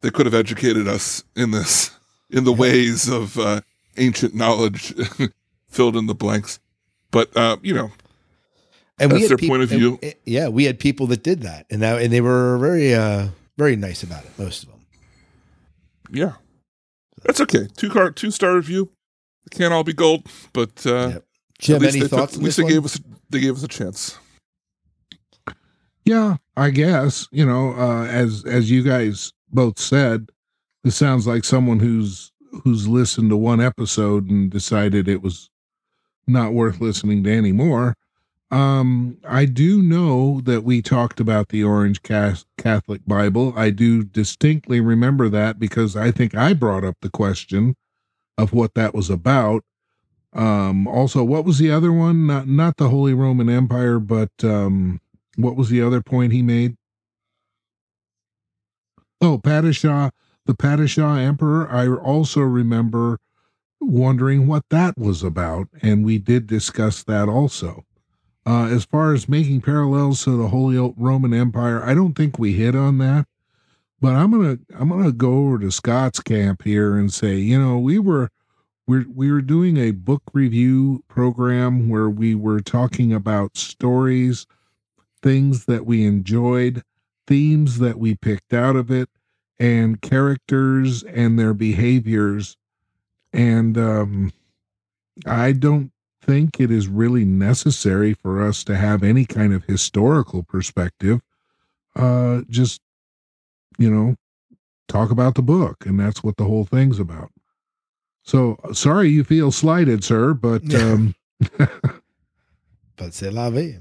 they 0.03 0.11
could 0.11 0.27
have 0.27 0.35
educated 0.35 0.87
us 0.87 1.25
in 1.35 1.51
this 1.51 1.93
in 2.31 2.45
the 2.45 2.53
ways 2.53 3.09
of 3.09 3.39
uh, 3.39 3.63
ancient 3.97 4.35
knowledge, 4.35 4.93
filled 5.73 5.97
in 5.97 6.07
the 6.07 6.15
blanks. 6.15 6.61
But 7.11 7.37
uh, 7.37 7.57
you 7.63 7.75
know, 7.75 7.91
and 8.99 9.11
That's 9.11 9.23
had 9.23 9.31
their 9.31 9.37
peop- 9.39 9.49
point 9.51 9.63
of 9.63 9.69
view. 9.69 9.99
and- 10.03 10.15
yeah, 10.25 10.49
we 10.49 10.65
had 10.65 10.79
people 10.79 11.07
that 11.09 11.23
did 11.23 11.43
that, 11.43 11.67
and 11.71 11.83
that, 11.83 12.01
and 12.01 12.13
they 12.13 12.21
were 12.21 12.59
very 12.59 12.95
uh 12.95 13.29
very 13.59 13.77
nice 13.77 14.03
about 14.03 14.25
it. 14.25 14.31
Most 14.39 14.63
of 14.63 14.69
them. 14.71 14.81
yeah, 16.11 16.33
that's 17.25 17.41
okay. 17.41 17.67
Two 17.77 17.91
car 17.91 18.11
two 18.11 18.31
star 18.31 18.55
review. 18.55 18.91
It 19.47 19.51
can't 19.57 19.73
all 19.75 19.85
be 19.85 19.93
gold, 19.93 20.27
but 20.53 20.87
uh, 20.87 21.09
Yep. 21.15 21.25
Jim, 21.59 21.77
at 21.77 21.83
least 21.83 21.95
any 21.95 22.01
they 22.03 22.09
took- 22.09 22.19
thoughts? 22.19 22.37
at 22.37 22.43
least 22.43 22.57
they 22.57 22.63
one? 22.65 22.73
gave 22.73 22.85
us 22.85 23.01
they 23.31 23.41
gave 23.41 23.57
us 23.57 23.63
a 23.63 23.69
chance. 23.69 24.19
yeah, 26.05 26.37
I 26.57 26.71
guess 26.71 27.29
you 27.31 27.45
know, 27.47 27.75
uh, 27.75 28.05
as 28.07 28.45
as 28.47 28.71
you 28.71 28.83
guys 28.83 29.33
both 29.51 29.79
said, 29.79 30.31
this 30.85 30.97
sounds 30.97 31.27
like 31.27 31.45
someone 31.45 31.79
who's 31.81 32.33
who's 32.65 32.89
listened 32.89 33.31
to 33.31 33.37
one 33.37 33.61
episode 33.61 34.29
and 34.31 34.51
decided 34.51 35.09
it 35.09 35.23
was 35.23 35.49
not 36.27 36.53
worth 36.53 36.81
listening 36.81 37.25
to 37.25 37.37
anymore. 37.37 37.97
Um, 38.51 39.17
I 39.27 39.47
do 39.47 39.83
know 39.83 40.43
that 40.43 40.63
we 40.63 40.83
talked 40.83 41.21
about 41.21 41.49
the 41.49 41.65
Orange 41.65 42.03
Catholic 42.03 43.01
Bible. 43.07 43.55
I 43.57 43.71
do 43.71 44.05
distinctly 44.05 44.79
remember 44.79 45.31
that 45.31 45.59
because 45.59 45.97
I 45.97 46.11
think 46.11 46.35
I 46.35 46.53
brought 46.53 46.85
up 46.85 46.99
the 47.01 47.09
question 47.09 47.77
of 48.37 48.53
what 48.53 48.75
that 48.75 48.95
was 48.95 49.09
about. 49.09 49.65
Um, 50.35 50.87
also, 50.87 51.25
what 51.25 51.47
was 51.47 51.59
the 51.59 51.71
other 51.71 51.93
one? 51.93 52.27
Not 52.27 52.47
not 52.47 52.77
the 52.77 52.91
Holy 52.91 53.15
Roman 53.15 53.49
Empire, 53.49 53.99
but 53.99 54.33
um, 54.43 55.01
what 55.37 55.57
was 55.57 55.71
the 55.71 55.83
other 55.83 56.03
point 56.03 56.33
he 56.33 56.43
made? 56.43 56.77
Oh, 59.21 59.39
Padishah, 59.39 60.11
the 60.45 60.55
Padishah 60.55 61.21
Emperor. 61.21 61.71
I 61.71 61.89
also 61.89 62.41
remember 62.41 63.19
wondering 63.83 64.47
what 64.47 64.65
that 64.71 64.97
was 64.97 65.23
about, 65.23 65.69
and 65.83 66.05
we 66.05 66.19
did 66.19 66.47
discuss 66.47 67.03
that 67.05 67.29
also. 67.29 67.85
Uh, 68.45 68.67
as 68.67 68.85
far 68.85 69.15
as 69.15 69.29
making 69.29 69.61
parallels 69.61 70.25
to 70.25 70.37
the 70.37 70.49
Holy 70.49 70.77
Roman 70.97 71.33
Empire, 71.33 71.85
I 71.85 71.95
don't 71.95 72.15
think 72.15 72.39
we 72.39 72.55
hit 72.55 72.75
on 72.75 72.99
that. 72.99 73.27
But 74.01 74.17
I'm 74.17 74.33
gonna 74.33 74.59
I'm 74.75 74.89
gonna 74.89 75.13
go 75.13 75.47
over 75.47 75.61
to 75.61 75.71
Scott's 75.71 76.19
camp 76.19 76.63
here 76.65 76.97
and 76.97 77.13
say, 77.13 77.37
you 77.37 77.61
know, 77.61 77.79
we 77.79 78.01
were 78.01 78.31
we're 78.89 79.07
we 79.09 79.31
were 79.31 79.43
doing 79.43 79.77
a 79.77 79.93
book 79.93 80.23
review 80.33 81.05
program 81.07 81.89
where 81.89 82.11
we 82.11 82.35
were 82.35 82.61
talking 82.61 83.13
about 83.13 83.57
stories, 83.57 84.45
things 85.23 85.67
that 85.67 85.87
we 85.87 86.05
enjoyed, 86.05 86.83
themes 87.29 87.79
that 87.79 87.97
we 87.97 88.17
picked 88.17 88.53
out 88.53 88.75
of 88.75 88.91
it, 88.91 89.09
and 89.61 90.03
characters 90.03 91.05
and 91.05 91.39
their 91.39 91.55
behaviors. 91.55 92.57
And 93.33 93.79
um, 93.79 94.33
I 95.27 95.53
don't 95.53 95.91
think 96.23 96.61
it 96.61 96.71
is 96.71 96.89
really 96.89 97.25
necessary 97.25 98.15
for 98.15 98.43
us 98.43 98.63
to 98.65 98.77
have 98.77 99.03
any 99.03 99.25
kind 99.25 99.53
of 99.53 99.65
historical 99.65 100.43
perspective. 100.43 101.21
Uh, 101.97 102.43
just, 102.49 102.81
you 103.79 103.91
know, 103.91 104.17
talk 104.89 105.11
about 105.11 105.35
the 105.35 105.43
book, 105.43 105.85
and 105.87 105.99
that's 105.99 106.23
what 106.23 106.37
the 106.37 106.45
whole 106.45 106.65
thing's 106.65 106.99
about. 106.99 107.31
So 108.25 108.59
sorry 108.73 109.09
you 109.09 109.25
feel 109.25 109.51
slighted, 109.51 110.05
sir, 110.05 110.33
but 110.33 110.73
um, 110.75 111.15
But 112.97 113.15
c'est 113.15 113.31
la 113.31 113.51
vie. 113.51 113.79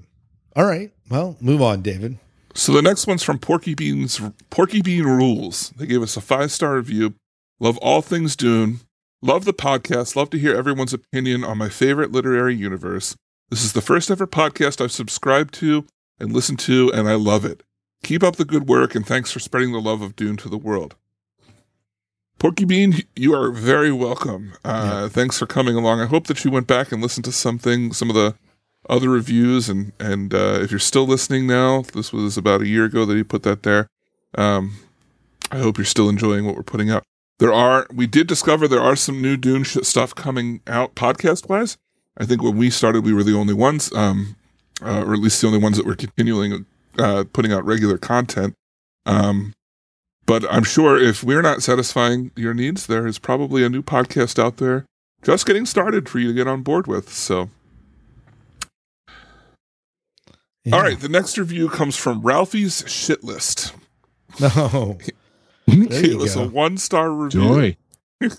All 0.55 0.65
right. 0.65 0.91
Well, 1.09 1.37
move 1.39 1.61
on, 1.61 1.81
David. 1.81 2.17
So 2.53 2.73
the 2.73 2.81
next 2.81 3.07
one's 3.07 3.23
from 3.23 3.39
Porky 3.39 3.75
Beans 3.75 4.19
Porky 4.49 4.81
Bean 4.81 5.03
Rules. 5.03 5.71
They 5.77 5.85
gave 5.85 6.01
us 6.01 6.17
a 6.17 6.21
five 6.21 6.51
star 6.51 6.75
review. 6.75 7.13
Love 7.59 7.77
all 7.77 8.01
things 8.01 8.35
Dune. 8.35 8.79
Love 9.23 9.45
the 9.45 9.53
podcast. 9.53 10.15
Love 10.15 10.31
to 10.31 10.39
hear 10.39 10.55
everyone's 10.55 10.93
opinion 10.93 11.43
on 11.43 11.55
my 11.59 11.69
favorite 11.69 12.11
literary 12.11 12.55
universe. 12.55 13.15
This 13.51 13.63
is 13.63 13.73
the 13.73 13.81
first 13.81 14.09
ever 14.09 14.25
podcast 14.25 14.81
I've 14.81 14.91
subscribed 14.91 15.53
to 15.55 15.85
and 16.19 16.33
listened 16.33 16.57
to, 16.61 16.91
and 16.91 17.07
I 17.07 17.13
love 17.13 17.45
it. 17.45 17.61
Keep 18.01 18.23
up 18.23 18.37
the 18.37 18.45
good 18.45 18.67
work, 18.67 18.95
and 18.95 19.05
thanks 19.05 19.31
for 19.31 19.39
spreading 19.39 19.73
the 19.73 19.79
love 19.79 20.01
of 20.01 20.15
Dune 20.15 20.37
to 20.37 20.49
the 20.49 20.57
world. 20.57 20.95
Porky 22.39 22.65
Bean, 22.65 23.03
you 23.15 23.35
are 23.35 23.51
very 23.51 23.91
welcome. 23.91 24.53
Uh, 24.65 25.07
Thanks 25.07 25.37
for 25.37 25.45
coming 25.45 25.75
along. 25.75 26.01
I 26.01 26.07
hope 26.07 26.25
that 26.25 26.43
you 26.43 26.49
went 26.49 26.65
back 26.65 26.91
and 26.91 26.99
listened 26.99 27.25
to 27.25 27.31
something, 27.31 27.93
some 27.93 28.09
of 28.09 28.15
the 28.15 28.33
other 28.89 29.09
reviews, 29.09 29.69
and 29.69 29.91
and 29.99 30.33
uh, 30.33 30.57
if 30.63 30.71
you're 30.71 30.79
still 30.79 31.05
listening 31.05 31.45
now, 31.45 31.83
this 31.93 32.11
was 32.11 32.37
about 32.37 32.61
a 32.61 32.67
year 32.67 32.85
ago 32.85 33.05
that 33.05 33.15
he 33.15 33.21
put 33.21 33.43
that 33.43 33.61
there. 33.61 33.85
Um, 34.33 34.77
I 35.51 35.59
hope 35.59 35.77
you're 35.77 35.85
still 35.85 36.09
enjoying 36.09 36.47
what 36.47 36.55
we're 36.55 36.63
putting 36.63 36.89
out. 36.89 37.03
There 37.41 37.51
are, 37.51 37.87
we 37.91 38.05
did 38.05 38.27
discover 38.27 38.67
there 38.67 38.81
are 38.83 38.95
some 38.95 39.19
new 39.19 39.35
Dune 39.35 39.63
sh- 39.63 39.77
stuff 39.81 40.13
coming 40.13 40.61
out 40.67 40.93
podcast 40.93 41.49
wise. 41.49 41.75
I 42.15 42.23
think 42.25 42.43
when 42.43 42.55
we 42.55 42.69
started, 42.69 43.03
we 43.03 43.13
were 43.13 43.23
the 43.23 43.35
only 43.35 43.55
ones, 43.55 43.91
um, 43.93 44.35
uh, 44.79 45.03
or 45.03 45.13
at 45.13 45.19
least 45.19 45.41
the 45.41 45.47
only 45.47 45.57
ones 45.57 45.75
that 45.77 45.85
were 45.87 45.95
continuing 45.95 46.67
uh, 46.99 47.23
putting 47.33 47.51
out 47.51 47.65
regular 47.65 47.97
content. 47.97 48.53
Um, 49.07 49.53
but 50.27 50.45
I'm 50.53 50.63
sure 50.63 51.01
if 51.01 51.23
we're 51.23 51.41
not 51.41 51.63
satisfying 51.63 52.29
your 52.35 52.53
needs, 52.53 52.85
there 52.85 53.07
is 53.07 53.17
probably 53.17 53.63
a 53.63 53.69
new 53.69 53.81
podcast 53.81 54.37
out 54.37 54.57
there 54.57 54.85
just 55.23 55.47
getting 55.47 55.65
started 55.65 56.07
for 56.09 56.19
you 56.19 56.27
to 56.27 56.33
get 56.35 56.47
on 56.47 56.61
board 56.61 56.85
with. 56.85 57.11
So, 57.11 57.49
Yeah. 60.63 60.75
all 60.75 60.83
right, 60.83 60.99
the 60.99 61.09
next 61.09 61.39
review 61.39 61.69
comes 61.69 61.97
from 61.97 62.21
Ralphie's 62.21 62.83
Shit 62.85 63.23
List. 63.23 63.73
No. 64.39 64.99
It 65.91 66.17
was 66.17 66.35
go. 66.35 66.43
a 66.43 66.47
one 66.47 66.77
star 66.77 67.11
review. 67.11 67.41
Joy. 67.41 67.77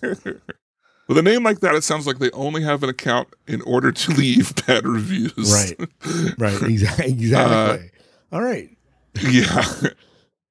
With 1.09 1.19
a 1.19 1.23
name 1.23 1.43
like 1.43 1.61
that, 1.61 1.75
it 1.75 1.85
sounds 1.85 2.07
like 2.07 2.19
they 2.21 2.31
only 2.31 2.63
have 2.63 2.83
an 2.83 2.89
account 2.89 3.29
in 3.47 3.61
order 3.63 3.91
to 3.93 4.13
leave 4.13 4.55
bad 4.67 4.87
reviews. 4.87 5.33
Right. 5.37 5.91
Right. 6.39 6.63
Exactly. 6.63 7.13
Exactly. 7.13 7.91
All 8.31 8.41
right. 8.43 8.71
yeah. 9.21 9.65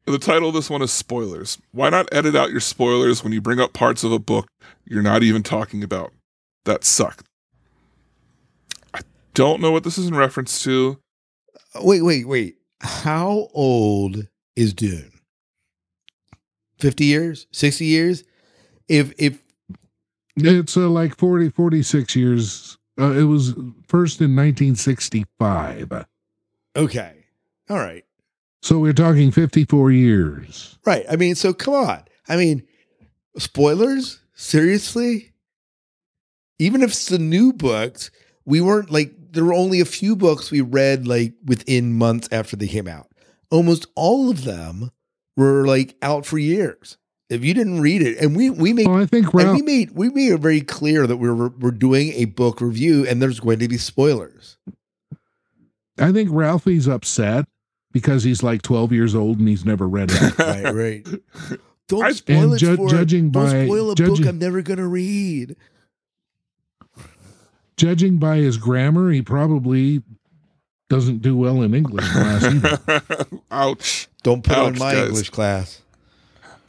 The 0.06 0.20
title 0.20 0.50
of 0.50 0.56
this 0.56 0.70
one 0.70 0.82
is 0.82 0.92
Spoilers. 0.92 1.58
Why 1.72 1.90
not 1.90 2.10
edit 2.12 2.36
out 2.36 2.52
your 2.52 2.60
spoilers 2.60 3.24
when 3.24 3.32
you 3.34 3.40
bring 3.42 3.60
up 3.60 3.74
parts 3.74 4.04
of 4.04 4.12
a 4.12 4.20
book 4.20 4.48
you're 4.86 5.02
not 5.02 5.24
even 5.24 5.42
talking 5.42 5.84
about? 5.84 6.12
That 6.66 6.84
sucked. 6.84 7.28
I 8.94 9.02
don't 9.34 9.62
know 9.62 9.72
what 9.72 9.84
this 9.84 9.98
is 9.98 10.08
in 10.08 10.16
reference 10.16 10.62
to. 10.64 11.00
Wait, 11.82 12.02
wait, 12.02 12.28
wait. 12.28 12.58
How 12.82 13.48
old 13.54 14.28
is 14.56 14.74
Dune? 14.74 15.11
50 16.82 17.06
years? 17.06 17.48
60 17.52 17.86
years? 17.86 18.24
If 18.88 19.14
if 19.18 19.42
It's 20.36 20.76
uh, 20.76 20.90
like 20.90 21.16
40, 21.16 21.50
46 21.50 22.16
years. 22.16 22.78
Uh, 23.00 23.12
it 23.12 23.24
was 23.24 23.54
first 23.88 24.20
in 24.20 24.36
1965. 24.36 26.06
okay. 26.76 27.14
All 27.70 27.78
right. 27.78 28.04
So 28.62 28.80
we're 28.80 28.94
talking 28.94 29.32
54 29.32 29.92
years. 29.92 30.78
Right. 30.86 31.06
I 31.10 31.16
mean, 31.16 31.36
so 31.36 31.54
come 31.54 31.74
on. 31.74 32.04
I 32.28 32.36
mean, 32.36 32.64
spoilers? 33.38 34.20
Seriously? 34.34 35.34
Even 36.60 36.82
if 36.84 36.90
it's 36.92 37.08
the 37.08 37.18
new 37.18 37.54
books, 37.54 38.12
we 38.46 38.62
weren't 38.62 38.92
like 38.92 39.14
there 39.32 39.46
were 39.46 39.54
only 39.54 39.80
a 39.80 39.86
few 39.86 40.16
books 40.16 40.52
we 40.52 40.62
read 40.62 41.08
like 41.08 41.34
within 41.46 41.98
months 41.98 42.28
after 42.32 42.56
they 42.56 42.68
came 42.68 42.88
out. 42.88 43.08
Almost 43.50 43.88
all 43.96 44.30
of 44.30 44.44
them 44.44 44.92
were 45.46 45.66
like 45.68 45.96
out 46.02 46.26
for 46.26 46.38
years. 46.38 46.98
If 47.30 47.46
you 47.46 47.54
didn't 47.54 47.80
read 47.80 48.02
it, 48.02 48.18
and 48.18 48.36
we 48.36 48.50
we 48.50 48.74
made 48.74 48.88
Well, 48.88 48.98
I 49.02 49.06
think 49.06 49.34
and 49.34 49.56
we 49.56 49.62
made 49.62 49.92
we 49.92 50.10
made 50.10 50.32
it 50.34 50.40
very 50.42 50.60
clear 50.62 51.08
that 51.08 51.16
we 51.18 51.32
we're 51.32 51.48
we're 51.50 51.72
doing 51.72 52.12
a 52.14 52.26
book 52.26 52.60
review 52.62 53.06
and 53.08 53.22
there's 53.22 53.40
going 53.40 53.60
to 53.60 53.68
be 53.70 53.78
spoilers. 53.78 54.58
I 55.98 56.12
think 56.12 56.30
Ralphie's 56.32 56.88
upset 56.88 57.46
because 57.94 58.24
he's 58.24 58.42
like 58.44 58.62
12 58.64 58.92
years 58.92 59.16
old 59.16 59.40
and 59.40 59.48
he's 59.48 59.64
never 59.66 59.88
read 59.88 60.10
it. 60.14 60.38
Right, 60.40 60.74
right. 60.74 61.08
Don't 61.88 62.04
I- 62.04 62.12
spoil 62.12 62.54
it 62.54 62.60
ju- 62.60 62.76
for 62.76 62.90
judging 62.90 63.32
Don't 63.32 63.46
by- 63.46 63.66
spoil 63.66 63.92
a 63.92 63.96
judging- 63.96 64.16
book 64.18 64.26
I'm 64.28 64.40
never 64.40 64.62
gonna 64.62 64.88
read. 64.88 65.56
Judging 67.78 68.18
by 68.18 68.38
his 68.38 68.58
grammar, 68.58 69.10
he 69.12 69.22
probably 69.22 70.04
doesn't 70.90 71.22
do 71.22 71.36
well 71.38 71.62
in 71.62 71.74
English 71.74 72.08
class 72.12 72.44
either. 72.44 73.26
Ouch. 73.52 74.08
Don't 74.24 74.44
put 74.44 74.58
on 74.58 74.78
my 74.78 74.94
guys. 74.94 75.08
English 75.10 75.30
class. 75.32 75.82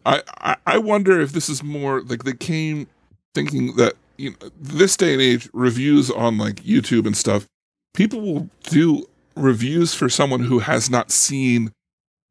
I, 0.05 0.23
I, 0.41 0.57
I 0.67 0.79
wonder 0.79 1.21
if 1.21 1.33
this 1.33 1.49
is 1.49 1.63
more 1.63 2.03
like 2.03 2.25
they 2.25 2.33
came 2.33 2.89
thinking 3.35 3.77
that 3.77 3.95
you 4.17 4.31
know 4.31 4.37
this 4.61 4.97
day 4.97 5.13
and 5.13 5.23
age 5.23 5.49
reviews 5.53 6.11
on 6.11 6.39
like 6.39 6.57
YouTube 6.57 7.07
and 7.07 7.17
stuff 7.17 7.47
people 7.95 8.21
will 8.21 8.49
do 8.65 9.07
reviews 9.37 9.95
for 9.95 10.09
someone 10.09 10.41
who 10.41 10.59
has 10.59 10.91
not 10.91 11.11
seen 11.11 11.73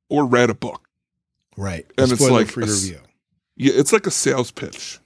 or 0.09 0.25
read 0.25 0.49
a 0.49 0.53
book 0.53 0.83
Right. 1.57 1.85
And 1.97 2.11
it's 2.11 2.29
like 2.29 2.47
free 2.47 2.63
a 2.63 2.67
review. 2.67 2.99
yeah 3.55 3.73
it's 3.75 3.91
like 3.93 4.05
a 4.05 4.11
sales 4.11 4.51
pitch 4.51 4.99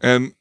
and 0.00 0.34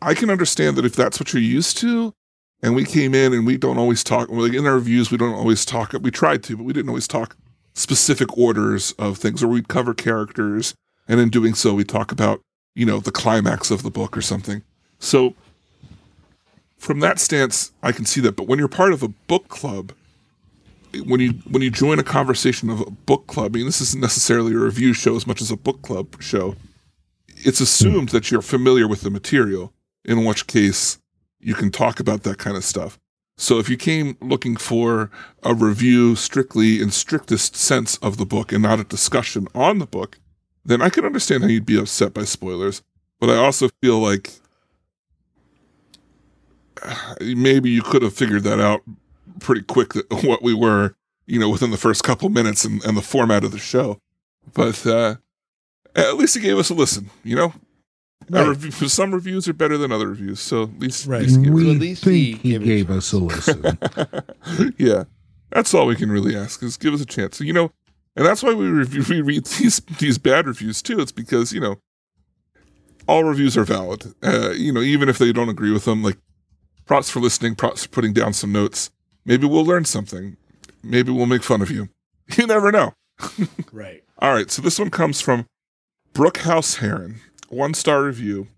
I 0.00 0.14
can 0.14 0.30
understand 0.30 0.76
that 0.76 0.84
if 0.84 0.94
that's 0.94 1.18
what 1.20 1.32
you're 1.32 1.42
used 1.42 1.76
to 1.78 2.14
and 2.62 2.74
we 2.74 2.84
came 2.84 3.14
in 3.14 3.32
and 3.32 3.46
we 3.46 3.56
don't 3.56 3.78
always 3.78 4.02
talk 4.04 4.28
like 4.30 4.52
in 4.54 4.66
our 4.66 4.74
reviews 4.74 5.10
we 5.10 5.18
don't 5.18 5.34
always 5.34 5.64
talk 5.64 5.92
we 6.00 6.10
tried 6.10 6.42
to 6.44 6.56
but 6.56 6.62
we 6.64 6.72
didn't 6.72 6.88
always 6.88 7.08
talk 7.08 7.36
specific 7.78 8.36
orders 8.36 8.92
of 8.98 9.18
things 9.18 9.42
or 9.42 9.48
we'd 9.48 9.68
cover 9.68 9.94
characters 9.94 10.74
and 11.06 11.20
in 11.20 11.30
doing 11.30 11.54
so 11.54 11.74
we 11.74 11.84
talk 11.84 12.10
about 12.12 12.40
you 12.74 12.84
know 12.84 13.00
the 13.00 13.12
climax 13.12 13.70
of 13.70 13.82
the 13.82 13.90
book 13.90 14.16
or 14.16 14.22
something. 14.22 14.62
So 14.98 15.34
from 16.78 17.00
that 17.00 17.18
stance 17.18 17.72
i 17.82 17.92
can 17.92 18.04
see 18.04 18.20
that 18.20 18.36
but 18.36 18.46
when 18.46 18.58
you're 18.58 18.68
part 18.68 18.92
of 18.92 19.02
a 19.02 19.08
book 19.08 19.48
club 19.48 19.92
when 21.04 21.20
you 21.20 21.32
when 21.50 21.60
you 21.60 21.70
join 21.70 21.98
a 21.98 22.04
conversation 22.04 22.70
of 22.70 22.80
a 22.80 22.90
book 22.90 23.26
club 23.26 23.54
i 23.54 23.58
mean 23.58 23.66
this 23.66 23.80
isn't 23.80 24.00
necessarily 24.00 24.54
a 24.54 24.58
review 24.58 24.92
show 24.92 25.16
as 25.16 25.26
much 25.26 25.42
as 25.42 25.50
a 25.50 25.56
book 25.56 25.82
club 25.82 26.20
show. 26.22 26.54
It's 27.40 27.60
assumed 27.60 28.08
that 28.08 28.30
you're 28.30 28.42
familiar 28.42 28.88
with 28.88 29.02
the 29.02 29.10
material 29.10 29.72
in 30.04 30.24
which 30.24 30.46
case 30.46 30.98
you 31.38 31.54
can 31.54 31.70
talk 31.70 32.00
about 32.00 32.24
that 32.24 32.38
kind 32.38 32.56
of 32.56 32.64
stuff 32.64 32.98
so 33.40 33.60
if 33.60 33.70
you 33.70 33.76
came 33.76 34.16
looking 34.20 34.56
for 34.56 35.12
a 35.44 35.54
review 35.54 36.16
strictly 36.16 36.82
in 36.82 36.90
strictest 36.90 37.54
sense 37.54 37.96
of 37.98 38.16
the 38.16 38.26
book 38.26 38.52
and 38.52 38.64
not 38.64 38.80
a 38.80 38.84
discussion 38.84 39.46
on 39.54 39.78
the 39.78 39.86
book, 39.86 40.18
then 40.64 40.82
I 40.82 40.90
can 40.90 41.04
understand 41.04 41.44
how 41.44 41.48
you'd 41.48 41.64
be 41.64 41.78
upset 41.78 42.12
by 42.12 42.24
spoilers. 42.24 42.82
But 43.20 43.30
I 43.30 43.36
also 43.36 43.68
feel 43.80 44.00
like 44.00 44.32
maybe 47.20 47.70
you 47.70 47.80
could 47.80 48.02
have 48.02 48.12
figured 48.12 48.42
that 48.42 48.58
out 48.58 48.82
pretty 49.38 49.62
quick 49.62 49.92
that 49.92 50.10
what 50.24 50.42
we 50.42 50.52
were, 50.52 50.96
you 51.26 51.38
know, 51.38 51.48
within 51.48 51.70
the 51.70 51.76
first 51.76 52.02
couple 52.02 52.28
minutes 52.30 52.64
and, 52.64 52.84
and 52.84 52.96
the 52.96 53.02
format 53.02 53.44
of 53.44 53.52
the 53.52 53.58
show. 53.58 54.00
But 54.52 54.84
uh, 54.84 55.14
at 55.94 56.16
least 56.16 56.34
he 56.34 56.40
gave 56.40 56.58
us 56.58 56.70
a 56.70 56.74
listen, 56.74 57.10
you 57.22 57.36
know? 57.36 57.52
A 58.30 58.44
Right. 58.44 58.48
review, 58.48 58.88
some 58.88 59.14
reviews 59.14 59.48
are 59.48 59.52
better 59.54 59.78
than 59.78 59.90
other 59.90 60.08
reviews, 60.08 60.40
so 60.40 60.64
at 60.64 60.78
least, 60.78 61.04
at 61.06 61.10
Right. 61.10 61.22
least 61.22 61.36
give- 61.42 61.46
So 61.48 61.52
we 61.54 61.70
at 61.70 61.76
least 61.80 62.04
he 62.04 62.32
think 62.32 62.42
he 62.42 62.50
gave 62.50 62.64
gave 62.64 62.90
us 62.90 63.12
a 63.12 63.18
listen. 63.18 63.62
yeah, 64.78 65.04
that's 65.50 65.72
all 65.74 65.86
we 65.86 65.96
can 65.96 66.10
really 66.10 66.36
ask 66.36 66.62
is 66.62 66.76
give 66.76 66.92
us 66.94 67.00
a 67.00 67.06
chance. 67.06 67.40
You 67.40 67.52
know, 67.52 67.72
and 68.16 68.26
that's 68.26 68.42
why 68.42 68.52
we 68.52 68.66
review, 68.66 69.02
we 69.08 69.20
read 69.22 69.44
these 69.58 69.80
these 69.98 70.18
bad 70.18 70.46
reviews 70.46 70.82
too. 70.82 71.00
It's 71.00 71.12
because 71.12 71.52
you 71.52 71.60
know 71.60 71.76
all 73.06 73.24
reviews 73.24 73.56
are 73.56 73.64
valid. 73.64 74.12
Uh, 74.22 74.50
you 74.50 74.72
know, 74.72 74.80
even 74.82 75.08
if 75.08 75.16
they 75.18 75.32
don't 75.32 75.48
agree 75.48 75.72
with 75.72 75.84
them. 75.86 76.02
Like, 76.02 76.18
props 76.84 77.08
for 77.08 77.20
listening. 77.20 77.54
Props 77.54 77.84
for 77.84 77.88
putting 77.90 78.12
down 78.12 78.34
some 78.34 78.52
notes. 78.52 78.90
Maybe 79.24 79.46
we'll 79.46 79.64
learn 79.64 79.84
something. 79.86 80.36
Maybe 80.82 81.10
we'll 81.10 81.26
make 81.26 81.42
fun 81.42 81.62
of 81.62 81.70
you. 81.70 81.88
You 82.36 82.46
never 82.46 82.70
know. 82.70 82.92
Right. 83.72 84.04
All 84.18 84.34
right, 84.34 84.50
so 84.50 84.60
this 84.60 84.78
one 84.78 84.90
comes 84.90 85.18
from 85.22 85.46
Brookhouse 86.12 86.76
Heron, 86.80 87.20
one 87.48 87.74
star 87.74 88.04
review. 88.04 88.48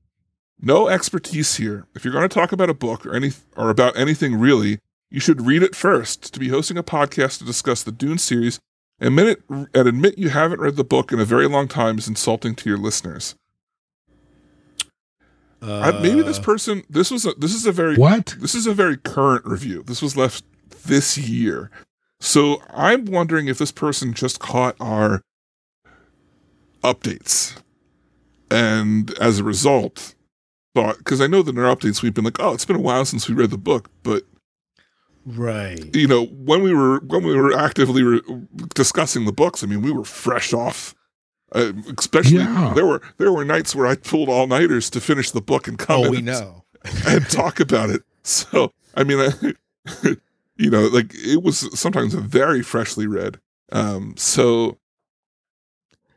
No 0.61 0.89
expertise 0.89 1.57
here. 1.57 1.87
If 1.95 2.05
you're 2.05 2.13
going 2.13 2.29
to 2.29 2.35
talk 2.35 2.53
about 2.53 2.69
a 2.71 2.75
book 2.75 3.07
or 3.07 3.15
any 3.15 3.31
or 3.57 3.71
about 3.71 3.97
anything 3.97 4.37
really, 4.37 4.79
you 5.11 5.19
should 5.21 5.47
read 5.47 5.63
it 5.63 5.75
first. 5.75 6.33
To 6.35 6.41
be 6.41 6.49
hosting 6.49 6.77
a 6.77 6.83
podcast 6.83 7.39
to 7.39 7.45
discuss 7.45 7.83
the 7.83 7.93
Dune 7.93 8.19
series, 8.19 8.61
admit 9.01 9.27
it, 9.27 9.43
and 9.49 9.89
admit 9.89 10.19
you 10.19 10.29
haven't 10.29 10.61
read 10.61 10.77
the 10.77 10.85
book 10.85 11.13
in 11.13 11.19
a 11.21 11.25
very 11.25 11.49
long 11.49 11.67
time 11.67 11.99
is 11.99 12.09
insulting 12.09 12.55
to 12.57 12.69
your 12.69 12.79
listeners. 12.79 13.35
I, 15.63 15.93
maybe 16.01 16.23
this 16.23 16.39
Uh, 16.39 16.43
person 16.43 16.83
this 16.89 17.11
was 17.11 17.27
a, 17.27 17.33
this 17.35 17.55
is 17.55 17.67
a 17.67 17.73
very 17.73 17.97
what? 17.97 18.35
this 18.41 18.55
is 18.55 18.67
a 18.67 18.73
very 18.73 18.97
current 18.97 19.45
review. 19.45 19.83
This 19.83 20.01
was 20.01 20.17
left 20.17 20.45
this 20.87 21.19
year. 21.19 21.71
So 22.19 22.63
I'm 22.75 23.05
wondering 23.07 23.47
if 23.49 23.59
this 23.59 23.73
person 23.73 24.15
just 24.15 24.41
caught 24.41 24.77
our 24.81 25.23
updates. 26.83 27.57
And 28.51 29.11
as 29.19 29.39
a 29.39 29.45
result, 29.45 30.15
thought, 30.75 30.99
because 30.99 31.21
I 31.21 31.27
know 31.27 31.43
that 31.43 31.55
in 31.57 31.59
our 31.63 31.75
updates 31.75 32.03
we've 32.03 32.15
been 32.15 32.25
like, 32.25 32.41
oh, 32.41 32.53
it's 32.55 32.65
been 32.65 32.77
a 32.77 32.81
while 32.81 33.05
since 33.05 33.29
we 33.29 33.35
read 33.35 33.51
the 33.51 33.59
book, 33.59 33.91
but 34.03 34.25
Right. 35.27 35.95
you 35.95 36.09
know, 36.09 36.27
when 36.27 36.63
we 36.63 36.73
were 36.75 37.01
when 37.01 37.23
we 37.25 37.35
were 37.37 37.53
actively 37.57 38.03
re- 38.03 38.23
discussing 38.75 39.27
the 39.27 39.33
books, 39.33 39.63
I 39.63 39.67
mean, 39.67 39.83
we 39.83 39.93
were 39.93 40.05
fresh 40.05 40.53
off. 40.53 40.95
Uh, 41.53 41.73
especially 41.99 42.39
Yeah. 42.39 42.73
there 42.75 42.87
were 42.87 43.03
there 43.19 43.33
were 43.33 43.45
nights 43.45 43.75
where 43.75 43.87
I 43.87 43.97
pulled 43.97 44.29
all 44.29 44.47
nighters 44.47 44.89
to 44.91 45.01
finish 45.01 45.31
the 45.31 45.41
book 45.43 45.69
and 45.69 45.79
come 45.79 46.01
Oh, 46.01 46.05
in 46.05 46.11
we 46.11 46.17
and- 46.19 46.27
know. 46.27 46.65
and 47.07 47.29
talk 47.29 47.61
about 47.61 47.91
it. 47.91 48.03
So 48.23 48.73
I 48.97 49.05
mean, 49.05 49.19
I, 49.21 49.55
you 50.57 50.71
know, 50.71 50.87
like 50.87 51.13
it 51.15 51.43
was 51.43 51.69
sometimes 51.79 52.15
very 52.15 52.63
freshly 52.63 53.07
read. 53.07 53.39
Um, 53.73 54.15
so 54.17 54.79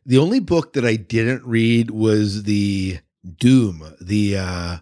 The 0.06 0.18
only 0.18 0.40
book 0.40 0.74
that 0.74 0.86
I 0.86 0.96
didn't 0.96 1.46
read 1.46 1.92
was 1.92 2.44
the 2.44 3.00
Doon, 3.38 3.82
the 4.02 4.38
uh 4.38 4.78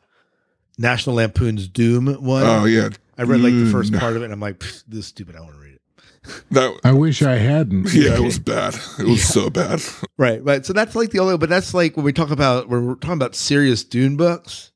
National 0.77 1.17
Lampoon's 1.17 1.67
Doon 1.67 2.07
one. 2.23 2.43
oh 2.43 2.65
yeah, 2.65 2.89
I 3.17 3.23
read 3.23 3.41
like 3.41 3.53
the 3.53 3.69
first 3.71 3.93
part 3.93 4.15
of 4.15 4.21
it 4.21 4.25
and 4.25 4.33
I'm 4.33 4.39
like, 4.39 4.59
this 4.59 4.83
is 4.91 5.05
stupid, 5.07 5.35
I 5.35 5.39
don't 5.39 5.47
want 5.47 5.57
to 5.57 5.61
read 5.63 5.73
it. 5.75 6.43
that 6.51 6.79
I 6.83 6.91
wish 6.93 7.21
I 7.21 7.35
hadn't. 7.35 7.93
yeah, 7.93 8.15
it 8.15 8.19
was 8.21 8.39
bad. 8.39 8.73
It 8.99 9.05
was 9.05 9.19
Yeah. 9.19 9.25
so 9.25 9.49
bad. 9.49 9.81
Right, 10.17 10.43
right. 10.43 10.65
So 10.65 10.73
that's 10.73 10.95
like 10.95 11.11
the 11.11 11.19
only 11.19 11.37
but 11.37 11.49
that's 11.49 11.73
like 11.73 11.95
when 11.95 12.05
we 12.05 12.13
talk 12.13 12.31
about 12.31 12.67
when 12.69 12.85
we're 12.87 12.95
talking 12.95 13.13
about 13.13 13.35
serious 13.35 13.83
Dune 13.83 14.17
books, 14.17 14.71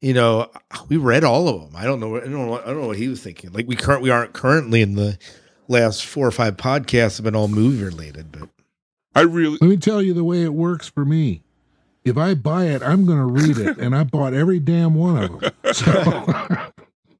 you 0.00 0.14
know, 0.14 0.50
we 0.88 0.96
read 0.96 1.22
all 1.24 1.48
of 1.48 1.60
them. 1.60 1.76
I 1.76 1.84
don't 1.84 2.00
know 2.00 2.16
I 2.16 2.20
don't 2.20 2.32
know 2.32 2.46
what, 2.46 2.62
I 2.64 2.68
don't 2.68 2.80
know 2.80 2.86
what 2.88 2.96
he 2.96 3.08
was 3.08 3.22
thinking. 3.22 3.52
Like 3.52 3.66
we 3.68 3.76
current 3.76 4.00
we 4.02 4.08
aren't 4.10 4.32
currently 4.32 4.80
in 4.80 4.94
the 4.94 5.18
last 5.68 6.06
four 6.06 6.26
or 6.26 6.30
five 6.32 6.56
podcasts 6.56 7.18
have 7.18 7.24
been 7.24 7.36
all 7.36 7.48
movie 7.48 7.84
related, 7.84 8.32
but 8.32 8.48
I 9.14 9.22
really 9.22 9.58
Let 9.60 9.68
me 9.70 9.76
tell 9.76 10.00
you 10.02 10.14
the 10.14 10.24
way 10.24 10.42
it 10.42 10.54
works 10.54 10.88
for 10.88 11.04
me. 11.04 11.42
If 12.04 12.16
I 12.16 12.34
buy 12.34 12.66
it, 12.66 12.82
I'm 12.82 13.04
going 13.04 13.18
to 13.18 13.24
read 13.26 13.58
it, 13.58 13.76
and 13.78 13.94
I 13.94 14.04
bought 14.04 14.32
every 14.32 14.58
damn 14.58 14.94
one 14.94 15.22
of 15.24 15.40
them. 15.40 15.52
So, 15.74 16.24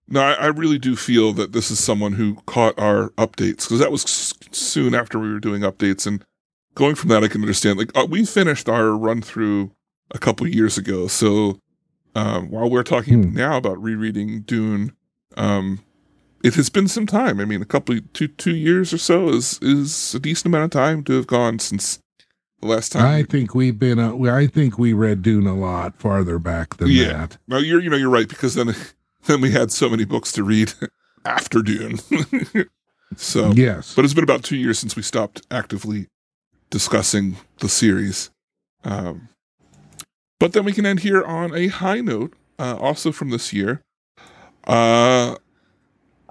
No, 0.08 0.20
I, 0.22 0.32
I 0.32 0.46
really 0.46 0.78
do 0.78 0.96
feel 0.96 1.32
that 1.34 1.52
this 1.52 1.70
is 1.70 1.78
someone 1.78 2.12
who 2.14 2.36
caught 2.46 2.76
our 2.78 3.10
updates 3.10 3.62
because 3.64 3.78
that 3.78 3.92
was 3.92 4.02
soon 4.50 4.94
after 4.94 5.18
we 5.18 5.30
were 5.32 5.38
doing 5.38 5.62
updates. 5.62 6.06
And 6.06 6.24
going 6.74 6.94
from 6.96 7.10
that, 7.10 7.22
I 7.22 7.28
can 7.28 7.42
understand. 7.42 7.78
Like, 7.78 7.96
uh, 7.96 8.06
we 8.08 8.24
finished 8.24 8.68
our 8.68 8.96
run 8.96 9.20
through 9.22 9.70
a 10.10 10.18
couple 10.18 10.48
years 10.48 10.76
ago. 10.78 11.06
So 11.06 11.60
um, 12.16 12.50
while 12.50 12.68
we're 12.68 12.82
talking 12.82 13.22
Hmm. 13.22 13.34
now 13.36 13.56
about 13.58 13.80
rereading 13.80 14.40
Dune, 14.42 14.92
um, 15.36 15.80
it 16.42 16.54
has 16.54 16.70
been 16.70 16.88
some 16.88 17.06
time. 17.06 17.40
I 17.40 17.44
mean, 17.44 17.62
a 17.62 17.66
couple, 17.66 17.98
two, 18.12 18.28
two 18.28 18.54
years 18.56 18.92
or 18.92 18.98
so 18.98 19.28
is 19.30 19.58
is 19.62 20.14
a 20.14 20.18
decent 20.20 20.46
amount 20.46 20.64
of 20.64 20.70
time 20.70 21.04
to 21.04 21.12
have 21.14 21.26
gone 21.26 21.58
since 21.58 21.98
the 22.60 22.68
last 22.68 22.92
time. 22.92 23.04
I 23.06 23.22
think 23.22 23.54
we've 23.54 23.78
been. 23.78 23.98
Uh, 23.98 24.16
I 24.32 24.46
think 24.46 24.78
we 24.78 24.92
read 24.92 25.22
Dune 25.22 25.46
a 25.46 25.54
lot 25.54 25.96
farther 25.98 26.38
back 26.38 26.76
than 26.76 26.88
Yeah. 26.88 27.12
that. 27.12 27.38
No, 27.48 27.58
you're 27.58 27.80
you 27.80 27.90
know 27.90 27.96
you're 27.96 28.10
right 28.10 28.28
because 28.28 28.54
then 28.54 28.74
then 29.26 29.40
we 29.40 29.50
had 29.50 29.70
so 29.70 29.88
many 29.88 30.04
books 30.04 30.32
to 30.32 30.42
read 30.42 30.72
after 31.24 31.62
Dune. 31.62 31.98
so, 33.16 33.52
Yes. 33.52 33.94
but 33.94 34.04
it's 34.04 34.14
been 34.14 34.24
about 34.24 34.42
two 34.44 34.56
years 34.56 34.78
since 34.78 34.96
we 34.96 35.02
stopped 35.02 35.42
actively 35.50 36.06
discussing 36.70 37.36
the 37.58 37.68
series. 37.68 38.30
Um, 38.84 39.28
but 40.38 40.52
then 40.54 40.64
we 40.64 40.72
can 40.72 40.86
end 40.86 41.00
here 41.00 41.22
on 41.22 41.54
a 41.54 41.66
high 41.68 42.00
note, 42.00 42.32
uh, 42.58 42.76
also 42.80 43.12
from 43.12 43.28
this 43.30 43.52
year. 43.52 43.82
Uh, 44.66 45.36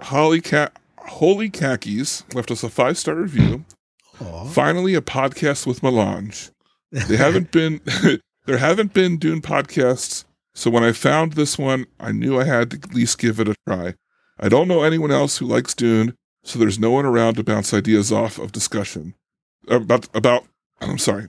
Holly 0.02 0.40
Cat. 0.40 0.76
Holy 0.98 1.50
Khakis 1.50 2.24
left 2.34 2.50
us 2.50 2.62
a 2.62 2.68
five 2.68 2.96
star 2.98 3.14
review. 3.16 3.64
aw. 4.20 4.44
Finally, 4.44 4.94
a 4.94 5.00
podcast 5.00 5.66
with 5.66 5.82
Melange. 5.82 6.50
They 6.92 7.16
haven't 7.16 7.50
been 7.52 7.80
there 8.46 8.58
haven't 8.58 8.92
been 8.92 9.16
Dune 9.18 9.40
podcasts, 9.40 10.24
so 10.54 10.70
when 10.70 10.84
I 10.84 10.92
found 10.92 11.32
this 11.32 11.58
one, 11.58 11.86
I 11.98 12.12
knew 12.12 12.38
I 12.38 12.44
had 12.44 12.70
to 12.70 12.76
at 12.76 12.94
least 12.94 13.18
give 13.18 13.40
it 13.40 13.48
a 13.48 13.54
try. 13.66 13.94
I 14.38 14.48
don't 14.48 14.68
know 14.68 14.82
anyone 14.82 15.10
else 15.10 15.38
who 15.38 15.46
likes 15.46 15.74
Dune, 15.74 16.14
so 16.42 16.58
there's 16.58 16.78
no 16.78 16.90
one 16.90 17.04
around 17.04 17.34
to 17.34 17.44
bounce 17.44 17.74
ideas 17.74 18.10
off 18.12 18.38
of 18.38 18.52
discussion 18.52 19.14
about 19.68 20.08
about. 20.14 20.44
I'm 20.80 20.98
sorry. 20.98 21.28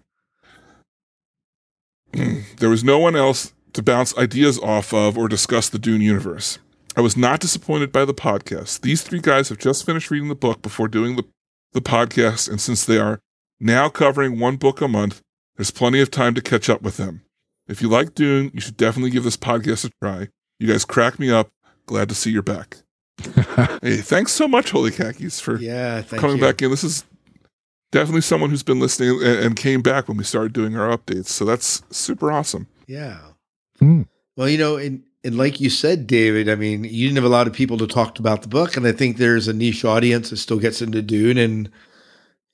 there 2.14 2.70
was 2.70 2.84
no 2.84 3.00
one 3.00 3.16
else 3.16 3.54
to 3.74 3.84
bounce 3.84 4.18
ideas 4.18 4.60
off 4.60 4.94
of 4.94 5.18
or 5.18 5.28
discuss 5.28 5.70
the 5.70 5.80
Dune 5.80 6.02
universe. 6.02 6.60
I 6.96 7.02
was 7.02 7.16
not 7.16 7.40
disappointed 7.40 7.92
by 7.92 8.06
the 8.06 8.14
podcast. 8.14 8.82
These 8.82 9.02
three 9.02 9.22
guys 9.22 9.50
have 9.50 9.58
just 9.58 9.86
finished 9.86 10.12
reading 10.12 10.30
the 10.30 10.36
book 10.36 10.62
before 10.62 10.88
doing 10.88 11.16
the, 11.16 11.24
the 11.74 11.82
podcast, 11.82 12.50
and 12.50 12.60
since 12.60 12.84
they 12.86 12.98
are 12.98 13.20
now 13.60 13.88
covering 13.88 14.40
one 14.40 14.58
book 14.58 14.82
a 14.82 14.88
month, 14.88 15.22
there's 15.56 15.72
plenty 15.72 16.02
of 16.02 16.12
time 16.12 16.34
to 16.36 16.42
catch 16.42 16.70
up 16.70 16.82
with 16.82 16.98
them. 16.98 17.22
If 17.68 17.82
you 17.82 17.88
like 17.88 18.14
Dune, 18.14 18.52
you 18.54 18.60
should 18.60 18.76
definitely 18.76 19.12
give 19.12 19.24
this 19.24 19.38
podcast 19.38 19.86
a 19.86 19.92
try. 20.02 20.28
You 20.60 20.68
guys 20.68 20.84
crack 20.84 21.18
me 21.18 21.32
up. 21.32 21.50
Glad 21.86 22.10
to 22.10 22.16
see 22.16 22.32
you're 22.32 22.42
back. 22.42 22.78
hey, 23.82 23.98
thanks 23.98 24.34
so 24.34 24.48
much, 24.48 24.72
Holy 24.72 24.92
Khakis, 24.92 25.40
for 25.40 25.58
yeah, 25.60 26.02
thank 26.02 26.20
coming 26.20 26.38
you. 26.38 26.44
back 26.44 26.62
in. 26.62 26.72
This 26.72 26.84
is 26.84 27.06
definitely 27.92 28.22
someone 28.22 28.50
who's 28.50 28.64
been 28.64 28.80
listening 28.80 29.22
and, 29.24 29.40
and 29.40 29.56
came 29.56 29.82
back 29.82 30.08
when 30.08 30.18
we 30.18 30.24
started 30.24 30.54
doing 30.54 30.76
our 30.76 30.96
updates. 30.96 31.28
So 31.28 31.46
that's 31.46 31.84
super 31.90 32.32
awesome. 32.32 32.68
Yeah. 32.88 33.20
Hmm. 33.80 34.04
Well, 34.36 34.50
you 34.50 34.58
know, 34.58 34.78
and 34.78 35.04
and 35.24 35.38
like 35.38 35.60
you 35.60 35.70
said, 35.70 36.08
David, 36.08 36.50
I 36.50 36.56
mean, 36.56 36.84
you 36.84 37.08
didn't 37.08 37.18
have 37.18 37.26
a 37.26 37.30
lot 37.30 37.48
of 37.48 37.54
people 37.54 37.78
to 37.78 37.88
talk 37.88 38.18
about 38.20 38.42
the 38.42 38.48
book, 38.48 38.76
and 38.76 38.88
I 38.88 38.92
think 38.92 39.18
there's 39.18 39.48
a 39.48 39.54
niche 39.54 39.86
audience 39.86 40.30
that 40.30 40.38
still 40.38 40.60
gets 40.60 40.82
into 40.82 41.02
Dune, 41.02 41.38
and 41.38 41.70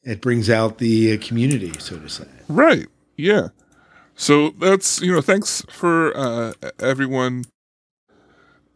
it 0.03 0.21
brings 0.21 0.49
out 0.49 0.77
the 0.77 1.13
uh, 1.13 1.25
community, 1.25 1.73
so 1.79 1.97
to 1.97 2.09
say. 2.09 2.27
Right. 2.47 2.87
Yeah. 3.15 3.49
So 4.15 4.49
that's, 4.51 5.01
you 5.01 5.11
know, 5.13 5.21
thanks 5.21 5.63
for 5.69 6.15
uh, 6.17 6.53
everyone 6.79 7.45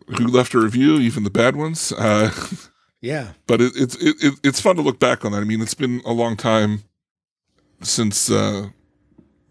who 0.07 0.27
left 0.27 0.53
a 0.53 0.59
review, 0.59 0.97
even 0.97 1.23
the 1.23 1.29
bad 1.29 1.55
ones. 1.55 1.91
Uh, 1.91 2.31
Yeah. 3.01 3.29
but 3.47 3.61
it, 3.61 3.73
it's 3.75 3.95
it, 3.95 4.15
it, 4.21 4.33
it's 4.43 4.61
fun 4.61 4.75
to 4.75 4.81
look 4.81 4.99
back 4.99 5.25
on 5.25 5.31
that. 5.31 5.39
I 5.39 5.43
mean, 5.43 5.61
it's 5.61 5.73
been 5.73 6.01
a 6.05 6.13
long 6.13 6.37
time 6.37 6.83
since 7.81 8.29
uh, 8.29 8.69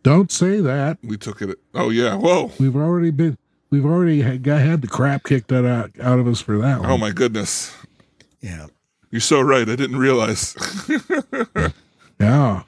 Don't 0.03 0.31
say 0.31 0.61
that. 0.61 0.99
we 1.03 1.17
took 1.17 1.43
it. 1.43 1.59
Oh 1.75 1.91
yeah, 1.91 2.15
whoa! 2.15 2.53
We've 2.61 2.77
already 2.77 3.11
been. 3.11 3.37
We've 3.71 3.85
already 3.87 4.23
had, 4.23 4.43
got, 4.43 4.61
had 4.61 4.83
the 4.83 4.89
crap 4.89 5.25
kicked 5.25 5.53
out, 5.53 5.65
out 5.65 5.91
out 6.03 6.19
of 6.19 6.27
us 6.27 6.41
for 6.41 6.59
that 6.59 6.81
one. 6.81 6.91
Oh 6.91 6.99
my 6.99 7.11
goodness, 7.13 7.75
Yeah. 8.41 8.67
you're 9.11 9.21
so 9.21 9.41
right. 9.41 9.69
I 9.69 9.77
didn't 9.77 9.97
realize. 9.99 10.57
Yeah. 12.21 12.65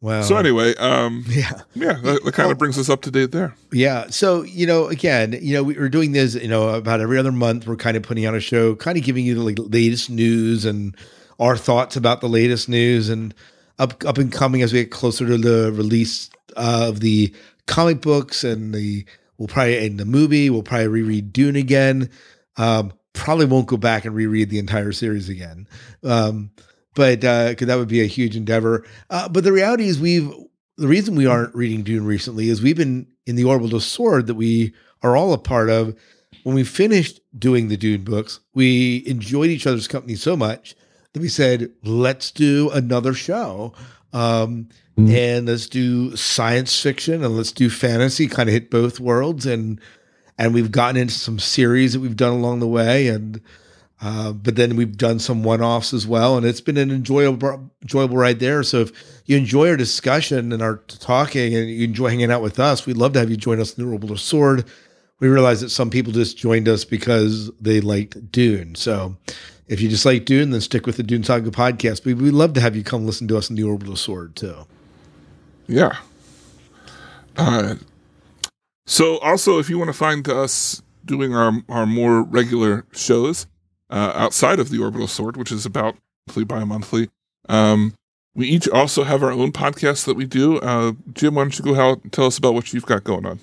Well. 0.00 0.22
so 0.22 0.36
anyway, 0.36 0.76
um, 0.76 1.24
Yeah. 1.26 1.50
yeah, 1.74 1.94
that, 1.94 2.22
that 2.24 2.34
kind 2.34 2.52
of 2.52 2.58
brings 2.58 2.78
us 2.78 2.88
up 2.88 3.02
to 3.02 3.10
date 3.10 3.32
there. 3.32 3.56
Yeah. 3.72 4.06
So, 4.10 4.42
you 4.42 4.64
know, 4.64 4.86
again, 4.86 5.36
you 5.42 5.54
know, 5.54 5.64
we- 5.64 5.74
we're 5.76 5.88
doing 5.88 6.12
this, 6.12 6.36
you 6.36 6.46
know, 6.46 6.68
about 6.68 7.00
every 7.00 7.18
other 7.18 7.32
month. 7.32 7.66
We're 7.66 7.74
kind 7.74 7.96
of 7.96 8.04
putting 8.04 8.24
out 8.24 8.36
a 8.36 8.40
show, 8.40 8.76
kind 8.76 8.96
of 8.96 9.02
giving 9.02 9.24
you 9.24 9.34
the 9.34 9.42
like, 9.42 9.58
latest 9.58 10.10
news 10.10 10.64
and 10.64 10.96
our 11.40 11.56
thoughts 11.56 11.96
about 11.96 12.20
the 12.20 12.28
latest 12.28 12.68
news 12.68 13.08
and 13.08 13.34
up, 13.80 14.04
up 14.04 14.18
and 14.18 14.30
coming 14.30 14.62
as 14.62 14.72
we 14.72 14.82
get 14.82 14.92
closer 14.92 15.26
to 15.26 15.36
the 15.36 15.72
release 15.72 16.30
of 16.56 17.00
the 17.00 17.34
comic 17.66 18.00
books 18.00 18.44
and 18.44 18.72
the, 18.72 19.04
we'll 19.38 19.48
probably, 19.48 19.78
end 19.78 19.98
the 19.98 20.04
movie, 20.04 20.50
we'll 20.50 20.62
probably 20.62 20.88
reread 20.88 21.32
Dune 21.32 21.56
again. 21.56 22.10
Um, 22.56 22.92
probably 23.12 23.46
won't 23.46 23.66
go 23.66 23.76
back 23.76 24.04
and 24.04 24.14
reread 24.14 24.50
the 24.50 24.58
entire 24.58 24.92
series 24.92 25.28
again. 25.28 25.66
Um, 26.04 26.50
but, 26.94 27.24
uh, 27.24 27.54
cause 27.54 27.68
that 27.68 27.78
would 27.78 27.88
be 27.88 28.02
a 28.02 28.06
huge 28.06 28.36
endeavor. 28.36 28.84
Uh, 29.08 29.28
but 29.28 29.44
the 29.44 29.52
reality 29.52 29.88
is 29.88 30.00
we've, 30.00 30.30
the 30.76 30.88
reason 30.88 31.16
we 31.16 31.26
aren't 31.26 31.54
reading 31.54 31.82
Dune 31.82 32.04
recently 32.04 32.48
is 32.48 32.62
we've 32.62 32.76
been 32.76 33.06
in 33.26 33.36
the 33.36 33.44
Orbital 33.44 33.80
Sword 33.80 34.26
that 34.26 34.34
we 34.34 34.74
are 35.02 35.16
all 35.16 35.32
a 35.32 35.38
part 35.38 35.70
of. 35.70 35.96
When 36.44 36.54
we 36.54 36.64
finished 36.64 37.20
doing 37.36 37.68
the 37.68 37.76
Dune 37.76 38.04
books, 38.04 38.40
we 38.54 39.04
enjoyed 39.06 39.50
each 39.50 39.66
other's 39.66 39.88
company 39.88 40.14
so 40.14 40.36
much 40.36 40.76
that 41.12 41.20
we 41.20 41.28
said, 41.28 41.70
let's 41.82 42.30
do 42.30 42.70
another 42.70 43.14
show. 43.14 43.72
Um, 44.12 44.68
Mhm. 44.98 45.14
And 45.14 45.46
let's 45.46 45.68
do 45.68 46.16
science 46.16 46.80
fiction 46.80 47.22
and 47.22 47.36
let's 47.36 47.52
do 47.52 47.70
fantasy, 47.70 48.26
kind 48.26 48.48
of 48.48 48.52
hit 48.52 48.68
both 48.70 48.98
worlds. 48.98 49.46
And 49.46 49.80
and 50.36 50.52
we've 50.54 50.72
gotten 50.72 50.96
into 51.00 51.14
some 51.14 51.38
series 51.38 51.92
that 51.92 52.00
we've 52.00 52.16
done 52.16 52.32
along 52.32 52.60
the 52.60 52.66
way. 52.66 53.06
And 53.08 53.40
uh, 54.00 54.32
but 54.32 54.56
then 54.56 54.76
we've 54.76 54.96
done 54.96 55.18
some 55.18 55.42
one-offs 55.42 55.92
as 55.92 56.06
well, 56.06 56.36
and 56.36 56.46
it's 56.46 56.60
been 56.60 56.76
an 56.76 56.90
enjoyable 56.92 57.70
enjoyable 57.82 58.16
ride 58.16 58.38
there. 58.40 58.62
So 58.62 58.80
if 58.82 58.92
you 59.26 59.36
enjoy 59.36 59.70
our 59.70 59.76
discussion 59.76 60.52
and 60.52 60.62
our 60.62 60.76
talking, 60.86 61.54
and 61.54 61.68
you 61.68 61.84
enjoy 61.84 62.08
hanging 62.08 62.30
out 62.30 62.42
with 62.42 62.58
us, 62.60 62.86
we'd 62.86 62.96
love 62.96 63.12
to 63.14 63.18
have 63.20 63.30
you 63.30 63.36
join 63.36 63.60
us 63.60 63.74
in 63.76 63.84
the 63.84 63.90
Orbital 63.90 64.16
Sword. 64.16 64.64
We 65.20 65.26
realize 65.28 65.60
that 65.62 65.70
some 65.70 65.90
people 65.90 66.12
just 66.12 66.36
joined 66.38 66.68
us 66.68 66.84
because 66.84 67.50
they 67.60 67.80
liked 67.80 68.30
Dune. 68.30 68.76
So 68.76 69.16
if 69.68 69.80
you 69.80 69.88
just 69.88 70.04
like 70.06 70.24
Dune, 70.24 70.50
then 70.50 70.60
stick 70.60 70.86
with 70.86 70.96
the 70.96 71.02
Dune 71.02 71.22
Saga 71.22 71.50
podcast. 71.50 72.04
But 72.04 72.14
we'd 72.16 72.32
love 72.32 72.54
to 72.54 72.60
have 72.60 72.74
you 72.74 72.82
come 72.82 73.06
listen 73.06 73.28
to 73.28 73.36
us 73.36 73.50
in 73.50 73.56
the 73.56 73.62
Orbital 73.62 73.96
Sword 73.96 74.34
too. 74.34 74.66
Yeah. 75.66 75.96
Uh, 77.36 77.76
so 78.86 79.18
also, 79.18 79.58
if 79.58 79.68
you 79.68 79.78
want 79.78 79.88
to 79.88 79.94
find 79.96 80.28
us 80.28 80.82
doing 81.04 81.34
our 81.34 81.52
our 81.68 81.86
more 81.86 82.22
regular 82.22 82.86
shows 82.92 83.46
uh, 83.90 84.12
outside 84.14 84.58
of 84.58 84.70
the 84.70 84.78
Orbital 84.78 85.06
Sword, 85.06 85.36
which 85.36 85.52
is 85.52 85.66
about 85.66 85.96
monthly 86.26 86.44
by 86.44 86.64
monthly, 86.64 87.10
um, 87.48 87.94
we 88.34 88.48
each 88.48 88.68
also 88.68 89.04
have 89.04 89.22
our 89.22 89.32
own 89.32 89.52
podcast 89.52 90.06
that 90.06 90.16
we 90.16 90.24
do. 90.24 90.58
Uh, 90.58 90.92
Jim, 91.12 91.34
why 91.34 91.42
don't 91.42 91.58
you 91.58 91.64
go 91.64 91.78
out 91.78 92.12
tell 92.12 92.26
us 92.26 92.38
about 92.38 92.54
what 92.54 92.72
you've 92.72 92.86
got 92.86 93.04
going 93.04 93.26
on? 93.26 93.40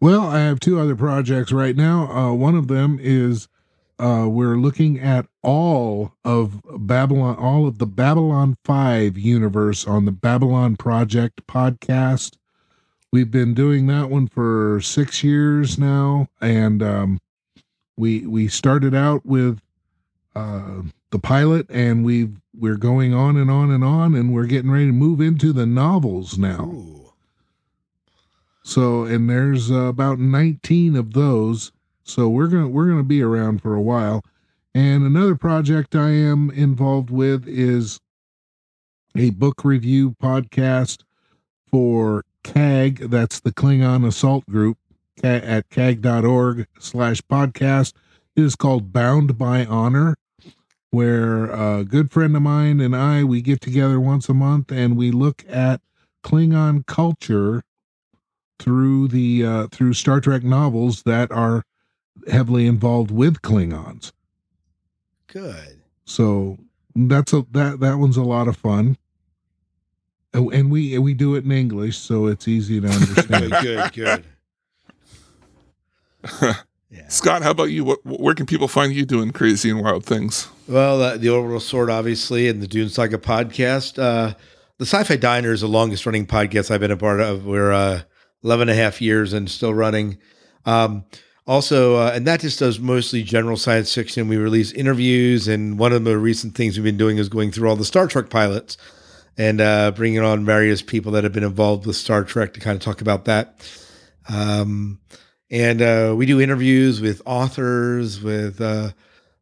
Well, 0.00 0.28
I 0.28 0.40
have 0.40 0.60
two 0.60 0.78
other 0.78 0.94
projects 0.94 1.50
right 1.50 1.74
now. 1.74 2.10
Uh, 2.10 2.32
one 2.32 2.54
of 2.54 2.68
them 2.68 2.98
is 3.00 3.48
uh, 3.98 4.26
we're 4.28 4.56
looking 4.56 5.00
at 5.00 5.26
all 5.42 6.12
of 6.24 6.60
Babylon, 6.86 7.36
all 7.36 7.66
of 7.66 7.78
the 7.78 7.86
Babylon 7.86 8.56
5 8.64 9.18
universe 9.18 9.86
on 9.86 10.04
the 10.04 10.12
Babylon 10.12 10.76
Project 10.76 11.46
podcast. 11.46 12.36
We've 13.12 13.30
been 13.30 13.54
doing 13.54 13.86
that 13.86 14.10
one 14.10 14.28
for 14.28 14.80
six 14.82 15.24
years 15.24 15.78
now, 15.78 16.28
and 16.40 16.82
um, 16.82 17.20
we 17.96 18.26
we 18.26 18.48
started 18.48 18.94
out 18.94 19.24
with 19.24 19.60
uh, 20.36 20.82
the 21.10 21.18
pilot, 21.18 21.66
and 21.70 22.04
we 22.04 22.28
we're 22.54 22.76
going 22.76 23.14
on 23.14 23.36
and 23.36 23.50
on 23.50 23.70
and 23.70 23.82
on, 23.82 24.14
and 24.14 24.34
we're 24.34 24.46
getting 24.46 24.70
ready 24.70 24.86
to 24.86 24.92
move 24.92 25.20
into 25.20 25.52
the 25.52 25.66
novels 25.66 26.36
now. 26.36 26.64
Ooh. 26.64 27.12
So, 28.62 29.04
and 29.04 29.30
there's 29.30 29.70
uh, 29.70 29.84
about 29.84 30.18
19 30.18 30.94
of 30.94 31.14
those. 31.14 31.72
So 32.08 32.28
we're 32.28 32.46
gonna 32.46 32.68
we're 32.68 32.88
gonna 32.88 33.02
be 33.02 33.22
around 33.22 33.60
for 33.60 33.74
a 33.74 33.82
while. 33.82 34.24
And 34.74 35.04
another 35.04 35.34
project 35.34 35.94
I 35.94 36.10
am 36.10 36.50
involved 36.50 37.10
with 37.10 37.46
is 37.46 38.00
a 39.16 39.30
book 39.30 39.62
review 39.62 40.14
podcast 40.22 41.02
for 41.70 42.24
KAG. 42.44 43.10
That's 43.10 43.40
the 43.40 43.52
Klingon 43.52 44.06
Assault 44.06 44.46
Group 44.46 44.78
at 45.22 45.68
kag.org 45.68 46.66
slash 46.78 47.20
podcast. 47.22 47.92
It 48.36 48.42
is 48.42 48.56
called 48.56 48.92
Bound 48.92 49.36
by 49.36 49.66
Honor, 49.66 50.14
where 50.90 51.50
a 51.50 51.84
good 51.84 52.10
friend 52.10 52.34
of 52.34 52.42
mine 52.42 52.80
and 52.80 52.96
I 52.96 53.22
we 53.22 53.42
get 53.42 53.60
together 53.60 54.00
once 54.00 54.30
a 54.30 54.34
month 54.34 54.72
and 54.72 54.96
we 54.96 55.10
look 55.10 55.44
at 55.46 55.82
Klingon 56.24 56.86
culture 56.86 57.62
through 58.58 59.08
the 59.08 59.44
uh, 59.44 59.66
through 59.70 59.92
Star 59.92 60.20
Trek 60.20 60.42
novels 60.42 61.02
that 61.02 61.30
are 61.30 61.64
heavily 62.30 62.66
involved 62.66 63.10
with 63.10 63.42
Klingons. 63.42 64.12
Good. 65.28 65.80
So 66.04 66.58
that's 66.94 67.32
a 67.32 67.44
that 67.52 67.80
that 67.80 67.96
one's 67.98 68.16
a 68.16 68.22
lot 68.22 68.48
of 68.48 68.56
fun. 68.56 68.96
Oh, 70.34 70.50
And 70.50 70.70
we 70.70 70.98
we 70.98 71.14
do 71.14 71.34
it 71.36 71.44
in 71.44 71.52
English, 71.52 71.96
so 71.98 72.26
it's 72.26 72.46
easy 72.48 72.80
to 72.80 72.88
Good, 72.88 72.96
understand. 72.96 73.92
good, 73.92 74.24
good. 76.32 76.56
Yeah. 76.90 77.06
Scott, 77.08 77.42
how 77.42 77.50
about 77.50 77.64
you? 77.64 77.84
What, 77.84 77.98
where 78.02 78.34
can 78.34 78.46
people 78.46 78.66
find 78.66 78.94
you 78.94 79.04
doing 79.04 79.30
crazy 79.30 79.68
and 79.68 79.82
wild 79.82 80.06
things? 80.06 80.48
Well, 80.66 81.02
uh, 81.02 81.18
the 81.18 81.28
Orbital 81.28 81.60
Sword, 81.60 81.90
obviously, 81.90 82.48
and 82.48 82.62
the 82.62 82.66
Dune 82.66 82.88
Saga 82.88 83.18
podcast. 83.18 84.02
Uh, 84.02 84.32
the 84.78 84.86
Sci-Fi 84.86 85.16
Diner 85.16 85.52
is 85.52 85.60
the 85.60 85.68
longest 85.68 86.06
running 86.06 86.26
podcast 86.26 86.70
I've 86.70 86.80
been 86.80 86.90
a 86.90 86.96
part 86.96 87.20
of. 87.20 87.44
We're 87.44 87.72
uh, 87.72 88.00
11 88.42 88.70
and 88.70 88.78
a 88.78 88.82
half 88.82 89.02
years 89.02 89.34
and 89.34 89.50
still 89.50 89.74
running. 89.74 90.16
Um, 90.64 91.04
also, 91.48 91.96
uh, 91.96 92.12
and 92.14 92.26
that 92.26 92.40
just 92.40 92.58
does 92.58 92.78
mostly 92.78 93.22
general 93.22 93.56
science 93.56 93.92
fiction. 93.92 94.28
We 94.28 94.36
release 94.36 94.70
interviews, 94.70 95.48
and 95.48 95.78
one 95.78 95.94
of 95.94 96.04
the 96.04 96.18
recent 96.18 96.54
things 96.54 96.76
we've 96.76 96.84
been 96.84 96.98
doing 96.98 97.16
is 97.16 97.30
going 97.30 97.52
through 97.52 97.70
all 97.70 97.74
the 97.74 97.86
Star 97.86 98.06
Trek 98.06 98.28
pilots 98.28 98.76
and 99.38 99.58
uh, 99.58 99.92
bringing 99.92 100.20
on 100.20 100.44
various 100.44 100.82
people 100.82 101.10
that 101.12 101.24
have 101.24 101.32
been 101.32 101.42
involved 101.42 101.86
with 101.86 101.96
Star 101.96 102.22
Trek 102.22 102.52
to 102.52 102.60
kind 102.60 102.76
of 102.76 102.82
talk 102.82 103.00
about 103.00 103.24
that. 103.24 103.66
Um, 104.28 105.00
and 105.50 105.80
uh, 105.80 106.12
we 106.14 106.26
do 106.26 106.38
interviews 106.38 107.00
with 107.00 107.22
authors, 107.24 108.20
with 108.20 108.60
uh, 108.60 108.90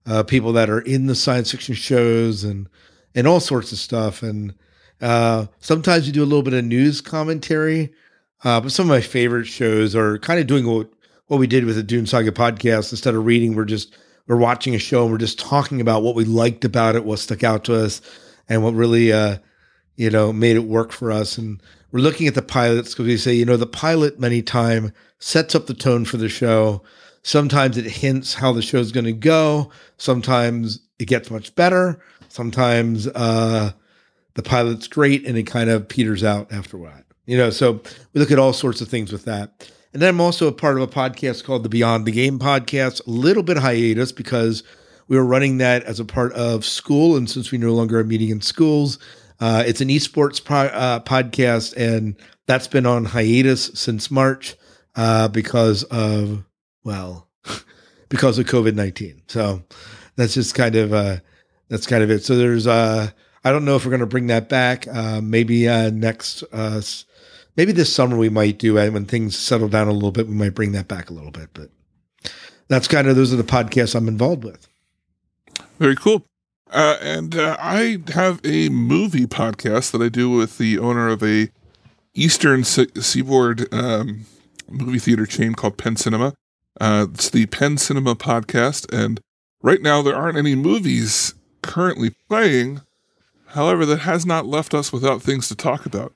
uh, 0.07 0.23
people 0.23 0.53
that 0.53 0.71
are 0.71 0.83
in 0.83 1.09
the 1.09 1.17
science 1.17 1.51
fiction 1.51 1.75
shows, 1.75 2.45
and 2.45 2.69
and 3.17 3.27
all 3.27 3.41
sorts 3.41 3.73
of 3.73 3.79
stuff. 3.79 4.23
And 4.23 4.55
uh, 5.01 5.47
sometimes 5.59 6.07
we 6.07 6.13
do 6.13 6.23
a 6.23 6.25
little 6.25 6.45
bit 6.45 6.55
of 6.55 6.65
news 6.65 7.01
commentary. 7.01 7.93
But 8.45 8.69
some 8.69 8.85
of 8.85 8.91
my 8.91 9.01
favorite 9.01 9.47
shows 9.47 9.97
are 9.97 10.19
kind 10.19 10.39
of 10.39 10.47
doing 10.47 10.69
what 10.69 10.89
what 11.27 11.41
we 11.41 11.47
did 11.47 11.65
with 11.65 11.77
the 11.77 11.83
Dune 11.83 12.07
Saga 12.07 12.33
podcast. 12.33 12.93
Instead 12.93 13.15
of 13.15 13.25
reading, 13.25 13.55
we're 13.55 13.65
just 13.65 13.97
we're 14.27 14.37
watching 14.37 14.75
a 14.75 14.79
show 14.79 15.03
and 15.03 15.13
we're 15.13 15.19
just 15.19 15.39
talking 15.39 15.81
about 15.81 16.03
what 16.03 16.15
we 16.15 16.25
liked 16.25 16.65
about 16.65 16.97
it, 16.97 17.05
what 17.05 17.19
stuck 17.19 17.45
out 17.45 17.65
to 17.65 17.75
us, 17.75 18.01
and 18.49 18.63
what 18.63 18.75
really 18.75 19.13
uh, 19.13 19.39
you 19.97 20.11
know 20.11 20.33
made 20.33 20.57
it 20.57 20.65
work 20.65 20.93
for 20.93 21.11
us. 21.11 21.39
And 21.39 21.61
we're 21.93 22.01
looking 22.01 22.27
at 22.27 22.35
the 22.35 22.43
pilots 22.43 22.91
because 22.91 23.07
we 23.07 23.17
say, 23.17 23.35
you 23.35 23.45
know, 23.45 23.57
the 23.57 23.67
pilot 23.67 24.19
many 24.19 24.43
time 24.43 24.93
sets 25.19 25.55
up 25.55 25.67
the 25.67 25.75
tone 25.75 26.05
for 26.05 26.17
the 26.17 26.29
show. 26.29 26.83
Sometimes 27.23 27.77
it 27.77 27.87
hints 27.87 28.35
how 28.35 28.53
the 28.53 28.63
show's 28.63 28.93
going 28.93 29.07
to 29.07 29.13
go. 29.13 29.71
Sometimes 29.97 30.81
it 30.99 31.07
gets 31.07 31.31
much 31.31 31.55
better. 31.57 32.01
Sometimes 32.29 33.09
uh, 33.09 33.73
the 34.35 34.43
pilot's 34.43 34.87
great 34.87 35.27
and 35.27 35.37
it 35.37 35.45
kind 35.45 35.71
of 35.71 35.89
peters 35.89 36.23
out 36.23 36.53
after 36.53 36.77
while. 36.77 37.03
You 37.25 37.37
know, 37.37 37.51
so 37.51 37.83
we 38.13 38.21
look 38.21 38.31
at 38.31 38.39
all 38.39 38.53
sorts 38.53 38.81
of 38.81 38.89
things 38.89 39.11
with 39.11 39.25
that. 39.25 39.71
And 39.93 40.03
then 40.03 40.11
I'm 40.11 40.21
also 40.21 40.47
a 40.47 40.53
part 40.53 40.77
of 40.77 40.83
a 40.83 40.87
podcast 40.87 41.45
called 41.45 41.63
the 41.63 41.69
Beyond 41.69 42.07
the 42.07 42.13
Game 42.13 42.39
podcast, 42.39 43.07
a 43.07 43.11
little 43.11 43.43
bit 43.43 43.59
hiatus 43.59 44.13
because 44.13 44.63
we 45.09 45.17
were 45.17 45.25
running 45.25 45.59
that 45.59 45.85
as 45.85 46.01
a 46.01 46.05
part 46.05 46.33
of 46.33 46.65
school. 46.65 47.17
And 47.17 47.31
since 47.31 47.51
we 47.51 47.59
no 47.59 47.73
longer 47.73 48.01
are 48.01 48.05
meeting 48.05 48.31
in 48.31 48.41
schools, 48.41 48.99
uh, 49.41 49.63
it's 49.67 49.81
an 49.81 49.89
esports 49.89 50.43
pro- 50.43 50.67
uh, 50.67 51.01
podcast, 51.01 51.77
and 51.77 52.17
that's 52.47 52.67
been 52.67 52.87
on 52.87 53.05
hiatus 53.05 53.67
since 53.75 54.11
March 54.11 54.57
uh, 54.97 55.29
because 55.29 55.85
of, 55.85 56.45
well, 56.85 57.29
because 58.09 58.39
of 58.39 58.47
COVID 58.47 58.75
19. 58.75 59.23
So 59.29 59.63
that's 60.17 60.35
just 60.35 60.55
kind 60.55 60.75
of, 60.75 60.93
uh, 60.93 61.19
that's 61.69 61.87
kind 61.87 62.03
of 62.03 62.11
it. 62.11 62.25
So 62.25 62.37
there's, 62.37 62.67
uh, 62.67 63.11
I 63.45 63.53
don't 63.53 63.65
know 63.65 63.77
if 63.77 63.85
we're 63.85 63.91
going 63.91 64.01
to 64.01 64.07
bring 64.07 64.29
that 64.29 64.49
back. 64.49 64.89
Uh, 64.89 65.21
maybe 65.21 65.67
next, 65.67 66.43
maybe 67.57 67.73
this 67.73 67.93
summer 67.93 68.17
we 68.17 68.29
might 68.29 68.59
do 68.59 68.79
it 68.79 68.93
when 68.93 69.05
things 69.05 69.37
settle 69.37 69.69
down 69.69 69.89
a 69.89 69.93
little 69.93 70.13
bit. 70.13 70.29
We 70.29 70.35
might 70.35 70.55
bring 70.55 70.73
that 70.73 70.89
back 70.89 71.11
a 71.11 71.15
little 71.15 71.31
bit, 71.31 71.51
but 71.55 71.71
that's 72.69 72.89
kind 72.89 73.09
of 73.09 73.17
those 73.17 73.33
are 73.33 73.37
the 73.37 73.45
podcasts 73.45 73.95
I'm 73.95 74.09
involved 74.09 74.45
with. 74.45 74.69
Very 75.79 75.97
cool. 75.97 76.27
Uh, 76.71 76.97
and 77.01 77.37
uh, 77.37 77.57
I 77.61 77.99
have 78.09 78.41
a 78.45 78.69
movie 78.71 79.27
podcast 79.27 79.93
that 79.93 80.03
I 80.03 80.09
do 80.09 80.31
with 80.31 80.59
the 80.59 80.79
owner 80.79 81.09
of 81.09 81.23
a 81.23 81.49
Eastern 82.15 82.65
Se- 82.65 82.89
Seaboard 83.01 83.73
um, 83.73 84.27
movie 84.69 84.99
theater 84.99 85.27
chain 85.27 85.55
called 85.55 85.79
Penn 85.79 85.97
Cinema. 85.97 86.35
Uh, 86.81 87.07
it's 87.15 87.31
the 87.31 87.47
Penn 87.47 87.79
Cinema 87.79 88.17
podcast, 88.17 88.93
and 88.93 89.21
right 89.63 89.81
now 89.81 90.03
there 90.03 90.17
aren't 90.17 90.37
any 90.39 90.55
movies 90.55 91.35
currently 91.63 92.15
playing. 92.29 92.81
However, 93.49 93.87
that 93.87 94.01
has 94.01 94.27
not 94.27 94.45
left 94.45 94.75
us 94.75 94.93
without 94.93 95.23
things 95.23 95.49
to 95.49 95.55
talk 95.55 95.87
about. 95.87 96.16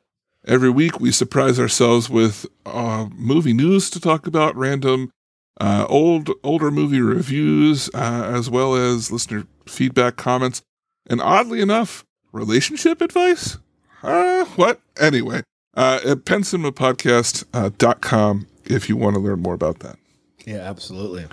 Every 0.51 0.69
week 0.69 0.99
we 0.99 1.13
surprise 1.13 1.61
ourselves 1.61 2.11
with 2.11 2.45
uh, 2.67 3.07
movie 3.13 3.53
news 3.53 3.89
to 3.91 4.01
talk 4.01 4.27
about, 4.27 4.57
random 4.57 5.13
uh, 5.61 5.87
old 5.89 6.29
older 6.43 6.73
movie 6.73 7.01
reviews, 7.01 7.89
uh, 7.95 8.33
as 8.35 8.51
well 8.51 8.75
as 8.75 9.13
listener 9.13 9.47
feedback, 9.67 10.17
comments, 10.17 10.63
and 11.09 11.21
oddly 11.21 11.61
enough, 11.61 12.05
relationship 12.33 13.01
advice. 13.01 13.59
Uh, 14.03 14.45
what? 14.57 14.81
Anyway, 14.99 15.45
uh, 15.77 16.01
at 16.05 16.25
penncinemapodcast.com 16.25 18.47
if 18.65 18.89
you 18.89 18.97
want 18.97 19.15
to 19.15 19.21
learn 19.21 19.39
more 19.39 19.55
about 19.55 19.79
that. 19.79 19.99
Yeah, 20.47 20.69
absolutely. 20.69 21.27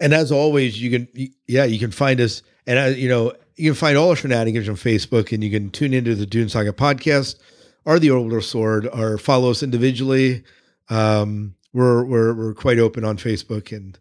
And 0.00 0.14
as 0.14 0.30
always, 0.30 0.80
you 0.80 0.90
can, 0.90 1.08
yeah, 1.48 1.64
you 1.64 1.80
can 1.80 1.90
find 1.90 2.20
us, 2.20 2.42
and 2.64 2.78
uh, 2.78 2.96
you 2.96 3.08
know, 3.08 3.32
you 3.56 3.70
can 3.70 3.76
find 3.76 3.98
all 3.98 4.10
our 4.10 4.16
shenanigans 4.16 4.68
on 4.68 4.76
Facebook, 4.76 5.32
and 5.32 5.42
you 5.42 5.50
can 5.50 5.70
tune 5.70 5.92
into 5.92 6.14
the 6.14 6.26
Dune 6.26 6.48
Saga 6.48 6.72
podcast 6.72 7.40
or 7.88 7.98
the 7.98 8.10
Orbital 8.10 8.42
Sword, 8.42 8.86
or 8.86 9.16
follow 9.16 9.50
us 9.50 9.62
individually. 9.62 10.44
Um, 10.90 11.54
we're 11.72 12.04
we're 12.04 12.34
we're 12.34 12.52
quite 12.54 12.78
open 12.78 13.02
on 13.02 13.16
Facebook, 13.16 13.74
and 13.74 13.98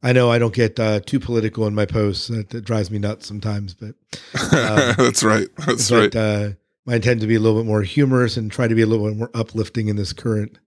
I 0.00 0.12
know 0.12 0.30
I 0.30 0.38
don't 0.38 0.54
get 0.54 0.78
uh, 0.78 1.00
too 1.00 1.18
political 1.18 1.66
in 1.66 1.74
my 1.74 1.86
posts. 1.86 2.28
That, 2.28 2.50
that 2.50 2.64
drives 2.64 2.88
me 2.88 3.00
nuts 3.00 3.26
sometimes, 3.26 3.74
but 3.74 3.96
That's 4.52 5.24
right. 5.24 5.48
That's 5.66 5.90
but 5.90 6.14
right. 6.14 6.16
uh, 6.16 6.48
I 6.86 6.94
intend 6.94 7.20
to 7.22 7.26
be 7.26 7.34
a 7.34 7.40
little 7.40 7.58
bit 7.60 7.66
more 7.66 7.82
humorous 7.82 8.36
and 8.36 8.48
try 8.50 8.68
to 8.68 8.76
be 8.76 8.82
a 8.82 8.86
little 8.86 9.08
bit 9.08 9.16
more 9.16 9.30
uplifting 9.34 9.88
in 9.88 9.96
this 9.96 10.12
current 10.12 10.60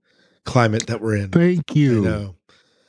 climate 0.43 0.87
that 0.87 0.99
we're 0.99 1.15
in. 1.15 1.29
Thank 1.29 1.63
I 1.71 1.73
you. 1.79 2.01
know. 2.01 2.35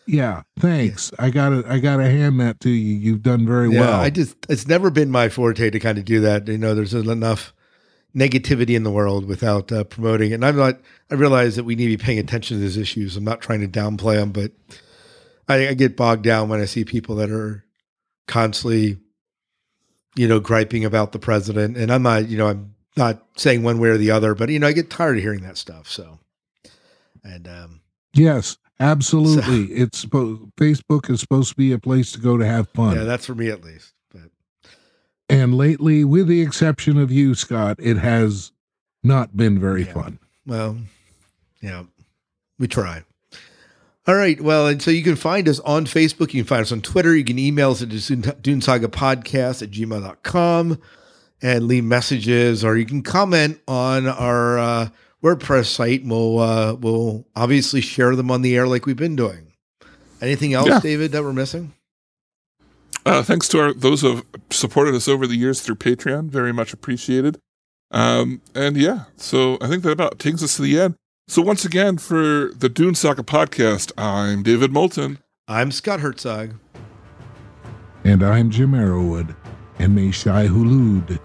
Yeah, 0.07 0.43
thanks. 0.59 1.13
I 1.17 1.31
gotta 1.31 1.63
I 1.69 1.79
gotta 1.79 2.11
hand 2.11 2.41
that 2.41 2.59
to 2.61 2.71
you. 2.71 2.97
You've 2.97 3.23
done 3.23 3.47
very 3.47 3.73
Yeah, 3.73 3.81
well. 3.83 4.01
I 4.01 4.11
just 4.11 4.35
it's 4.49 4.67
never 4.67 4.91
been 4.91 5.11
my 5.13 5.29
forte 5.29 5.71
to 5.71 5.79
kind 5.79 5.97
of 5.97 6.05
do 6.05 6.21
that. 6.23 6.49
You 6.49 6.59
know, 6.59 6.75
there's 6.75 6.93
enough 6.93 7.55
negativity 8.15 8.77
in 8.77 8.85
the 8.85 8.91
world 8.91 9.27
without 9.27 9.73
uh, 9.73 9.85
promoting 9.85 10.31
it. 10.31 10.35
And 10.35 10.45
I'm 10.45 10.57
not. 10.57 10.81
I 11.11 11.15
realize 11.15 11.57
that 11.57 11.65
we 11.65 11.75
need 11.75 11.91
to 11.91 11.97
be 11.97 12.03
paying 12.03 12.19
attention 12.19 12.57
to 12.57 12.61
these 12.61 12.77
issues. 12.77 13.17
I'm 13.17 13.25
not 13.25 13.41
trying 13.41 13.61
to 13.61 13.69
downplay 13.69 14.17
them, 14.17 14.33
but 14.33 14.53
I, 15.49 15.69
I 15.69 15.75
get 15.75 15.97
bogged 15.97 16.23
down 16.23 16.49
when 16.49 16.61
I 16.61 16.65
see 16.65 16.85
people 16.85 17.17
that 17.17 17.31
are 17.31 17.65
constantly, 18.27 18.99
you 20.17 20.29
know, 20.29 20.41
griping 20.41 20.85
about 20.85 21.13
the 21.13 21.19
president. 21.19 21.77
And 21.77 21.93
I'm 21.93 22.03
not. 22.03 22.29
You 22.29 22.39
know, 22.39 22.49
I'm 22.49 22.75
not 22.97 23.25
saying 23.37 23.63
one 23.63 23.79
way 23.79 23.89
or 23.89 23.99
the 23.99 24.11
other, 24.11 24.35
but 24.35 24.49
you 24.49 24.59
know, 24.59 24.69
I 24.69 24.73
get 24.73 24.91
tired 24.91 25.17
of 25.17 25.23
hearing 25.23 25.43
that 25.43 25.59
stuff. 25.59 25.89
So, 25.89 26.21
and 27.23 27.49
um, 27.49 27.81
yes, 28.15 28.57
absolutely. 28.79 29.75
it's 29.75 29.99
supposed 29.99 30.43
Facebook 30.57 31.11
is 31.11 31.21
supposed 31.21 31.51
to 31.51 31.57
be 31.57 31.73
a 31.73 31.79
place 31.79 32.13
to 32.13 32.21
go 32.21 32.37
to 32.37 32.47
have 32.47 32.69
fun. 32.71 32.97
yeah, 32.97 33.05
that's 33.05 33.27
for 33.27 33.35
me 33.35 33.49
at 33.49 33.65
least. 33.65 33.93
And 35.29 35.55
lately, 35.55 36.05
with 36.05 36.29
the 36.29 36.43
exception 36.43 36.99
of 36.99 37.11
you, 37.11 37.35
Scott, 37.35 37.77
it 37.81 37.97
has 37.99 38.53
not 39.03 39.37
been 39.37 39.59
very 39.59 39.85
Yeah. 39.85 39.93
fun. 39.93 40.19
Well, 40.47 40.79
yeah, 41.63 41.85
we 42.59 42.69
try. 42.69 43.05
All 44.07 44.15
right. 44.15 44.39
Well, 44.39 44.67
and 44.67 44.83
so 44.83 44.91
you 44.91 45.03
can 45.03 45.17
find 45.17 45.49
us 45.49 45.61
on 45.61 45.87
Facebook. 45.87 46.35
You 46.35 46.43
can 46.43 46.49
find 46.49 46.61
us 46.63 46.73
on 46.73 46.83
Twitter. 46.83 47.17
You 47.17 47.25
can 47.25 47.39
email 47.39 47.71
us 47.71 47.81
at 47.83 48.43
Dune 48.43 48.61
Saga 48.61 48.89
Podcast 48.89 49.63
at 49.63 49.71
gmail.com 49.71 50.79
and 51.41 51.67
leave 51.67 51.85
messages, 51.85 52.63
or 52.63 52.77
you 52.77 52.85
can 52.85 53.03
comment 53.03 53.61
on 53.67 54.07
our 54.07 54.59
uh, 54.59 54.89
WordPress 55.23 55.67
site. 55.67 56.03
And 56.03 56.11
we'll, 56.11 56.39
uh, 56.39 56.75
we'll 56.75 57.27
obviously 57.35 57.81
share 57.81 58.15
them 58.15 58.31
on 58.31 58.43
the 58.43 58.55
air 58.55 58.67
like 58.69 58.85
we've 58.85 58.95
been 58.95 59.17
doing. 59.17 59.53
Anything 60.21 60.53
else, 60.53 60.69
Yeah. 60.69 60.81
David, 60.81 61.13
that 61.13 61.23
we're 61.23 61.33
missing? 61.33 61.73
Uh, 63.07 63.23
thanks 63.23 63.49
to 63.49 63.61
our, 63.61 63.73
those 63.75 64.01
who 64.01 64.17
have 64.17 64.25
supported 64.51 64.95
us 64.95 65.09
over 65.09 65.27
the 65.27 65.37
years 65.37 65.61
through 65.61 65.77
Patreon. 65.77 66.29
Very 66.31 66.53
much 66.53 66.73
appreciated. 66.73 67.39
Um, 67.91 68.41
and 68.55 68.77
yeah, 68.77 69.05
so 69.17 69.59
I 69.61 69.69
think 69.69 69.83
that 69.85 69.91
about 69.91 70.19
takes 70.19 70.43
us 70.43 70.57
to 70.57 70.63
the 70.63 70.81
end. 70.81 70.97
So 71.29 71.43
once 71.43 71.65
again, 71.65 71.99
for 71.99 72.51
the 72.55 72.69
Dune 72.69 72.95
Saga 72.95 73.23
podcast, 73.23 73.93
I'm 73.97 74.43
David 74.43 74.73
Moulton. 74.73 75.19
I'm 75.49 75.71
Scott 75.71 76.01
Herzog. 76.01 76.55
And 78.03 78.23
I'm 78.23 78.51
Jim 78.51 78.73
Arrowwood. 78.73 79.35
And 79.79 79.95
may 79.95 80.11
Shai 80.11 80.47
Hulud 80.47 81.19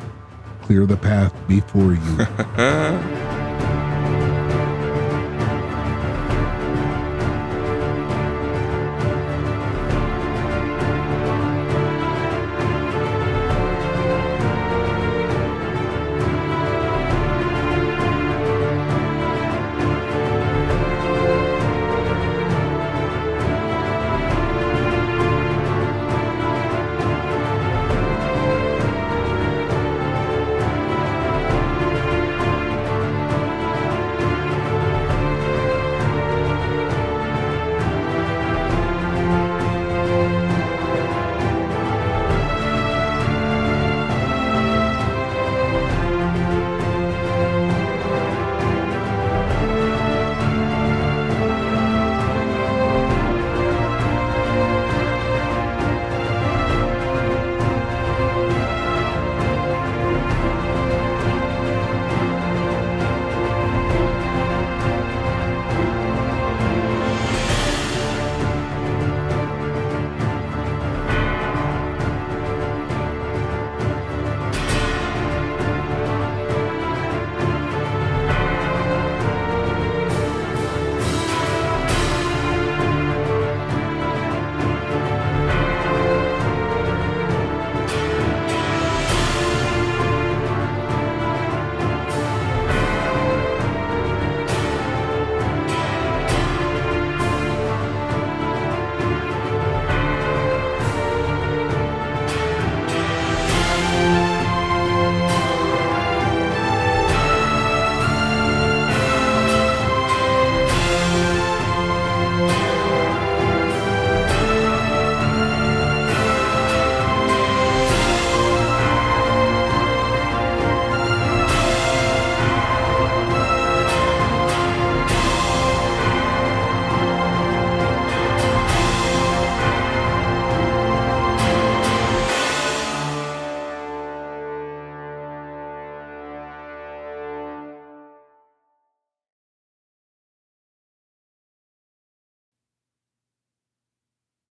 clear 0.62 0.86
the 0.86 0.98
path 0.98 1.34
before 1.48 1.94
you. 1.94 3.36